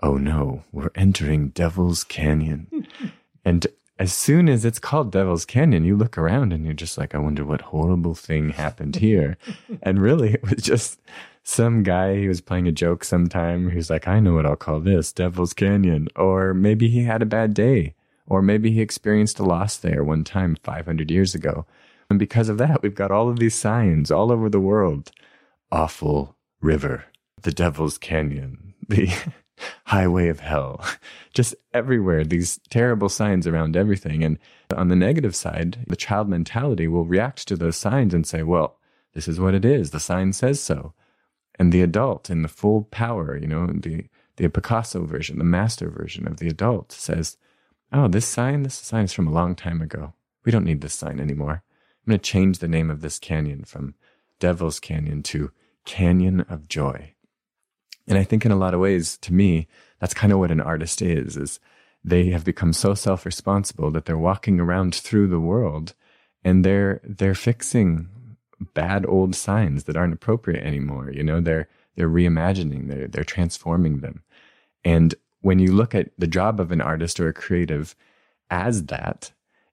oh 0.03 0.17
no, 0.17 0.65
we're 0.73 0.91
entering 0.95 1.51
Devil's 1.51 2.05
Canyon. 2.05 2.87
and 3.45 3.67
as 4.01 4.15
soon 4.15 4.49
as 4.49 4.65
it's 4.65 4.79
called 4.79 5.13
Devil's 5.13 5.45
Canyon, 5.45 5.85
you 5.85 5.95
look 5.95 6.17
around 6.17 6.55
and 6.55 6.65
you're 6.65 6.73
just 6.73 6.97
like, 6.97 7.15
I 7.15 7.19
wonder 7.19 7.45
what 7.45 7.61
horrible 7.61 8.15
thing 8.15 8.49
happened 8.49 8.97
here. 8.97 9.37
and 9.83 10.01
really, 10.01 10.33
it 10.33 10.43
was 10.43 10.63
just 10.63 10.99
some 11.43 11.83
guy 11.83 12.17
he 12.17 12.27
was 12.27 12.41
playing 12.41 12.67
a 12.67 12.73
joke 12.73 13.05
sometime 13.05 13.69
who's 13.69 13.91
like, 13.91 14.09
I 14.09 14.19
know 14.19 14.33
what 14.33 14.47
I'll 14.47 14.57
call 14.57 14.81
this 14.81 15.13
Devil's 15.13 15.53
Canyon. 15.53 16.09
Or 16.17 16.55
maybe 16.55 16.89
he 16.89 17.03
had 17.03 17.21
a 17.21 17.27
bad 17.27 17.53
day. 17.53 17.95
Or 18.27 18.41
maybe 18.41 18.71
he 18.73 18.81
experienced 18.81 19.39
a 19.39 19.45
loss 19.45 19.77
there 19.77 20.03
one 20.03 20.25
time 20.25 20.57
500 20.63 21.11
years 21.11 21.35
ago. 21.35 21.67
And 22.09 22.19
because 22.19 22.49
of 22.49 22.57
that, 22.57 22.83
we've 22.83 22.95
got 22.95 23.11
all 23.11 23.29
of 23.29 23.39
these 23.39 23.55
signs 23.55 24.11
all 24.11 24.33
over 24.33 24.49
the 24.49 24.61
world 24.61 25.13
Awful 25.71 26.37
River, 26.63 27.05
the 27.43 27.53
Devil's 27.53 27.99
Canyon, 27.99 28.73
the 28.89 29.13
highway 29.87 30.29
of 30.29 30.41
hell. 30.41 30.85
Just 31.35 31.55
everywhere, 31.73 32.25
these 32.25 32.59
terrible 32.71 33.09
signs 33.09 33.47
around 33.47 33.77
everything. 33.77 34.25
And 34.25 34.39
on 34.75 34.89
the 34.89 34.97
negative 34.97 35.37
side, 35.37 35.85
the 35.87 35.97
child 35.97 36.29
mentality 36.29 36.89
will 36.89 37.05
react 37.05 37.47
to 37.49 37.57
those 37.57 37.77
signs 37.77 38.15
and 38.15 38.27
say, 38.27 38.43
well, 38.43 38.79
this 39.15 39.29
is 39.29 39.41
what 39.41 39.55
it 39.55 39.65
is. 39.65 39.91
The 39.91 40.01
sign 40.01 40.33
says 40.33 40.61
so. 40.61 40.95
And 41.59 41.73
the 41.73 41.83
adult 41.83 42.31
in 42.31 42.43
the 42.43 42.49
full 42.49 42.85
power, 42.85 43.37
you 43.37 43.47
know, 43.47 43.67
the, 43.67 44.07
the 44.37 44.49
Picasso 44.49 45.05
version, 45.05 45.39
the 45.39 45.45
master 45.45 45.91
version 45.91 46.27
of 46.27 46.39
the 46.39 46.49
adult 46.49 46.93
says, 46.93 47.37
oh, 47.93 48.09
this 48.09 48.27
sign, 48.27 48.63
this 48.63 48.75
sign 48.75 49.05
is 49.05 49.13
from 49.13 49.27
a 49.27 49.33
long 49.33 49.55
time 49.55 49.83
ago. 49.83 50.15
We 50.45 50.53
don't 50.53 50.65
need 50.65 50.81
this 50.81 50.95
sign 50.95 51.21
anymore. 51.21 51.63
I'm 52.07 52.11
going 52.13 52.19
to 52.19 52.31
change 52.31 52.59
the 52.59 52.69
name 52.69 52.91
of 52.91 53.03
this 53.03 53.19
canyon 53.19 53.65
from 53.65 53.95
Devil's 54.39 54.81
Canyon 54.81 55.23
to 55.25 55.53
Canyon 55.85 56.41
of 56.43 56.67
Joy. 56.67 57.15
And 58.11 58.19
I 58.19 58.25
think 58.25 58.45
in 58.45 58.51
a 58.51 58.57
lot 58.57 58.75
of 58.75 58.81
ways, 58.81 59.17
to 59.19 59.33
me, 59.33 59.69
that's 60.01 60.15
kind 60.15 60.33
of 60.33 60.41
what 60.41 60.51
an 60.51 60.61
artist 60.61 61.01
is, 61.01 61.37
is 61.37 61.61
they 62.03 62.31
have 62.31 62.45
become 62.45 62.73
so 62.73 62.93
self-responsible 62.93 63.93
that 63.93 64.05
they're 64.05 64.19
walking 64.19 64.59
around 64.59 64.97
through 64.97 65.29
the 65.29 65.39
world 65.39 65.95
and 66.43 66.65
they're 66.65 67.01
they're 67.05 67.35
fixing 67.35 68.09
bad 68.75 69.07
old 69.07 69.37
signs 69.37 69.85
that 69.85 69.97
aren't 69.97 70.15
appropriate 70.15 70.65
anymore. 70.65 71.11
You 71.13 71.23
know, 71.23 71.41
they're 71.41 71.69
they're 71.95 72.09
reimagining, 72.09 72.89
they're 72.89 73.07
they're 73.07 73.23
transforming 73.23 74.01
them. 74.01 74.25
And 74.85 75.15
when 75.41 75.61
you 75.61 75.73
look 75.73 75.95
at 75.95 76.11
the 76.19 76.27
job 76.27 76.59
of 76.59 76.73
an 76.73 76.81
artist 76.81 77.21
or 77.21 77.29
a 77.29 77.33
creative 77.33 77.95
as 78.51 78.87
that, 78.87 79.31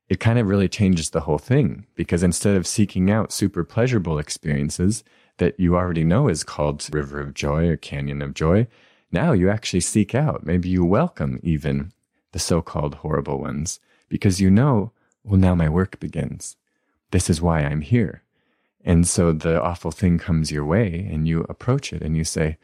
it 0.10 0.20
kind 0.20 0.38
of 0.38 0.48
really 0.48 0.70
changes 0.70 1.10
the 1.10 1.22
whole 1.22 1.40
thing 1.40 1.88
because 1.96 2.22
instead 2.22 2.56
of 2.56 2.68
seeking 2.68 3.10
out 3.10 3.32
super 3.32 3.64
pleasurable 3.64 4.20
experiences 4.20 5.04
that 5.38 5.60
you 5.60 5.76
already 5.76 6.04
know 6.04 6.28
is 6.28 6.44
called 6.44 6.88
River 6.94 7.20
of 7.20 7.34
Joy 7.34 7.68
or 7.68 7.78
Canyon 7.78 8.22
of 8.22 8.34
Joy, 8.34 8.68
now 9.12 9.32
you 9.32 9.50
actually 9.50 9.82
seek 9.82 10.14
out, 10.14 10.46
maybe 10.46 10.70
you 10.70 10.84
welcome 10.84 11.40
even 11.44 11.92
the 12.34 12.40
so 12.40 12.62
called 12.62 12.96
horrible 12.96 13.40
ones 13.40 13.80
because 14.10 14.42
you 14.42 14.50
know, 14.50 14.92
well, 15.24 15.40
now 15.40 15.56
my 15.56 15.70
work 15.70 16.00
begins. 16.00 16.56
This 17.12 17.30
is 17.30 17.42
why 17.42 17.62
I'm 17.62 17.82
here. 17.82 18.24
And 18.84 19.08
so 19.08 19.32
the 19.32 19.62
awful 19.62 19.92
thing 19.92 20.18
comes 20.18 20.52
your 20.52 20.66
way 20.66 21.08
and 21.12 21.28
you 21.28 21.42
approach 21.50 21.92
it 21.92 22.02
and 22.02 22.16
you 22.16 22.24
say, 22.24 22.58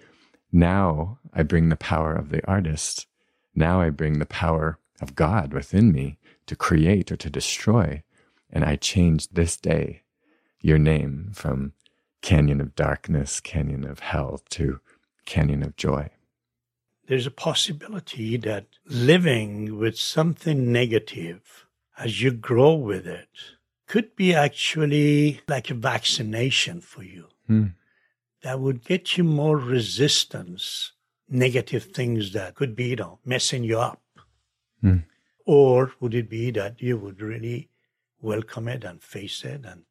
now 0.52 1.20
I 1.34 1.44
bring 1.44 1.70
the 1.70 1.76
power 1.76 2.14
of 2.14 2.30
the 2.30 2.46
artist. 2.48 3.08
Now 3.56 3.82
I 3.82 3.90
bring 3.90 4.20
the 4.20 4.26
power 4.26 4.80
of 5.02 5.16
God 5.16 5.54
within 5.54 5.92
me 5.92 6.18
to 6.46 6.56
create 6.56 7.12
or 7.12 7.18
to 7.18 7.30
destroy. 7.30 8.04
And 8.52 8.64
I 8.64 8.76
change 8.76 9.30
this 9.30 9.58
day 9.58 10.04
your 10.62 10.78
name 10.78 11.32
from 11.34 11.74
canyon 12.24 12.62
of 12.62 12.74
darkness, 12.74 13.40
canyon 13.40 13.84
of 13.84 14.00
hell 14.00 14.42
to 14.50 14.80
canyon 15.26 15.62
of 15.62 15.76
joy. 15.76 16.10
There's 17.08 17.28
a 17.28 17.32
possibility 17.32 18.38
that 18.38 18.66
living 18.86 19.78
with 19.78 20.00
something 20.00 20.72
negative 20.72 21.68
as 21.98 22.22
you 22.22 22.32
grow 22.32 22.74
with 22.74 23.06
it 23.06 23.28
could 23.88 24.16
be 24.16 24.34
actually 24.34 25.42
like 25.50 25.70
a 25.70 25.76
vaccination 25.76 26.80
for 26.80 27.04
you. 27.04 27.28
Hmm. 27.46 27.66
That 28.42 28.62
would 28.62 28.86
get 28.86 29.18
you 29.18 29.26
more 29.26 29.58
resistance, 29.58 30.94
negative 31.30 31.84
things 31.84 32.32
that 32.32 32.56
could 32.56 32.74
be, 32.76 32.88
you 32.88 32.96
know, 32.96 33.20
messing 33.26 33.66
you 33.66 33.80
up. 33.80 34.02
Hmm. 34.82 35.00
Or 35.46 35.92
would 36.00 36.14
it 36.14 36.30
be 36.30 36.52
that 36.52 36.82
you 36.82 36.98
would 36.98 37.22
really 37.22 37.70
welcome 38.22 38.70
it 38.70 38.86
and 38.86 39.04
face 39.04 39.44
it 39.44 39.66
and 39.66 39.84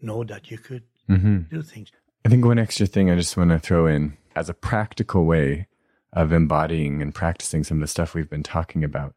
know 0.00 0.22
that 0.22 0.52
you 0.52 0.58
could 0.58 0.84
Mm-hmm. 1.10 1.54
do 1.54 1.62
things? 1.62 1.90
I 2.24 2.28
think 2.28 2.44
one 2.44 2.58
extra 2.58 2.86
thing 2.86 3.10
I 3.10 3.16
just 3.16 3.36
want 3.36 3.50
to 3.50 3.58
throw 3.58 3.86
in 3.86 4.16
as 4.36 4.48
a 4.48 4.54
practical 4.54 5.24
way 5.24 5.66
of 6.12 6.32
embodying 6.32 7.02
and 7.02 7.14
practicing 7.14 7.64
some 7.64 7.78
of 7.78 7.80
the 7.80 7.86
stuff 7.86 8.14
we've 8.14 8.30
been 8.30 8.42
talking 8.42 8.84
about. 8.84 9.14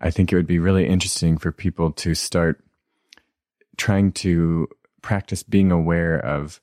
I 0.00 0.10
think 0.10 0.32
it 0.32 0.36
would 0.36 0.46
be 0.46 0.58
really 0.58 0.86
interesting 0.86 1.38
for 1.38 1.50
people 1.52 1.90
to 1.92 2.14
start 2.14 2.62
trying 3.76 4.12
to 4.12 4.68
practice 5.02 5.42
being 5.42 5.72
aware 5.72 6.18
of 6.18 6.60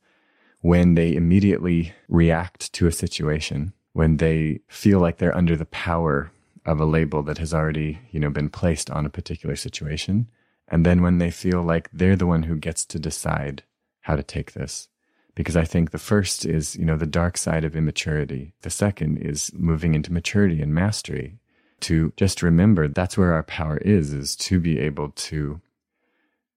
when 0.62 0.96
they 0.96 1.16
immediately 1.16 1.94
react 2.08 2.74
to 2.74 2.88
a 2.88 2.92
situation, 2.92 3.74
when 3.94 4.18
they 4.18 4.62
feel 4.68 5.00
like 5.00 5.18
they're 5.18 5.36
under 5.36 5.56
the 5.56 5.66
power 5.66 6.32
of 6.66 6.80
a 6.80 6.86
label 6.86 7.22
that 7.24 7.38
has 7.38 7.54
already, 7.54 8.00
you 8.12 8.20
know, 8.20 8.30
been 8.30 8.50
placed 8.50 8.90
on 8.90 9.06
a 9.06 9.10
particular 9.10 9.56
situation, 9.56 10.28
and 10.68 10.86
then 10.86 11.02
when 11.02 11.20
they 11.20 11.30
feel 11.30 11.62
like 11.62 11.90
they're 11.94 12.16
the 12.16 12.26
one 12.26 12.44
who 12.44 12.56
gets 12.56 12.86
to 12.86 12.98
decide 12.98 13.64
how 14.06 14.16
to 14.16 14.22
take 14.22 14.54
this. 14.54 14.88
Because 15.34 15.58
I 15.58 15.66
think 15.66 15.90
the 15.90 15.98
first 15.98 16.46
is, 16.46 16.76
you 16.76 16.86
know, 16.86 16.96
the 16.96 17.08
dark 17.08 17.38
side 17.38 17.66
of 17.66 17.76
immaturity. 17.76 18.54
The 18.62 18.70
second 18.70 19.18
is 19.18 19.52
moving 19.54 19.96
into 19.96 20.14
maturity 20.14 20.62
and 20.62 20.74
mastery. 20.74 21.40
To 21.82 22.14
just 22.16 22.44
remember 22.44 22.88
that's 22.88 23.18
where 23.18 23.34
our 23.34 23.44
power 23.44 23.78
is, 23.78 24.14
is 24.14 24.36
to 24.38 24.60
be 24.60 24.80
able 24.80 25.10
to 25.10 25.60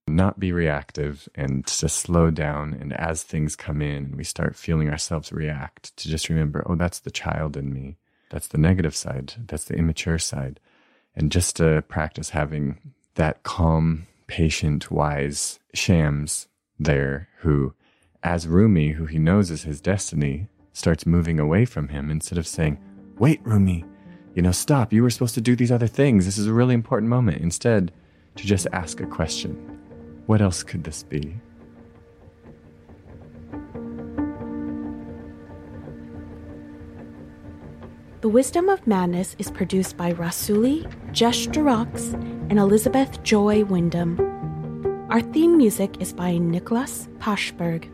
not 0.07 0.39
be 0.39 0.53
reactive 0.53 1.27
and 1.35 1.67
to 1.67 1.89
slow 1.89 2.31
down. 2.31 2.75
And 2.75 2.93
as 2.93 3.23
things 3.23 3.57
come 3.57 3.81
in 3.81 4.05
and 4.05 4.17
we 4.17 4.25
start 4.25 4.55
feeling 4.55 4.91
ourselves 4.91 5.33
react, 5.33 5.97
to 5.97 6.09
just 6.09 6.29
remember, 6.29 6.63
oh, 6.67 6.77
that's 6.77 7.01
the 7.01 7.11
child 7.11 7.57
in 7.57 7.73
me. 7.73 7.97
That's 8.29 8.49
the 8.49 8.59
negative 8.59 8.95
side. 8.95 9.33
That's 9.47 9.65
the 9.65 9.75
immature 9.75 10.19
side. 10.19 10.61
And 11.17 11.33
just 11.33 11.57
to 11.57 11.83
practice 11.89 12.31
having 12.31 12.79
that 13.15 13.43
calm, 13.43 14.07
patient, 14.27 14.91
wise 14.91 15.59
Shams 15.73 16.48
there 16.79 17.29
who, 17.41 17.75
as 18.23 18.47
Rumi, 18.47 18.93
who 18.93 19.07
he 19.07 19.19
knows 19.19 19.51
is 19.51 19.63
his 19.63 19.81
destiny, 19.81 20.49
starts 20.73 21.07
moving 21.07 21.41
away 21.41 21.65
from 21.65 21.89
him 21.89 22.11
instead 22.11 22.39
of 22.39 22.47
saying, 22.47 22.79
Wait, 23.19 23.41
Rumi, 23.43 23.85
you 24.35 24.43
know, 24.43 24.53
stop. 24.53 24.93
You 24.93 25.03
were 25.03 25.11
supposed 25.11 25.35
to 25.35 25.41
do 25.41 25.57
these 25.57 25.73
other 25.73 25.89
things. 25.89 26.25
This 26.25 26.39
is 26.39 26.47
a 26.47 26.53
really 26.53 26.75
important 26.75 27.11
moment. 27.11 27.43
Instead, 27.43 27.93
to 28.37 28.47
just 28.47 28.67
ask 28.73 29.01
a 29.01 29.07
question 29.07 29.55
What 30.27 30.41
else 30.41 30.63
could 30.63 30.85
this 30.85 31.03
be? 31.03 31.35
The 38.21 38.29
Wisdom 38.29 38.69
of 38.69 38.85
Madness 38.87 39.37
is 39.39 39.51
produced 39.51 39.97
by 39.97 40.13
Rassouli, 40.13 40.93
Jesh 41.13 41.47
de 41.47 41.61
Rox, 41.61 42.15
and 42.51 42.59
Elizabeth 42.59 43.23
Joy 43.23 43.65
Wyndham. 43.65 44.38
Our 45.11 45.23
theme 45.23 45.57
music 45.57 46.03
is 46.03 46.13
by 46.13 46.37
Nicholas 46.37 47.09
Pashberg. 47.19 47.91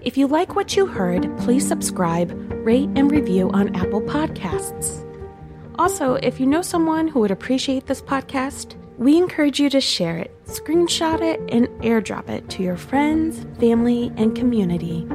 If 0.00 0.16
you 0.16 0.28
like 0.28 0.54
what 0.54 0.76
you 0.76 0.86
heard, 0.86 1.28
please 1.38 1.66
subscribe, 1.66 2.30
rate, 2.64 2.88
and 2.94 3.10
review 3.10 3.50
on 3.50 3.74
Apple 3.74 4.00
Podcasts. 4.00 5.02
Also, 5.76 6.14
if 6.14 6.38
you 6.38 6.46
know 6.46 6.62
someone 6.62 7.08
who 7.08 7.18
would 7.18 7.32
appreciate 7.32 7.86
this 7.86 8.00
podcast, 8.00 8.76
we 8.96 9.16
encourage 9.16 9.58
you 9.58 9.68
to 9.70 9.80
share 9.80 10.16
it, 10.16 10.30
screenshot 10.44 11.20
it, 11.20 11.40
and 11.52 11.66
airdrop 11.82 12.28
it 12.28 12.48
to 12.50 12.62
your 12.62 12.76
friends, 12.76 13.44
family, 13.58 14.12
and 14.16 14.36
community. 14.36 15.08